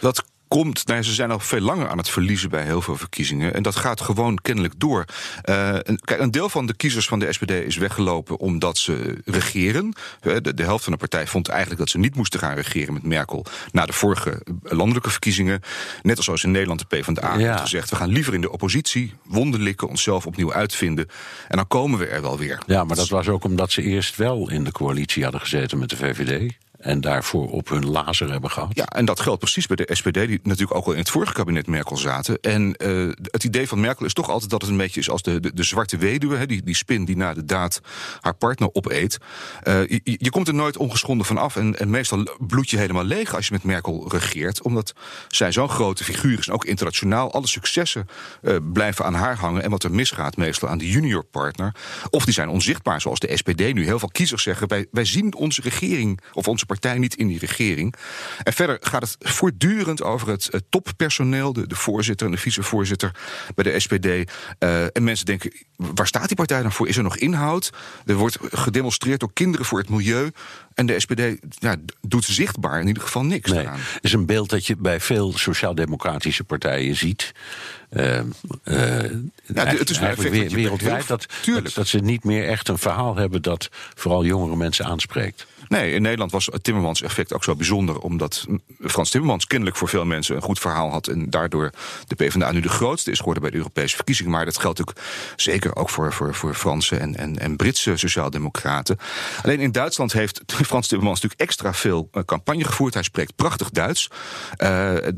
Dat 0.00 0.24
komt. 0.50 0.86
Nou, 0.86 1.02
ze 1.02 1.14
zijn 1.14 1.30
al 1.30 1.38
veel 1.38 1.60
langer 1.60 1.88
aan 1.88 1.98
het 1.98 2.08
verliezen 2.08 2.50
bij 2.50 2.64
heel 2.64 2.82
veel 2.82 2.96
verkiezingen. 2.96 3.54
En 3.54 3.62
dat 3.62 3.76
gaat 3.76 4.00
gewoon 4.00 4.38
kennelijk 4.42 4.74
door. 4.76 5.04
Uh, 5.44 5.68
een, 5.72 6.00
kijk, 6.00 6.20
een 6.20 6.30
deel 6.30 6.48
van 6.48 6.66
de 6.66 6.74
kiezers 6.74 7.06
van 7.08 7.18
de 7.18 7.32
SPD 7.32 7.50
is 7.50 7.76
weggelopen 7.76 8.38
omdat 8.38 8.78
ze 8.78 9.18
regeren. 9.24 9.92
De, 10.20 10.54
de, 10.54 10.62
helft 10.62 10.84
van 10.84 10.92
de 10.92 10.98
partij 10.98 11.26
vond 11.26 11.48
eigenlijk 11.48 11.80
dat 11.80 11.90
ze 11.90 11.98
niet 11.98 12.14
moesten 12.14 12.40
gaan 12.40 12.54
regeren 12.54 12.94
met 12.94 13.02
Merkel 13.02 13.44
na 13.72 13.86
de 13.86 13.92
vorige 13.92 14.42
landelijke 14.62 15.10
verkiezingen. 15.10 15.60
Net 16.02 16.16
als 16.16 16.24
zoals 16.24 16.44
in 16.44 16.50
Nederland 16.50 16.80
de 16.80 16.96
PvdA 16.96 17.38
ja. 17.38 17.48
heeft 17.48 17.60
gezegd: 17.60 17.90
we 17.90 17.96
gaan 17.96 18.08
liever 18.08 18.34
in 18.34 18.40
de 18.40 18.52
oppositie 18.52 19.14
wonderlikken, 19.24 19.88
onszelf 19.88 20.26
opnieuw 20.26 20.52
uitvinden. 20.52 21.08
En 21.48 21.56
dan 21.56 21.66
komen 21.66 21.98
we 21.98 22.06
er 22.06 22.22
wel 22.22 22.38
weer. 22.38 22.58
Ja, 22.66 22.84
maar 22.84 22.96
dat 22.96 23.08
was 23.08 23.28
ook 23.28 23.44
omdat 23.44 23.72
ze 23.72 23.82
eerst 23.82 24.16
wel 24.16 24.50
in 24.50 24.64
de 24.64 24.72
coalitie 24.72 25.22
hadden 25.22 25.40
gezeten 25.40 25.78
met 25.78 25.90
de 25.90 25.96
VVD 25.96 26.52
en 26.80 27.00
daarvoor 27.00 27.50
op 27.50 27.68
hun 27.68 27.86
lazer 27.86 28.30
hebben 28.30 28.50
gehad. 28.50 28.68
Ja, 28.72 28.84
en 28.84 29.04
dat 29.04 29.20
geldt 29.20 29.38
precies 29.38 29.66
bij 29.66 29.76
de 29.76 29.88
SPD, 29.94 30.14
die 30.14 30.40
natuurlijk 30.42 30.74
ook 30.74 30.86
al 30.86 30.92
in 30.92 30.98
het 30.98 31.10
vorige 31.10 31.32
kabinet 31.32 31.66
Merkel 31.66 31.96
zaten. 31.96 32.40
En 32.40 32.74
uh, 32.78 33.12
het 33.22 33.44
idee 33.44 33.68
van 33.68 33.80
Merkel 33.80 34.06
is 34.06 34.12
toch 34.12 34.28
altijd 34.28 34.50
dat 34.50 34.60
het 34.60 34.70
een 34.70 34.76
beetje 34.76 35.00
is 35.00 35.10
als 35.10 35.22
de, 35.22 35.52
de, 35.54 35.62
zwarte 35.62 35.96
weduwe, 35.96 36.46
die, 36.46 36.62
die 36.62 36.74
spin 36.74 37.04
die 37.04 37.16
na 37.16 37.34
de 37.34 37.44
daad 37.44 37.80
haar 38.20 38.34
partner 38.34 38.68
opeet. 38.72 39.18
Uh, 39.64 39.88
je, 40.04 40.30
komt 40.30 40.48
er 40.48 40.54
nooit 40.54 40.76
ongeschonden 40.76 41.26
van 41.26 41.38
af. 41.38 41.56
En, 41.56 41.78
en, 41.78 41.90
meestal 41.90 42.26
bloed 42.38 42.70
je 42.70 42.78
helemaal 42.78 43.04
leeg 43.04 43.34
als 43.34 43.46
je 43.46 43.52
met 43.52 43.62
Merkel 43.62 44.08
regeert, 44.08 44.62
omdat 44.62 44.92
zij 45.28 45.52
zo'n 45.52 45.68
grote 45.68 46.04
figuur 46.04 46.38
is. 46.38 46.46
En 46.46 46.54
ook 46.54 46.64
internationaal, 46.64 47.32
alle 47.32 47.46
successen 47.46 48.08
uh, 48.42 48.56
blijven 48.72 49.04
aan 49.04 49.14
haar 49.14 49.36
hangen. 49.36 49.62
En 49.62 49.70
wat 49.70 49.82
er 49.82 49.90
misgaat, 49.90 50.36
meestal 50.36 50.68
aan 50.68 50.78
de 50.78 50.90
junior 50.90 51.24
partner. 51.24 51.74
Of 52.10 52.24
die 52.24 52.34
zijn 52.34 52.48
onzichtbaar, 52.48 53.00
zoals 53.00 53.18
de 53.18 53.36
SPD 53.36 53.74
nu. 53.74 53.84
Heel 53.84 53.98
veel 53.98 54.10
kiezers 54.12 54.42
zeggen: 54.42 54.68
wij, 54.68 54.86
wij 54.90 55.04
zien 55.04 55.34
onze 55.34 55.60
regering 55.60 56.20
of 56.32 56.48
onze 56.48 56.66
partij 56.70 56.98
niet 56.98 57.14
in 57.14 57.26
die 57.26 57.38
regering. 57.38 57.94
En 58.42 58.52
verder 58.52 58.78
gaat 58.80 59.02
het 59.02 59.16
voortdurend 59.18 60.02
over 60.02 60.28
het, 60.28 60.48
het 60.50 60.64
toppersoneel, 60.68 61.52
de, 61.52 61.66
de, 61.66 61.74
voorzitter 61.74 62.26
en 62.26 62.32
de 62.32 62.38
vicevoorzitter 62.38 63.14
bij 63.54 63.64
de 63.64 63.80
SPD. 63.80 64.06
Uh, 64.06 64.82
en 64.82 65.04
mensen 65.04 65.26
denken, 65.26 65.52
waar 65.76 66.06
staat 66.06 66.26
die 66.26 66.36
partij 66.36 66.62
dan 66.62 66.72
voor? 66.72 66.88
Is 66.88 66.96
er 66.96 67.02
nog 67.02 67.16
inhoud? 67.16 67.72
Er 68.06 68.14
wordt 68.14 68.38
gedemonstreerd 68.40 69.20
door 69.20 69.32
kinderen 69.32 69.66
voor 69.66 69.78
het 69.78 69.88
milieu. 69.88 70.30
En 70.74 70.86
de 70.86 71.00
SPD 71.00 71.20
ja, 71.58 71.76
doet 72.00 72.24
zichtbaar 72.24 72.80
in 72.80 72.86
ieder 72.86 73.02
geval 73.02 73.24
niks 73.24 73.50
nee, 73.50 73.66
Het 73.66 74.04
is 74.04 74.12
een 74.12 74.26
beeld 74.26 74.50
dat 74.50 74.66
je 74.66 74.76
bij 74.76 75.00
veel 75.00 75.32
sociaal-democratische 75.38 76.44
partijen 76.44 76.96
ziet. 76.96 77.32
Uh, 77.92 78.20
uh, 78.64 79.02
ja, 79.46 79.66
het 79.66 79.90
is 79.90 79.98
eigenlijk 79.98 80.50
wereldwijd 80.50 81.06
dat, 81.06 81.26
dat, 81.44 81.74
dat, 81.74 81.88
ze 81.88 81.98
niet 81.98 82.24
meer 82.24 82.48
echt 82.48 82.68
een 82.68 82.78
verhaal 82.78 83.16
hebben 83.16 83.42
dat 83.42 83.68
vooral 83.94 84.24
jongere 84.24 84.56
mensen 84.56 84.84
aanspreekt. 84.84 85.46
Nee, 85.70 85.92
in 85.92 86.02
Nederland 86.02 86.32
was 86.32 86.46
het 86.46 86.64
Timmermans 86.64 87.02
effect 87.02 87.32
ook 87.32 87.44
zo 87.44 87.56
bijzonder. 87.56 87.98
Omdat 87.98 88.46
Frans 88.80 89.10
Timmermans 89.10 89.46
kennelijk 89.46 89.76
voor 89.76 89.88
veel 89.88 90.04
mensen 90.04 90.36
een 90.36 90.42
goed 90.42 90.58
verhaal 90.58 90.90
had. 90.90 91.06
En 91.06 91.30
daardoor 91.30 91.70
de 92.06 92.14
PvdA 92.14 92.52
nu 92.52 92.60
de 92.60 92.68
grootste 92.68 93.10
is 93.10 93.18
geworden 93.18 93.42
bij 93.42 93.50
de 93.50 93.56
Europese 93.56 93.96
verkiezingen. 93.96 94.30
Maar 94.30 94.44
dat 94.44 94.58
geldt 94.58 94.80
ook 94.80 94.92
zeker 95.36 95.76
ook 95.76 95.90
voor, 95.90 96.12
voor, 96.12 96.34
voor 96.34 96.54
Franse 96.54 96.96
en, 96.96 97.16
en, 97.16 97.38
en 97.38 97.56
Britse 97.56 97.96
sociaaldemocraten. 97.96 98.96
Alleen 99.42 99.60
in 99.60 99.72
Duitsland 99.72 100.12
heeft 100.12 100.42
Frans 100.66 100.88
Timmermans 100.88 101.20
natuurlijk 101.20 101.50
extra 101.50 101.74
veel 101.74 102.08
eh, 102.12 102.22
campagne 102.24 102.64
gevoerd. 102.64 102.94
Hij 102.94 103.02
spreekt 103.02 103.36
prachtig 103.36 103.70
Duits. 103.70 104.10
Uh, 104.58 104.68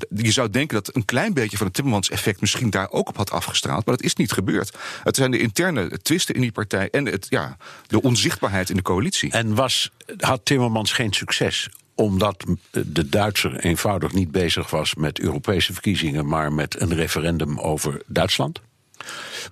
je 0.08 0.32
zou 0.32 0.50
denken 0.50 0.82
dat 0.82 0.96
een 0.96 1.04
klein 1.04 1.34
beetje 1.34 1.56
van 1.56 1.66
het 1.66 1.74
Timmermans 1.74 2.10
effect 2.10 2.40
misschien 2.40 2.70
daar 2.70 2.90
ook 2.90 3.08
op 3.08 3.16
had 3.16 3.30
afgestraald. 3.30 3.86
Maar 3.86 3.96
dat 3.96 4.04
is 4.04 4.14
niet 4.14 4.32
gebeurd. 4.32 4.76
Het 5.02 5.16
zijn 5.16 5.30
de 5.30 5.38
interne 5.38 5.98
twisten 6.02 6.34
in 6.34 6.40
die 6.40 6.52
partij 6.52 6.90
en 6.90 7.06
het, 7.06 7.26
ja, 7.28 7.56
de 7.86 8.02
onzichtbaarheid 8.02 8.70
in 8.70 8.76
de 8.76 8.82
coalitie. 8.82 9.30
En 9.30 9.54
was, 9.54 9.90
had 10.16 10.44
Timmermans 10.44 10.92
geen 10.92 11.12
succes 11.12 11.68
omdat 11.94 12.44
de 12.70 13.08
Duitser 13.08 13.56
eenvoudig 13.58 14.12
niet 14.12 14.30
bezig 14.30 14.70
was 14.70 14.94
met 14.94 15.20
Europese 15.20 15.72
verkiezingen, 15.72 16.26
maar 16.26 16.52
met 16.52 16.80
een 16.80 16.94
referendum 16.94 17.60
over 17.60 18.02
Duitsland? 18.06 18.60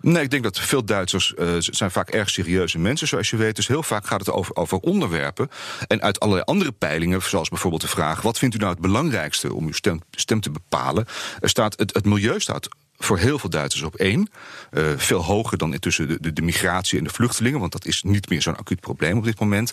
Nee, 0.00 0.22
ik 0.22 0.30
denk 0.30 0.42
dat 0.42 0.60
veel 0.60 0.84
Duitsers 0.84 1.34
uh, 1.38 1.48
zijn 1.58 1.90
vaak 1.90 2.08
erg 2.08 2.30
serieuze 2.30 2.78
mensen, 2.78 3.08
zoals 3.08 3.30
je 3.30 3.36
weet. 3.36 3.56
Dus 3.56 3.66
heel 3.66 3.82
vaak 3.82 4.06
gaat 4.06 4.20
het 4.20 4.30
over, 4.30 4.56
over 4.56 4.78
onderwerpen. 4.78 5.48
En 5.86 6.02
uit 6.02 6.20
allerlei 6.20 6.44
andere 6.46 6.72
peilingen, 6.72 7.22
zoals 7.22 7.48
bijvoorbeeld 7.48 7.82
de 7.82 7.88
vraag: 7.88 8.22
wat 8.22 8.38
vindt 8.38 8.54
u 8.54 8.58
nou 8.58 8.70
het 8.70 8.80
belangrijkste 8.80 9.54
om 9.54 9.66
uw 9.66 9.72
stem, 9.72 10.00
stem 10.10 10.40
te 10.40 10.50
bepalen? 10.50 11.06
Er 11.40 11.48
staat, 11.48 11.78
het, 11.78 11.94
het 11.94 12.04
milieu 12.04 12.40
staat 12.40 12.68
voor 13.04 13.18
heel 13.18 13.38
veel 13.38 13.50
Duitsers 13.50 13.82
op 13.82 13.94
één. 13.94 14.30
Uh, 14.70 14.92
veel 14.96 15.24
hoger 15.24 15.58
dan 15.58 15.72
intussen 15.72 16.08
de, 16.08 16.20
de, 16.20 16.32
de, 16.32 16.42
migratie 16.42 16.98
en 16.98 17.04
de 17.04 17.10
vluchtelingen, 17.10 17.60
want 17.60 17.72
dat 17.72 17.84
is 17.86 18.02
niet 18.02 18.28
meer 18.28 18.42
zo'n 18.42 18.56
acuut 18.56 18.80
probleem 18.80 19.18
op 19.18 19.24
dit 19.24 19.40
moment. 19.40 19.72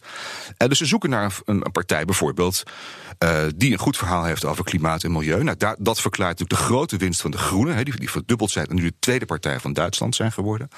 Uh, 0.57 0.67
dus 0.67 0.77
ze 0.77 0.85
zoeken 0.85 1.09
naar 1.09 1.33
een, 1.45 1.65
een 1.65 1.71
partij 1.71 2.05
bijvoorbeeld 2.05 2.63
uh, 3.23 3.43
die 3.55 3.71
een 3.71 3.77
goed 3.77 3.97
verhaal 3.97 4.23
heeft 4.23 4.45
over 4.45 4.63
klimaat 4.63 5.03
en 5.03 5.11
milieu. 5.11 5.43
Nou, 5.43 5.57
daar, 5.57 5.75
dat 5.79 6.01
verklaart 6.01 6.39
natuurlijk 6.39 6.59
de 6.59 6.65
grote 6.65 6.97
winst 6.97 7.21
van 7.21 7.31
de 7.31 7.37
Groenen, 7.37 7.75
he, 7.75 7.83
die, 7.83 7.99
die 7.99 8.09
verdubbeld 8.09 8.51
zijn 8.51 8.65
en 8.67 8.75
nu 8.75 8.81
de 8.81 8.93
tweede 8.99 9.25
partij 9.25 9.59
van 9.59 9.73
Duitsland 9.73 10.15
zijn 10.15 10.31
geworden. 10.31 10.69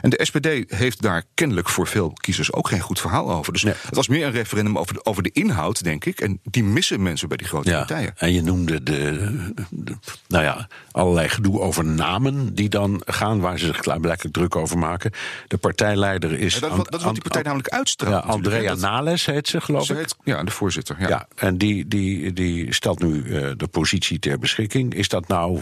En 0.00 0.10
de 0.10 0.20
SPD 0.24 0.72
heeft 0.72 1.02
daar 1.02 1.22
kennelijk 1.34 1.68
voor 1.68 1.86
veel 1.86 2.12
kiezers 2.12 2.52
ook 2.52 2.68
geen 2.68 2.80
goed 2.80 3.00
verhaal 3.00 3.30
over. 3.32 3.52
Dus 3.52 3.62
nee. 3.62 3.74
het 3.82 3.94
was 3.94 4.08
meer 4.08 4.26
een 4.26 4.32
referendum 4.32 4.78
over 4.78 4.94
de, 4.94 5.04
over 5.04 5.22
de 5.22 5.30
inhoud, 5.32 5.84
denk 5.84 6.04
ik. 6.04 6.20
En 6.20 6.40
die 6.42 6.64
missen 6.64 7.02
mensen 7.02 7.28
bij 7.28 7.36
die 7.36 7.46
grote 7.46 7.70
ja, 7.70 7.78
partijen. 7.78 8.14
En 8.16 8.32
je 8.32 8.42
noemde 8.42 8.82
de, 8.82 9.52
de, 9.70 9.96
nou 10.26 10.44
ja, 10.44 10.68
allerlei 10.90 11.28
gedoe 11.28 11.60
over 11.60 11.84
namen 11.84 12.54
die 12.54 12.68
dan 12.68 13.02
gaan, 13.04 13.40
waar 13.40 13.58
ze 13.58 13.66
zich 13.66 13.80
blijkbaar 13.80 14.16
druk 14.30 14.56
over 14.56 14.78
maken. 14.78 15.12
De 15.46 15.56
partijleider 15.56 16.32
is. 16.38 16.54
Ja, 16.54 16.60
dat, 16.60 16.70
dat 16.76 17.00
is 17.00 17.04
wat 17.04 17.12
die 17.12 17.22
partij 17.22 17.42
namelijk 17.42 17.68
uitstraalt. 17.68 18.24
Ja, 18.24 18.30
Andrea 18.30 18.74
Nales 18.74 19.26
heet 19.26 19.48
ze, 19.48 19.60
geloof 19.60 19.90
ik. 19.90 20.08
ja, 20.24 20.42
de 20.42 20.50
voorzitter. 20.50 20.96
Ja 20.98 21.28
en 21.34 21.58
die, 21.58 21.77
die, 21.86 22.32
die 22.32 22.74
stelt 22.74 23.00
nu 23.00 23.24
uh, 23.24 23.50
de 23.56 23.66
positie 23.66 24.18
ter 24.18 24.38
beschikking. 24.38 24.94
Is 24.94 25.08
dat 25.08 25.28
nou 25.28 25.60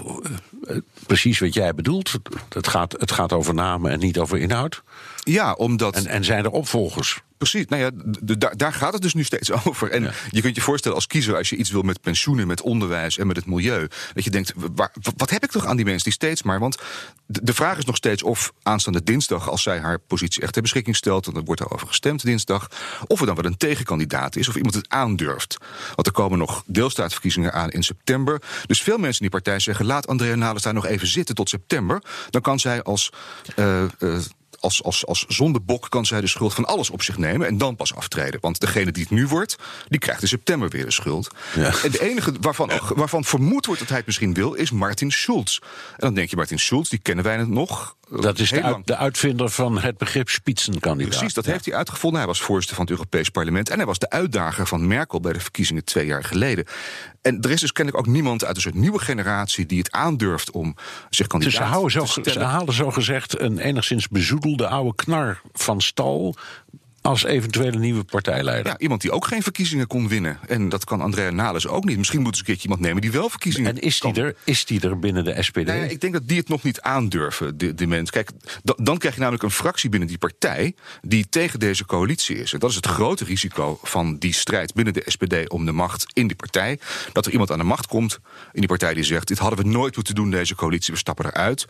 uh, 0.63 0.77
precies 1.07 1.39
wat 1.39 1.55
jij 1.55 1.75
bedoelt? 1.75 2.13
Het 2.49 2.69
gaat, 2.69 2.93
het 2.93 3.13
gaat 3.13 3.33
over 3.33 3.55
namen 3.55 3.91
en 3.91 3.99
niet 3.99 4.19
over 4.19 4.39
inhoud? 4.39 4.83
Ja, 5.31 5.53
omdat. 5.53 5.95
En, 5.97 6.07
en 6.07 6.25
zijn 6.25 6.45
er 6.45 6.51
opvolgers? 6.51 7.23
Precies, 7.39 7.67
nou 7.67 7.83
ja, 7.83 7.91
daar, 8.23 8.57
daar 8.57 8.73
gaat 8.73 8.93
het 8.93 9.03
dus 9.03 9.15
nu 9.15 9.25
steeds 9.25 9.51
over. 9.65 9.91
En 9.91 10.03
ja. 10.03 10.13
je 10.31 10.41
kunt 10.41 10.57
je 10.57 10.61
voorstellen 10.61 10.97
als 10.97 11.07
kiezer, 11.07 11.37
als 11.37 11.49
je 11.49 11.57
iets 11.57 11.71
wil 11.71 11.83
met 11.83 12.01
pensioenen, 12.01 12.47
met 12.47 12.61
onderwijs 12.61 13.19
en 13.19 13.27
met 13.27 13.37
het 13.37 13.47
milieu, 13.47 13.89
dat 14.15 14.25
je 14.25 14.31
denkt, 14.31 14.53
waar, 14.75 14.93
wat 15.17 15.31
heb 15.31 15.45
ik 15.45 15.51
toch 15.51 15.67
aan 15.67 15.77
die 15.77 15.85
mensen 15.85 16.05
die 16.05 16.13
steeds 16.13 16.43
maar? 16.43 16.59
Want 16.59 16.79
de, 17.27 17.55
vraag 17.55 17.79
is 17.79 17.85
nog 17.85 17.97
steeds 17.97 18.23
of 18.23 18.53
aanstaande 18.63 19.03
dinsdag, 19.03 19.51
als 19.51 19.63
zij 19.63 19.79
haar 19.79 19.99
positie 19.99 20.43
echt 20.43 20.53
ter 20.53 20.63
beschikking 20.63 20.97
stelt, 20.97 21.27
en 21.27 21.35
dan 21.35 21.45
wordt 21.45 21.61
er 21.61 21.73
over 21.73 21.87
gestemd 21.87 22.25
dinsdag, 22.25 22.71
of 23.07 23.21
er 23.21 23.27
dan 23.27 23.35
wel 23.35 23.45
een 23.45 23.57
tegenkandidaat 23.57 24.37
is, 24.37 24.49
of 24.49 24.57
iemand 24.57 24.75
het 24.75 24.89
aandurft. 24.89 25.57
Want 25.95 26.07
er 26.07 26.13
komen 26.13 26.39
nog 26.39 26.63
deelstaatverkiezingen 26.67 27.53
aan 27.53 27.71
in 27.71 27.83
september. 27.83 28.43
Dus 28.67 28.83
veel 28.83 28.99
mensen 28.99 29.25
in 29.25 29.31
die 29.31 29.41
partij 29.41 29.59
zeggen, 29.59 29.87
laat 29.87 30.07
Andrea 30.07 30.35
Nales 30.35 30.63
daar 30.63 30.75
nog 30.75 30.87
even 30.87 31.07
zitten 31.07 31.35
tot 31.35 31.49
september. 31.49 32.03
Dan 32.31 32.41
kan 32.41 32.59
zij 32.59 32.83
als. 32.83 33.13
Uh, 33.57 33.83
uh, 33.99 34.19
als, 34.67 34.83
als, 34.83 35.07
als 35.07 35.25
zondebok 35.29 35.87
kan 35.89 36.07
zij 36.07 36.21
de 36.21 36.27
schuld 36.27 36.55
van 36.55 36.65
alles 36.65 36.91
op 36.91 37.03
zich 37.03 37.19
nemen 37.19 37.47
en 37.47 37.59
dan 37.59 37.77
pas 37.77 37.95
aftreden. 37.95 38.41
Want 38.41 38.61
degene 38.61 38.93
die 38.93 39.03
het 39.03 39.13
nu 39.13 39.27
wordt, 39.27 39.57
die 39.89 39.99
krijgt 39.99 40.23
in 40.23 40.29
september 40.29 40.69
weer 40.69 40.85
de 40.85 40.91
schuld. 40.91 41.31
Ja. 41.55 41.75
En 41.83 41.91
de 41.91 42.01
enige 42.01 42.33
waarvan, 42.41 42.71
waarvan 42.95 43.25
vermoed 43.25 43.67
wordt 43.67 43.81
dat 43.81 43.89
hij 43.89 43.99
het 43.99 44.07
misschien 44.07 44.35
wil, 44.35 44.53
is 44.55 44.71
Martin 44.71 45.11
Schulz. 45.11 45.59
En 45.61 45.97
dan 45.97 46.15
denk 46.15 46.31
je, 46.31 46.37
Martin 46.37 46.59
Schulz, 46.59 46.89
die 46.89 46.99
kennen 46.99 47.25
wij 47.25 47.45
nog. 47.45 47.97
Dat 48.11 48.39
is 48.39 48.51
de, 48.51 48.63
uit, 48.63 48.87
de, 48.87 48.97
uitvinder 48.97 49.51
van 49.51 49.79
het 49.79 49.99
begrip 49.99 50.29
spitsenkandidaat. 50.29 51.17
Precies, 51.17 51.35
dat 51.35 51.45
ja. 51.45 51.51
heeft 51.53 51.65
hij 51.65 51.75
uitgevonden. 51.75 52.19
Hij 52.19 52.29
was 52.29 52.41
voorzitter 52.41 52.77
van 52.77 52.85
het 52.85 52.95
Europees 52.95 53.29
Parlement. 53.29 53.71
En 53.71 53.77
hij 53.77 53.87
was 53.87 53.99
de 53.99 54.11
uitdager 54.11 54.67
van 54.67 54.87
Merkel 54.87 55.21
bij 55.21 55.33
de 55.33 55.41
verkiezingen 55.41 55.85
twee 55.85 56.07
jaar 56.07 56.25
geleden. 56.25 56.65
En 57.23 57.41
er 57.41 57.51
is 57.51 57.61
dus 57.61 57.73
kennelijk 57.73 58.07
ook 58.07 58.13
niemand 58.13 58.45
uit 58.45 58.57
een 58.57 58.63
soort 58.63 58.75
nieuwe 58.75 58.99
generatie 58.99 59.67
die 59.67 59.79
het 59.79 59.93
aandurft 59.93 60.51
om 60.51 60.77
zich 61.11 61.27
kandidaat 61.27 61.55
dus 61.59 61.67
ze 61.67 61.71
houden 61.71 61.93
zo, 61.93 62.05
te 62.05 62.11
stellen. 62.11 62.33
Ze 62.33 62.39
halen 62.47 62.75
zo 62.75 62.91
gezegd 62.91 63.41
een 63.41 63.59
enigszins 63.59 64.09
bezoedelde 64.09 64.67
oude 64.67 64.95
knar 64.95 65.41
van 65.53 65.81
stal 65.81 66.37
als 67.07 67.25
eventuele 67.25 67.79
nieuwe 67.79 68.05
partijleider. 68.05 68.73
Ja, 68.73 68.79
iemand 68.79 69.01
die 69.01 69.11
ook 69.11 69.27
geen 69.27 69.43
verkiezingen 69.43 69.87
kon 69.87 70.09
winnen. 70.09 70.39
En 70.49 70.69
dat 70.69 70.85
kan 70.85 71.01
Andrea 71.01 71.31
Nales 71.31 71.67
ook 71.67 71.85
niet. 71.85 71.99
Misschien 71.99 72.21
moeten 72.21 72.37
ze 72.37 72.41
een 72.41 72.47
keertje 72.47 72.69
iemand 72.69 72.87
nemen 72.87 73.03
die 73.03 73.11
wel 73.11 73.29
verkiezingen 73.29 73.75
En 73.75 73.81
is 73.81 74.01
die, 74.01 74.15
er, 74.15 74.37
is 74.45 74.65
die 74.65 74.81
er 74.81 74.99
binnen 74.99 75.25
de 75.25 75.43
SPD? 75.43 75.67
Ja, 75.67 75.73
ik 75.73 76.01
denk 76.01 76.13
dat 76.13 76.29
die 76.29 76.39
het 76.39 76.49
nog 76.49 76.63
niet 76.63 76.81
aandurven, 76.81 77.57
die, 77.57 77.75
die 77.75 77.87
mensen. 77.87 78.13
Kijk, 78.13 78.31
dan 78.63 78.99
krijg 78.99 79.15
je 79.15 79.21
namelijk 79.21 79.45
een 79.45 79.51
fractie 79.51 79.91
binnen 79.91 80.09
die 80.09 80.19
partij... 80.19 80.75
die 81.03 81.29
tegen 81.29 81.59
deze 81.59 81.85
coalitie 81.85 82.39
is. 82.39 82.53
En 82.53 82.59
dat 82.59 82.71
is 82.71 82.77
het 82.77 82.87
grote 82.87 83.25
risico 83.25 83.79
van 83.83 84.19
die 84.19 84.35
strijd 84.35 84.75
binnen 84.75 84.95
de 84.95 85.03
SPD... 85.07 85.49
om 85.49 85.65
de 85.65 85.73
macht 85.73 86.07
in 86.13 86.27
die 86.27 86.37
partij. 86.37 86.79
Dat 87.13 87.27
er 87.27 87.33
iemand 87.33 87.51
aan 87.51 87.59
de 87.59 87.65
macht 87.65 87.87
komt 87.87 88.19
in 88.53 88.61
die 88.61 88.69
partij 88.69 88.95
die 88.95 89.05
zegt... 89.05 89.29
dit 89.29 89.39
hadden 89.39 89.59
we 89.59 89.71
nooit 89.71 89.97
moeten 89.97 90.15
doen, 90.15 90.31
deze 90.31 90.55
coalitie, 90.55 90.93
we 90.95 91.01
stappen 91.01 91.27
eruit. 91.27 91.67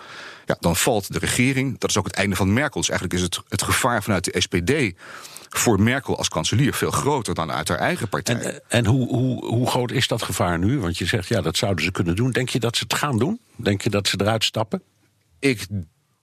Ja, 0.47 0.57
dan 0.61 0.77
valt 0.77 1.13
de 1.13 1.19
regering. 1.19 1.79
Dat 1.79 1.91
is 1.91 1.97
ook 1.97 2.07
het 2.07 2.15
einde 2.15 2.37
van 2.37 2.53
Merkel. 2.53 2.81
Dus 2.81 2.91
eigenlijk 2.91 3.21
is 3.21 3.25
het, 3.25 3.41
het 3.49 3.63
gevaar 3.63 4.03
vanuit 4.03 4.25
de 4.25 4.41
SPD 4.41 4.95
voor 5.59 5.81
Merkel 5.83 6.19
als 6.19 6.29
kanselier 6.29 6.75
veel 6.75 6.91
groter 6.91 7.35
dan 7.35 7.51
uit 7.53 7.69
haar 7.69 7.79
eigen 7.79 8.09
partij. 8.09 8.35
En, 8.37 8.61
en 8.69 8.87
hoe, 8.87 9.09
hoe, 9.09 9.45
hoe 9.45 9.67
groot 9.67 9.91
is 9.91 10.09
dat 10.09 10.23
gevaar 10.23 10.59
nu? 10.59 10.79
Want 10.81 10.99
je 10.99 11.07
zegt, 11.07 11.29
ja, 11.29 11.41
dat 11.41 11.57
zouden 11.57 11.85
ze 11.85 11.91
kunnen 11.91 12.17
doen. 12.17 12.31
Denk 12.31 12.49
je 12.49 12.61
dat 12.61 12.77
ze 12.77 12.83
het 12.83 12.95
gaan 12.95 13.19
doen? 13.19 13.41
Denk 13.57 13.83
je 13.83 13.91
dat 13.91 14.09
ze 14.09 14.17
eruit 14.21 14.45
stappen? 14.45 14.83
Ik 15.39 15.67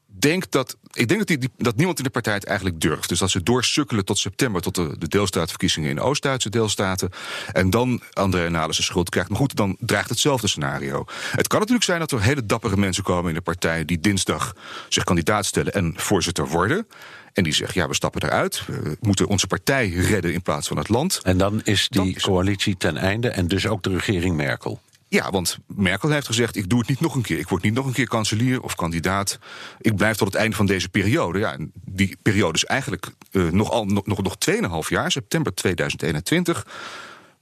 denk 0.07 0.51
dat, 0.51 0.77
ik 0.91 1.07
denk 1.07 1.19
dat, 1.19 1.27
die, 1.27 1.37
die- 1.37 1.49
dat 1.57 1.75
niemand 1.75 1.97
in 1.97 2.03
de 2.03 2.09
partij 2.09 2.33
het 2.33 2.45
eigenlijk 2.45 2.81
durft. 2.81 3.09
Dus 3.09 3.19
dat 3.19 3.29
ze 3.29 3.43
doorsukkelen 3.43 4.05
tot 4.05 4.17
september, 4.17 4.61
tot 4.61 4.75
de, 4.75 4.95
de 4.97 5.07
deelstaatverkiezingen 5.07 5.89
in 5.89 5.99
Oost-Duitse 5.99 6.49
deelstaten. 6.49 7.09
En 7.51 7.69
dan 7.69 8.01
André 8.13 8.49
Nalissen 8.49 8.83
schuld 8.83 9.09
krijgt. 9.09 9.29
Maar 9.29 9.37
goed, 9.39 9.55
dan 9.55 9.77
dreigt 9.79 10.09
hetzelfde 10.09 10.47
scenario. 10.47 11.05
Het 11.31 11.47
kan 11.47 11.59
natuurlijk 11.59 11.85
zijn 11.85 11.99
dat 11.99 12.11
er 12.11 12.21
hele 12.21 12.45
dappere 12.45 12.77
mensen 12.77 13.03
komen 13.03 13.29
in 13.29 13.35
de 13.35 13.41
partij 13.41 13.85
die 13.85 13.99
dinsdag 13.99 14.55
zich 14.89 15.03
kandidaat 15.03 15.45
stellen 15.45 15.73
en 15.73 15.93
voorzitter 15.97 16.47
worden. 16.47 16.87
En 17.33 17.43
die 17.43 17.53
zeggen: 17.53 17.81
ja, 17.81 17.87
we 17.87 17.93
stappen 17.95 18.23
eruit. 18.23 18.65
We 18.65 18.97
moeten 19.01 19.27
onze 19.27 19.47
partij 19.47 19.89
redden 19.89 20.33
in 20.33 20.41
plaats 20.41 20.67
van 20.67 20.77
het 20.77 20.89
land. 20.89 21.19
En 21.23 21.37
dan 21.37 21.61
is 21.63 21.87
Dan 21.89 22.03
die 22.05 22.15
is- 22.15 22.21
coalitie 22.23 22.77
ten 22.77 22.97
einde 22.97 23.29
en 23.29 23.47
dus 23.47 23.67
ook 23.67 23.83
de 23.83 23.89
regering 23.89 24.35
Merkel. 24.35 24.81
Ja, 25.07 25.29
want 25.31 25.57
Merkel 25.67 26.09
heeft 26.09 26.25
gezegd: 26.25 26.55
ik 26.55 26.69
doe 26.69 26.79
het 26.79 26.87
niet 26.87 26.99
nog 26.99 27.15
een 27.15 27.21
keer. 27.21 27.39
Ik 27.39 27.47
word 27.49 27.63
niet 27.63 27.73
nog 27.73 27.85
een 27.85 27.93
keer 27.93 28.07
kanselier 28.07 28.61
of 28.61 28.75
kandidaat. 28.75 29.39
Ik 29.81 29.95
blijf 29.95 30.17
tot 30.17 30.27
het 30.27 30.35
einde 30.35 30.55
van 30.55 30.65
deze 30.65 30.89
periode. 30.89 31.39
Ja, 31.39 31.53
en 31.53 31.71
die 31.85 32.17
periode 32.21 32.53
is 32.53 32.65
eigenlijk 32.65 33.07
eh, 33.31 33.43
nog, 33.49 33.71
al, 33.71 33.85
nog, 33.85 34.05
nog, 34.05 34.21
nog 34.23 34.35
2,5 34.83 34.89
jaar, 34.89 35.11
september 35.11 35.53
2021. 35.53 36.67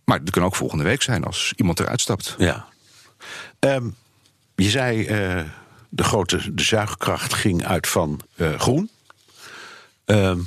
Maar 0.05 0.19
het 0.19 0.29
kan 0.29 0.43
ook 0.43 0.55
volgende 0.55 0.83
week 0.83 1.01
zijn 1.01 1.23
als 1.23 1.53
iemand 1.55 1.79
eruit 1.79 2.01
stapt. 2.01 2.35
Ja. 2.37 2.65
Ehm, 3.59 3.87
je 4.55 4.69
zei, 4.69 5.05
eh, 5.05 5.41
de 5.89 6.03
grote 6.03 6.53
de 6.53 6.63
zuigkracht 6.63 7.33
ging 7.33 7.65
uit 7.65 7.87
van 7.87 8.19
eh, 8.35 8.59
groen. 8.59 8.89
Ehm, 10.11 10.39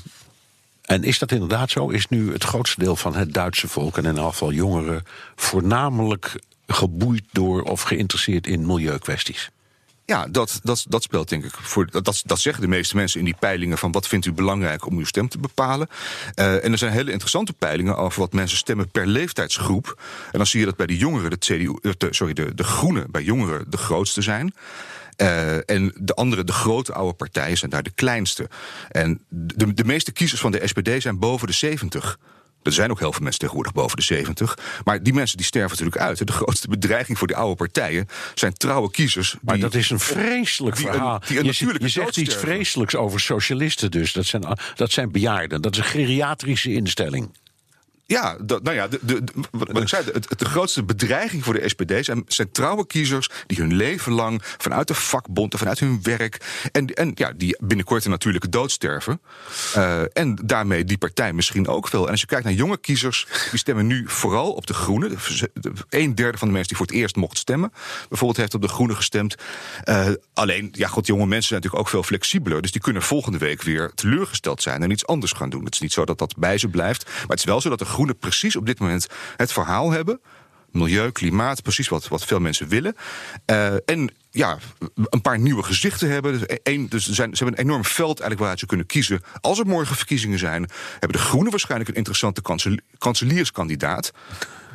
en 0.82 1.02
is 1.02 1.18
dat 1.18 1.32
inderdaad 1.32 1.70
zo? 1.70 1.88
Is 1.88 2.08
nu 2.08 2.32
het 2.32 2.44
grootste 2.44 2.80
deel 2.80 2.96
van 2.96 3.14
het 3.14 3.34
Duitse 3.34 3.68
volk, 3.68 3.96
en 3.96 4.04
in 4.04 4.16
geval 4.16 4.52
jongeren, 4.52 5.04
voornamelijk 5.36 6.40
geboeid 6.66 7.24
door 7.32 7.62
of 7.62 7.82
geïnteresseerd 7.82 8.46
in 8.46 8.66
milieukwesties? 8.66 9.50
Ja, 10.06 10.26
dat, 10.26 10.60
dat, 10.62 10.84
dat 10.88 11.02
speelt 11.02 11.28
denk 11.28 11.44
ik 11.44 11.52
voor. 11.52 11.90
Dat, 11.90 12.22
dat 12.26 12.40
zeggen 12.40 12.62
de 12.62 12.68
meeste 12.68 12.96
mensen 12.96 13.18
in 13.18 13.24
die 13.24 13.36
peilingen 13.38 13.78
van 13.78 13.92
wat 13.92 14.08
vindt 14.08 14.26
u 14.26 14.32
belangrijk 14.32 14.86
om 14.86 14.98
uw 14.98 15.04
stem 15.04 15.28
te 15.28 15.38
bepalen. 15.38 15.88
Eh, 16.34 16.64
en 16.64 16.72
er 16.72 16.78
zijn 16.78 16.92
hele 16.92 17.10
interessante 17.10 17.52
peilingen 17.52 17.96
over 17.96 18.20
wat 18.20 18.32
mensen 18.32 18.58
stemmen 18.58 18.88
per 18.88 19.06
leeftijdsgroep. 19.06 20.00
En 20.32 20.38
dan 20.38 20.46
zie 20.46 20.60
je 20.60 20.66
dat 20.66 20.76
bij 20.76 20.86
de 20.86 20.96
jongeren, 20.96 21.30
de, 21.30 21.38
CDU, 21.38 21.78
eh, 21.82 22.10
sorry, 22.10 22.32
de, 22.32 22.54
de 22.54 22.64
groenen 22.64 23.10
bij 23.10 23.22
jongeren 23.22 23.70
de 23.70 23.76
grootste 23.76 24.22
zijn. 24.22 24.54
Eh, 25.16 25.70
en 25.70 25.92
de 26.00 26.14
andere, 26.14 26.44
de 26.44 26.52
grote 26.52 26.92
oude 26.92 27.12
partijen, 27.14 27.56
zijn 27.58 27.70
daar 27.70 27.82
de 27.82 27.90
kleinste. 27.94 28.48
En 28.90 29.20
de, 29.28 29.74
de 29.74 29.84
meeste 29.84 30.12
kiezers 30.12 30.40
van 30.40 30.52
de 30.52 30.60
SPD 30.64 31.02
zijn 31.02 31.18
boven 31.18 31.46
de 31.46 31.52
70. 31.52 32.18
Er 32.62 32.72
zijn 32.72 32.90
ook 32.90 32.98
heel 32.98 33.12
veel 33.12 33.20
mensen 33.22 33.40
tegenwoordig 33.40 33.72
boven 33.72 33.96
de 33.96 34.02
70. 34.02 34.58
Maar 34.84 35.02
die 35.02 35.12
mensen 35.12 35.36
die 35.36 35.46
sterven 35.46 35.70
natuurlijk 35.70 36.02
uit. 36.02 36.26
De 36.26 36.32
grootste 36.32 36.68
bedreiging 36.68 37.18
voor 37.18 37.26
die 37.26 37.36
oude 37.36 37.56
partijen 37.56 38.08
zijn 38.34 38.52
trouwe 38.52 38.90
kiezers. 38.90 39.36
Maar 39.42 39.54
die 39.54 39.62
dat 39.64 39.74
is 39.74 39.90
een 39.90 40.00
vreselijk 40.00 40.76
die 40.76 40.86
een- 40.86 40.92
verhaal. 40.92 41.18
die 41.18 41.38
een 41.38 41.44
je, 41.44 41.50
natuurlijke 41.50 41.82
je 41.82 41.88
zegt 41.90 42.16
iets 42.16 42.34
vreselijks 42.36 42.94
over 42.96 43.20
socialisten 43.20 43.90
dus. 43.90 44.12
Dat 44.12 44.24
zijn, 44.26 44.58
dat 44.74 44.92
zijn 44.92 45.12
bejaarden. 45.12 45.62
Dat 45.62 45.72
is 45.72 45.78
een 45.78 45.84
geriatrische 45.84 46.72
instelling. 46.72 47.30
Ja, 48.06 48.36
dat, 48.42 48.62
nou 48.62 48.76
ja, 48.76 48.88
de, 48.88 48.98
de, 49.02 49.22
wat, 49.50 49.80
ik 49.80 49.88
zei, 49.88 50.04
de, 50.36 50.44
grootste 50.44 50.82
bedreiging 50.84 51.44
voor 51.44 51.54
de 51.54 51.68
SPD 51.68 52.04
zijn, 52.04 52.22
zijn 52.26 52.50
trouwe 52.52 52.86
kiezers 52.86 53.30
die 53.46 53.58
hun 53.58 53.74
leven 53.74 54.12
lang 54.12 54.42
vanuit 54.58 54.88
de 54.88 54.94
vakbond 54.94 55.52
en 55.52 55.58
vanuit 55.58 55.78
hun 55.78 55.98
werk 56.02 56.40
en, 56.72 56.86
en 56.86 57.12
ja, 57.14 57.32
die 57.36 57.56
binnenkort 57.60 58.04
een 58.04 58.10
natuurlijke 58.10 58.48
dood 58.48 58.70
sterven. 58.70 59.20
Eh, 59.74 60.02
en 60.12 60.38
daarmee 60.44 60.84
die 60.84 60.98
partij 60.98 61.32
misschien 61.32 61.68
ook 61.68 61.88
veel. 61.88 62.04
En 62.04 62.10
als 62.10 62.20
je 62.20 62.26
kijkt 62.26 62.44
naar 62.44 62.52
jonge 62.52 62.76
kiezers, 62.78 63.26
die 63.50 63.58
stemmen 63.58 63.86
nu 63.86 64.04
vooral 64.08 64.52
op 64.52 64.66
de 64.66 64.74
groene. 64.74 65.08
De- 65.08 65.50
de- 65.54 65.72
Een 65.88 66.14
derde 66.14 66.38
van 66.38 66.46
de 66.48 66.52
mensen 66.54 66.68
die 66.68 66.76
voor 66.76 66.86
het 66.86 66.94
eerst 66.96 67.16
mocht 67.16 67.38
stemmen, 67.38 67.72
bijvoorbeeld 68.08 68.38
heeft 68.40 68.54
op 68.54 68.62
de 68.62 68.68
groene 68.68 68.94
gestemd. 68.94 69.34
Eh, 69.82 70.08
alleen, 70.34 70.68
ja, 70.72 70.88
god, 70.88 71.06
jonge 71.06 71.26
mensen 71.26 71.48
zijn 71.48 71.60
natuurlijk 71.60 71.86
ook 71.86 71.90
veel 71.92 72.02
flexibeler. 72.02 72.62
Dus 72.62 72.72
die 72.72 72.80
kunnen 72.80 73.02
volgende 73.02 73.38
week 73.38 73.62
weer 73.62 73.92
teleurgesteld 73.94 74.62
zijn 74.62 74.82
en 74.82 74.90
iets 74.90 75.06
anders 75.06 75.32
gaan 75.32 75.50
doen. 75.50 75.64
Het 75.64 75.74
is 75.74 75.80
niet 75.80 75.92
zo 75.92 76.04
dat 76.04 76.18
dat 76.18 76.36
bij 76.36 76.58
ze 76.58 76.68
blijft. 76.68 77.04
Maar 77.04 77.26
het 77.28 77.38
is 77.38 77.44
wel 77.44 77.60
zo 77.60 77.68
dat 77.68 77.78
de 77.78 77.84
groenen 77.94 78.18
precies 78.18 78.56
op 78.56 78.66
dit 78.66 78.78
moment 78.78 79.06
het 79.36 79.52
verhaal 79.52 79.90
hebben. 79.90 80.20
Milieu, 80.70 81.10
klimaat, 81.10 81.62
precies 81.62 81.88
wat, 81.88 82.08
wat 82.08 82.24
veel 82.24 82.40
mensen 82.40 82.68
willen. 82.68 82.94
Eh, 83.44 83.74
en 83.74 84.10
ja, 84.30 84.58
een 84.94 85.20
paar 85.20 85.38
nieuwe 85.38 85.62
gezichten 85.62 86.10
hebben. 86.10 86.32
Dus, 86.32 86.58
één, 86.62 86.88
dus 86.88 87.10
zijn, 87.10 87.36
ze 87.36 87.44
hebben 87.44 87.60
een 87.60 87.66
enorm 87.66 87.84
veld 87.84 88.06
eigenlijk 88.06 88.38
waaruit 88.38 88.58
ze 88.58 88.66
kunnen 88.66 88.86
kiezen. 88.86 89.20
Als 89.40 89.58
er 89.58 89.66
morgen 89.66 89.96
verkiezingen 89.96 90.38
zijn, 90.38 90.70
hebben 90.90 91.18
de 91.18 91.24
Groenen 91.24 91.50
waarschijnlijk 91.50 91.90
een 91.90 91.96
interessante 91.96 92.42
kansel- 92.42 92.78
kanselierskandidaat. 92.98 94.12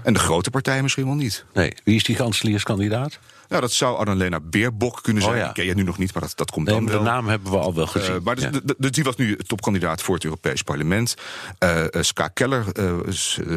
En 0.03 0.13
de 0.13 0.19
grote 0.19 0.49
partijen 0.49 0.83
misschien 0.83 1.05
wel 1.05 1.15
niet. 1.15 1.45
Nee, 1.53 1.73
wie 1.83 1.95
is 1.95 2.03
die 2.03 2.15
kanselierskandidaat? 2.15 3.19
Nou, 3.49 3.61
dat 3.61 3.71
zou 3.71 3.97
Annalena 3.97 4.39
Beerbok 4.39 4.99
kunnen 5.03 5.21
zijn. 5.23 5.33
Oh 5.33 5.39
ja. 5.39 5.45
Die 5.45 5.53
ken 5.53 5.65
je 5.65 5.73
nu 5.75 5.83
nog 5.83 5.97
niet, 5.97 6.13
maar 6.13 6.21
dat, 6.23 6.31
dat 6.37 6.51
komt 6.51 6.65
Nee, 6.65 6.75
dan 6.75 6.83
maar 6.83 6.93
de 6.93 6.99
wel. 7.03 7.11
naam 7.13 7.27
hebben 7.27 7.51
we 7.51 7.57
al 7.57 7.73
wel 7.73 7.87
gezien. 7.87 8.15
Eh, 8.15 8.21
maar 8.23 8.35
dus, 8.35 8.43
Ja. 8.43 8.49
de- 8.49 8.75
de- 8.77 8.89
die 8.89 9.03
was 9.03 9.15
nu 9.15 9.35
topkandidaat 9.35 10.01
voor 10.01 10.15
het 10.15 10.23
Europees 10.23 10.61
Parlement. 10.63 11.15
Eh, 11.57 11.83
Ska 11.91 12.27
Keller 12.27 12.65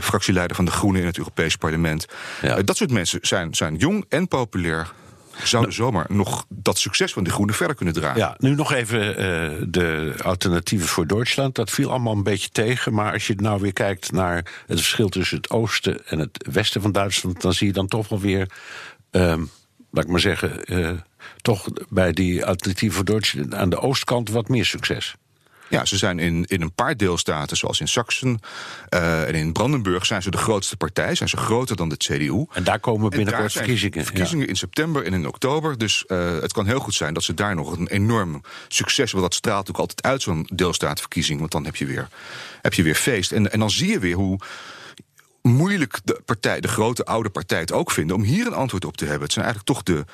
fractieleider 0.01 0.57
van 0.57 0.64
de 0.64 0.70
Groenen 0.70 1.01
in 1.01 1.07
het 1.07 1.18
Europees 1.18 1.57
Parlement. 1.57 2.07
Ja. 2.43 2.62
Dat 2.62 2.76
soort 2.76 2.90
mensen 2.90 3.18
zijn, 3.22 3.55
zijn 3.55 3.76
jong 3.76 4.05
en 4.09 4.28
populair. 4.28 4.93
Zouden 5.43 5.72
zomaar 5.74 6.07
nog 6.09 6.45
dat 6.49 6.78
succes 6.78 7.12
van 7.12 7.24
de 7.24 7.30
Groenen 7.30 7.55
verder 7.55 7.76
kunnen 7.76 7.95
dragen. 7.95 8.18
Ja, 8.20 8.34
nu 8.38 8.55
nog 8.55 8.72
even 8.72 9.01
de 9.72 10.14
alternatieven 10.22 10.88
voor 10.88 11.07
Duitsland. 11.07 11.55
Dat 11.55 11.70
viel 11.70 11.90
allemaal 11.90 12.12
een 12.14 12.22
beetje 12.22 12.49
tegen. 12.49 12.95
Maar 12.95 13.12
als 13.12 13.26
je 13.26 13.34
nou 13.36 13.61
weer 13.61 13.72
kijkt 13.72 14.12
naar 14.12 14.36
het 14.66 14.78
verschil 14.78 15.09
tussen 15.09 15.36
het 15.36 15.51
oosten 15.51 16.07
en 16.07 16.18
het 16.18 16.49
westen 16.53 16.82
van 16.82 16.93
Duitsland, 16.93 17.40
dan 17.40 17.53
zie 17.53 17.66
je 17.66 17.72
dan 17.72 17.86
toch 17.88 18.09
wel 18.09 18.20
weer, 18.20 18.51
ehm, 19.11 19.43
laat 19.93 20.05
ik 20.05 20.11
maar 20.11 20.20
zeggen, 20.20 20.64
eh, 20.64 20.90
toch 21.43 21.68
bij 21.88 22.12
die 22.12 22.45
alternatieven 22.45 22.97
voor 22.97 23.05
Duitsland 23.05 23.55
aan 23.55 23.70
de 23.70 23.80
oostkant 23.80 24.30
wat 24.30 24.49
meer 24.49 24.64
succes. 24.64 25.14
Ja, 25.72 25.84
ze 25.84 25.97
zijn 25.97 26.18
in, 26.18 26.45
in 26.49 26.62
een 26.62 26.72
paar 26.72 26.97
deelstaten, 26.97 27.57
zoals 27.57 27.80
in 27.80 27.88
Sachsen 27.88 28.40
eh, 28.88 29.28
en 29.28 29.34
in 29.34 29.53
Brandenburg, 29.53 30.07
zijn 30.07 30.22
ze 30.22 30.30
de 30.30 30.36
grootste 30.36 30.76
partij. 30.76 31.14
Zijn 31.14 31.28
ze 31.28 31.36
groter 31.36 31.76
dan 31.76 31.88
de 31.88 31.97
CDU. 31.97 32.47
En 32.53 32.64
daar 32.64 32.80
komen 32.80 33.11
binnenkort 33.11 33.53
verkiezingen. 33.53 34.05
Verkiezingen 34.05 34.49
in 34.49 34.57
september 34.57 35.05
en 35.05 35.12
in 35.12 35.26
oktober. 35.26 35.78
Dus 35.78 36.07
eh, 36.07 36.40
het 36.40 36.53
kan 36.53 36.66
heel 36.66 36.78
goed 36.78 36.95
zijn 36.95 37.14
dat 37.14 37.22
ze 37.22 37.34
daar 37.34 37.55
nog 37.55 37.76
een 37.76 37.88
enorm 37.88 38.43
succes. 38.68 39.12
Want 39.12 39.24
dat 39.24 39.34
straalt 39.34 39.68
ook 39.68 39.78
altijd 39.78 40.03
uit, 40.03 40.22
zo'n 40.22 40.49
deelstaatverkiezing. 40.53 41.38
Want 41.38 41.53
dan 41.53 41.64
heb 41.64 41.76
je 41.76 41.86
weer, 41.86 42.09
heb 42.62 42.74
je 42.74 42.82
weer 42.82 42.95
feest. 42.95 43.32
En, 43.32 43.53
en 43.53 43.59
dan 43.59 43.70
zie 43.70 43.90
je 43.90 43.99
weer 43.99 44.16
hoe 44.16 44.38
moeilijk 45.43 46.01
de 46.05 46.20
partij, 46.24 46.61
de 46.61 46.68
grote 46.68 47.05
oude 47.05 47.30
partij 47.30 47.59
het 47.59 47.72
ook 47.72 47.90
vinden 47.90 48.16
om 48.16 48.22
hier 48.22 48.47
een 48.47 48.55
antwoord 48.55 48.84
op 48.84 48.97
te 48.97 49.05
hebben. 49.05 49.22
Het 49.22 49.32
zijn 49.32 49.45
eigenlijk 49.45 49.74
toch 49.74 49.82
de, 49.82 50.05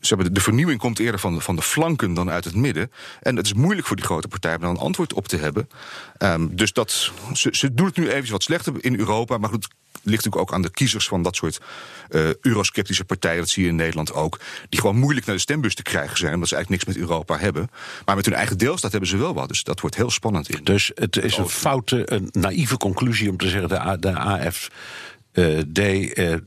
ze 0.00 0.08
hebben 0.08 0.26
de, 0.26 0.32
de 0.32 0.40
vernieuwing 0.40 0.80
komt 0.80 0.98
eerder 0.98 1.20
van 1.20 1.34
de, 1.34 1.40
van 1.40 1.56
de 1.56 1.62
flanken 1.62 2.14
dan 2.14 2.30
uit 2.30 2.44
het 2.44 2.54
midden. 2.54 2.90
En 3.20 3.36
het 3.36 3.46
is 3.46 3.54
moeilijk 3.54 3.86
voor 3.86 3.96
die 3.96 4.04
grote 4.04 4.28
partij 4.28 4.54
om 4.54 4.60
daar 4.60 4.70
een 4.70 4.76
antwoord 4.76 5.12
op 5.12 5.28
te 5.28 5.36
hebben. 5.36 5.68
Ehm, 6.16 6.46
dus 6.50 6.72
dat, 6.72 7.12
ze, 7.32 7.48
ze 7.52 7.74
doen 7.74 7.86
het 7.86 7.96
nu 7.96 8.10
even 8.10 8.30
wat 8.30 8.42
slechter 8.42 8.84
in 8.84 8.98
Europa, 8.98 9.38
maar 9.38 9.50
goed. 9.50 9.68
Ligt 10.02 10.24
natuurlijk 10.24 10.42
ook 10.50 10.52
aan 10.54 10.62
de 10.62 10.70
kiezers 10.70 11.08
van 11.08 11.22
dat 11.22 11.36
soort 11.36 11.60
eh, 12.08 12.28
eurosceptische 12.40 13.04
partijen. 13.04 13.38
Dat 13.38 13.48
zie 13.48 13.62
je 13.62 13.68
in 13.68 13.76
Nederland 13.76 14.12
ook. 14.12 14.40
Die 14.68 14.80
gewoon 14.80 14.98
moeilijk 14.98 15.26
naar 15.26 15.34
de 15.34 15.40
stembus 15.40 15.74
te 15.74 15.82
krijgen 15.82 16.18
zijn. 16.18 16.34
Omdat 16.34 16.48
ze 16.48 16.54
eigenlijk 16.54 16.84
niks 16.84 16.96
met 16.96 17.08
Europa 17.08 17.38
hebben. 17.38 17.70
Maar 18.04 18.16
met 18.16 18.24
hun 18.24 18.34
eigen 18.34 18.58
deelstaat 18.58 18.90
hebben 18.90 19.08
ze 19.08 19.16
wel 19.16 19.34
wat. 19.34 19.48
Dus 19.48 19.62
dat 19.62 19.80
wordt 19.80 19.96
heel 19.96 20.10
spannend 20.10 20.48
in. 20.48 20.64
Dus 20.64 20.90
het 20.94 21.16
is 21.16 21.36
een 21.36 21.48
foute, 21.48 22.12
een 22.12 22.28
naïeve 22.32 22.76
conclusie 22.76 23.30
om 23.30 23.36
te 23.36 23.48
zeggen: 23.48 23.68
de, 23.68 23.80
A- 23.80 23.96
de 23.96 24.18
AFD 24.18 25.78
eh, 25.78 26.32
eh, 26.32 26.38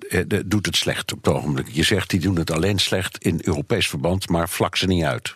doet 0.45 0.65
het 0.65 0.75
slecht 0.75 1.11
op 1.13 1.25
het 1.25 1.33
ogenblik. 1.33 1.67
Je 1.71 1.83
zegt 1.83 2.09
die 2.09 2.19
doen 2.19 2.35
het 2.35 2.51
alleen 2.51 2.79
slecht 2.79 3.17
in 3.17 3.39
Europees 3.43 3.87
verband, 3.89 4.29
maar 4.29 4.49
vlak 4.49 4.75
ze 4.75 4.85
niet 4.85 5.03
uit. 5.03 5.33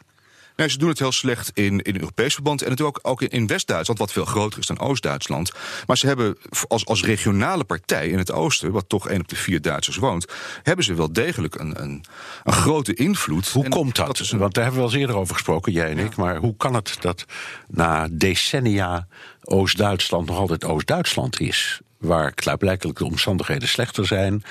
Nee, 0.58 0.70
ze 0.70 0.78
doen 0.78 0.90
het 0.90 1.00
heel 1.00 1.12
slecht 1.12 1.52
in, 1.54 1.82
in 1.82 1.96
Europees 1.96 2.34
verband. 2.34 2.62
En 2.62 2.70
natuurlijk 2.70 2.98
ook, 2.98 3.12
ook 3.12 3.22
in, 3.22 3.30
in 3.30 3.48
West-Duitsland, 3.48 4.00
wat 4.00 4.12
veel 4.12 4.26
groter 4.26 4.60
is 4.60 4.66
dan 4.66 4.80
Oost-Duitsland. 4.80 5.52
Maar 5.86 5.98
ze 5.98 6.08
hebben 6.08 6.38
als, 6.68 6.86
als 6.86 7.04
regionale 7.04 7.64
partij 7.64 8.08
in 8.10 8.18
het 8.18 8.32
oosten, 8.32 8.72
wat 8.72 8.90
toch 8.90 9.08
één 9.10 9.20
op 9.20 9.28
de 9.28 9.36
vier 9.36 9.62
Duitsers 9.62 9.98
woont, 9.98 10.26
hebben 10.64 10.86
ze 10.86 10.94
wel 10.94 11.14
degelijk 11.14 11.56
een, 11.56 11.82
een, 11.84 12.04
een 12.44 12.54
grote 12.54 12.94
invloed. 12.94 13.48
Hoe 13.50 13.64
En 13.64 13.70
komt 13.70 13.96
dat? 13.96 14.20
een- 14.20 14.40
Want 14.40 14.54
daar 14.54 14.64
hebben 14.64 14.82
we 14.82 14.88
wel 14.88 14.96
eens 14.96 15.02
eerder 15.08 15.16
over 15.22 15.34
gesproken, 15.36 15.72
jij 15.72 15.90
en 15.90 15.98
ik. 15.98 16.16
Maar 16.16 16.36
hoe 16.38 16.56
kan 16.58 16.74
het 16.74 16.98
dat 17.00 17.26
na 17.68 18.08
decennia 18.12 19.08
Oost-Duitsland 19.44 20.28
nog 20.28 20.38
altijd 20.38 20.64
Oost-Duitsland 20.64 21.40
is? 21.40 21.80
Waar 21.98 22.32
klaarblijkelijk 22.34 22.98
de 22.98 23.06
omstandigheden 23.06 23.68
slechter 23.68 24.06
zijn. 24.08 24.44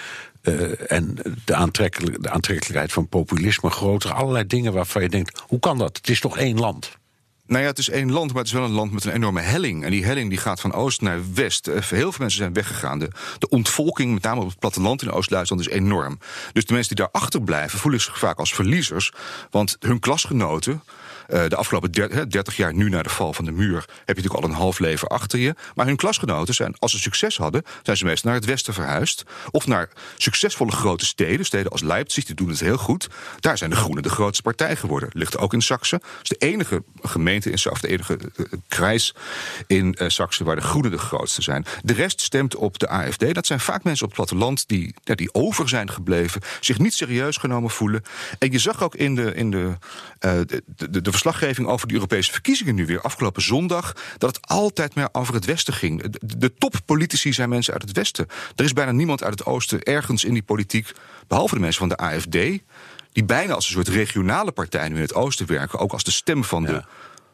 Eh, 0.47 0.92
en 0.97 1.14
de, 1.14 1.34
de 1.44 2.30
aantrekkelijkheid 2.30 2.92
van 2.92 3.09
populisme 3.09 3.70
groter. 3.70 4.12
Allerlei 4.12 4.47
dingen 4.47 4.72
waarvan 4.72 5.03
je 5.03 5.09
denkt: 5.09 5.42
hoe 5.47 5.59
kan 5.59 5.78
dat? 5.78 5.97
Het 5.97 6.09
is 6.09 6.20
toch 6.20 6.38
één 6.38 6.59
land? 6.59 6.99
Nou 7.47 7.62
ja, 7.62 7.68
het 7.68 7.78
is 7.78 7.88
één 7.88 8.12
land, 8.12 8.28
maar 8.28 8.38
het 8.38 8.47
is 8.47 8.53
wel 8.53 8.64
een 8.64 8.70
land 8.70 8.92
met 8.92 9.05
een 9.05 9.12
enorme 9.12 9.40
helling. 9.40 9.84
En 9.84 9.90
die 9.90 10.05
helling 10.05 10.28
die 10.28 10.38
gaat 10.38 10.61
van 10.61 10.72
oost 10.72 11.01
naar 11.01 11.18
west. 11.34 11.66
Eh, 11.66 11.74
Heel 11.74 12.12
veel 12.12 12.18
mensen 12.18 12.38
zijn 12.38 12.53
weggegaan. 12.53 12.99
De, 12.99 13.09
de 13.38 13.49
ontvolking, 13.49 14.12
met 14.12 14.22
name 14.22 14.40
op 14.40 14.49
het 14.49 14.59
platteland 14.59 15.03
in 15.03 15.11
Oost-Duitsland, 15.11 15.61
is 15.62 15.68
enorm. 15.68 16.18
Dus 16.53 16.64
de 16.64 16.72
mensen 16.72 16.97
die 16.97 17.05
daar 17.05 17.22
achterblijven, 17.22 17.78
voelen 17.78 18.01
zich 18.01 18.18
vaak 18.18 18.38
als 18.38 18.55
verliezers. 18.55 19.12
Want 19.51 19.76
hun 19.80 20.01
klasgenoten 20.01 20.82
de 21.26 21.56
afgelopen 21.56 21.90
30 22.28 22.56
jaar, 22.56 22.74
nu 22.74 22.88
na 22.88 23.02
de 23.02 23.08
val 23.08 23.32
van 23.32 23.44
de 23.44 23.52
muur, 23.52 23.76
heb 23.76 24.16
je 24.16 24.22
natuurlijk 24.22 24.44
al 24.44 24.50
een 24.50 24.56
half 24.56 24.78
leven 24.78 25.08
achter 25.08 25.38
je. 25.38 25.54
Maar 25.74 25.86
hun 25.86 25.96
klasgenoten 25.96 26.54
zijn, 26.54 26.74
als 26.78 26.92
ze 26.92 26.98
succes 26.98 27.36
hadden, 27.36 27.62
zijn 27.82 27.96
ze 27.96 28.04
meestal 28.04 28.30
naar 28.30 28.40
het 28.40 28.48
westen 28.48 28.74
verhuisd. 28.74 29.24
Of 29.50 29.66
naar 29.66 29.88
succesvolle 30.16 30.72
grote 30.72 31.06
steden. 31.06 31.46
Steden 31.46 31.70
als 31.70 31.82
Leipzig, 31.82 32.24
die 32.24 32.34
doen 32.34 32.48
het 32.48 32.60
heel 32.60 32.76
goed. 32.76 33.08
Daar 33.40 33.58
zijn 33.58 33.70
de 33.70 33.76
Groenen 33.76 34.02
de 34.02 34.08
grootste 34.08 34.42
partij 34.42 34.76
geworden. 34.76 35.08
Ligt 35.12 35.38
ook 35.38 35.52
in 35.52 35.62
Saxe. 35.62 35.94
Het 35.94 36.22
is 36.22 36.28
de 36.28 36.46
enige 36.46 36.82
gemeente 37.02 37.50
in 37.50 37.70
of 37.70 37.80
de 37.80 37.88
enige 37.88 38.18
kruis 38.68 39.14
in 39.66 39.96
Saxe 40.06 40.44
waar 40.44 40.56
de 40.56 40.62
Groenen 40.62 40.90
de 40.90 40.98
grootste 40.98 41.42
zijn. 41.42 41.66
De 41.82 41.92
rest 41.92 42.20
stemt 42.20 42.54
op 42.54 42.78
de 42.78 42.88
AFD. 42.88 43.34
Dat 43.34 43.46
zijn 43.46 43.60
vaak 43.60 43.84
mensen 43.84 44.06
op 44.06 44.16
het 44.16 44.26
platteland 44.26 44.68
die, 44.68 44.94
die 45.04 45.34
over 45.34 45.68
zijn 45.68 45.90
gebleven, 45.90 46.40
zich 46.60 46.78
niet 46.78 46.94
serieus 46.94 47.36
genomen 47.36 47.70
voelen. 47.70 48.02
En 48.38 48.52
je 48.52 48.58
zag 48.58 48.82
ook 48.82 48.94
in 48.94 49.14
de, 49.14 49.34
in 49.34 49.50
de, 49.50 49.72
de, 50.76 51.00
de, 51.02 51.12
verslaggeving 51.16 51.68
over 51.68 51.88
de 51.88 51.94
Europese 51.94 52.32
verkiezingen 52.32 52.74
nu 52.74 52.86
weer 52.86 53.00
afgelopen 53.00 53.42
zondag 53.42 53.92
dat 54.18 54.36
het 54.36 54.48
altijd 54.48 54.94
meer 54.94 55.08
over 55.12 55.34
het 55.34 55.44
Westen 55.44 55.74
ging. 55.74 56.02
De, 56.02 56.36
de 56.38 56.54
toppolitici 56.54 57.32
zijn 57.32 57.48
mensen 57.48 57.72
uit 57.72 57.82
het 57.82 57.92
Westen. 57.92 58.26
Er 58.54 58.64
is 58.64 58.72
bijna 58.72 58.92
niemand 58.92 59.22
uit 59.22 59.38
het 59.38 59.48
Oosten 59.48 59.82
ergens 59.82 60.24
in 60.24 60.32
die 60.32 60.42
politiek, 60.42 60.92
behalve 61.26 61.54
de 61.54 61.60
mensen 61.60 61.80
van 61.80 61.88
de 61.88 61.96
AFD 61.96 62.62
die 63.12 63.24
bijna 63.24 63.54
als 63.54 63.66
een 63.66 63.72
soort 63.72 63.88
regionale 63.88 64.52
partij 64.52 64.88
nu 64.88 64.94
in 64.94 65.00
het 65.00 65.14
oosten 65.14 65.46
werken, 65.46 65.78
ook 65.78 65.92
als 65.92 66.04
de 66.04 66.10
stem 66.10 66.44
van 66.44 66.64
de 66.64 66.84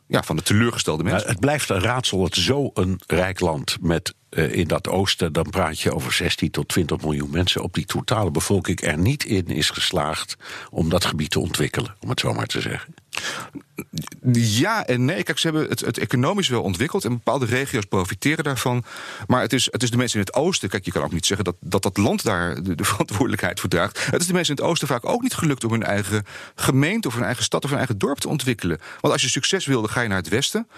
ja, 0.06 0.22
van 0.22 0.36
de 0.36 0.42
teleurgestelde 0.42 1.02
mensen. 1.02 1.28
het 1.28 1.40
blijft 1.40 1.68
een 1.68 1.80
raadsel 1.80 2.18
dat 2.18 2.34
zo'n 2.34 3.00
rijk 3.06 3.40
land 3.40 3.76
met 3.80 4.14
uh, 4.30 4.52
in 4.52 4.68
dat 4.68 4.88
oosten, 4.88 5.32
dan 5.32 5.50
praat 5.50 5.80
je 5.80 5.94
over 5.94 6.12
16 6.12 6.50
tot 6.50 6.68
20 6.68 7.00
miljoen 7.00 7.30
mensen 7.30 7.62
op 7.62 7.74
die 7.74 7.84
totale 7.84 8.30
bevolking 8.30 8.80
er 8.80 8.98
niet 8.98 9.24
in 9.24 9.46
is 9.46 9.70
geslaagd 9.70 10.36
om 10.70 10.88
dat 10.88 11.04
gebied 11.04 11.30
te 11.30 11.40
ontwikkelen, 11.40 11.94
om 12.00 12.08
het 12.08 12.20
zo 12.20 12.32
maar 12.32 12.46
te 12.46 12.60
zeggen. 12.60 12.94
Ja 14.32 14.86
en 14.86 15.04
nee. 15.04 15.22
Kijk, 15.22 15.38
ze 15.38 15.48
hebben 15.48 15.68
het, 15.68 15.98
economisch 15.98 16.48
wel 16.48 16.62
ontwikkeld. 16.62 17.04
En 17.04 17.10
bepaalde 17.10 17.46
regio's 17.46 17.84
profiteren 17.84 18.44
daarvan. 18.44 18.84
Maar 19.26 19.40
het 19.40 19.52
is, 19.52 19.68
het 19.70 19.82
is 19.82 19.90
de 19.90 19.96
mensen 19.96 20.18
in 20.18 20.24
het 20.26 20.34
oosten. 20.34 20.68
Kijk, 20.68 20.84
je 20.84 20.92
kan 20.92 21.02
ook 21.02 21.12
niet 21.12 21.26
zeggen 21.26 21.44
dat 21.44 21.56
dat, 21.60 21.82
dat 21.82 21.96
land 21.96 22.22
daar 22.22 22.62
de, 22.62 22.74
de 22.74 22.84
verantwoordelijkheid 22.92 23.60
voor 23.60 23.68
draagt. 23.68 24.06
Het 24.10 24.20
is 24.20 24.26
de 24.26 24.32
mensen 24.32 24.56
in 24.56 24.62
het 24.62 24.70
oosten 24.70 24.88
vaak 24.88 25.06
ook 25.06 25.22
niet 25.22 25.34
gelukt 25.34 25.64
om 25.64 25.70
hun 25.70 25.82
eigen 25.82 26.24
gemeente 26.54 27.08
of 27.08 27.14
hun 27.14 27.24
eigen 27.24 27.44
stad 27.44 27.64
of 27.64 27.70
hun 27.70 27.78
eigen 27.78 27.98
dorp 27.98 28.18
te 28.18 28.28
ontwikkelen. 28.28 28.80
Want 29.00 29.12
als 29.12 29.22
je 29.22 29.28
succes 29.28 29.66
wil, 29.66 29.80
dan 29.80 29.90
ga 29.90 30.00
je 30.00 30.08
naar 30.08 30.18
het 30.18 30.28
westen. 30.28 30.68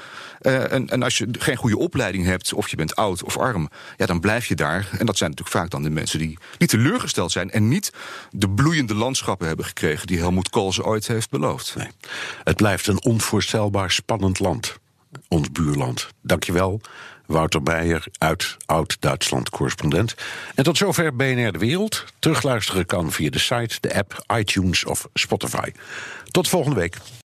En, 0.40 0.88
en 0.88 1.02
als 1.02 1.18
je 1.18 1.28
geen 1.38 1.56
goede 1.56 1.78
opleiding 1.78 2.24
hebt, 2.24 2.52
of 2.52 2.68
je 2.68 2.76
bent 2.76 2.96
oud 2.96 3.22
of 3.24 3.38
arm, 3.38 3.68
ja, 3.96 4.06
dan 4.06 4.20
blijf 4.20 4.46
je 4.46 4.54
daar. 4.54 4.88
En 4.98 5.06
dat 5.06 5.16
zijn 5.16 5.30
natuurlijk 5.30 5.56
vaak 5.56 5.70
dan 5.70 5.82
de 5.82 5.90
mensen 5.90 6.18
die 6.18 6.38
niet 6.58 6.68
teleurgesteld 6.68 7.32
zijn 7.32 7.50
en 7.50 7.68
niet 7.68 7.92
de 8.30 8.50
bloeiende 8.50 8.94
landschappen 8.94 9.46
hebben 9.46 9.64
gekregen 9.64 10.06
die 10.06 10.18
Helmoet 10.18 10.50
Kool 10.50 10.72
ze 10.72 10.84
ooit 10.84 11.06
heeft 11.06 11.30
beloofd. 11.30 11.74
Nee. 11.76 11.88
Het 12.44 12.56
blijft 12.56 12.86
een 12.86 13.02
onvoorstelbaar 13.04 13.90
spannend 13.90 14.38
land, 14.38 14.76
ons 15.28 15.52
buurland. 15.52 16.08
Dankjewel, 16.22 16.80
Wouter 17.26 17.62
Beijer 17.62 18.06
uit 18.18 18.56
Oud-Duitsland 18.66 19.50
correspondent. 19.50 20.14
En 20.54 20.64
tot 20.64 20.76
zover 20.76 21.16
BNR 21.16 21.52
De 21.52 21.58
Wereld. 21.58 22.04
Terugluisteren 22.18 22.86
kan 22.86 23.12
via 23.12 23.30
de 23.30 23.38
site, 23.38 23.76
de 23.80 23.94
app, 23.94 24.24
iTunes 24.36 24.84
of 24.84 25.08
Spotify. 25.14 25.72
Tot 26.30 26.48
volgende 26.48 26.80
week. 26.80 26.96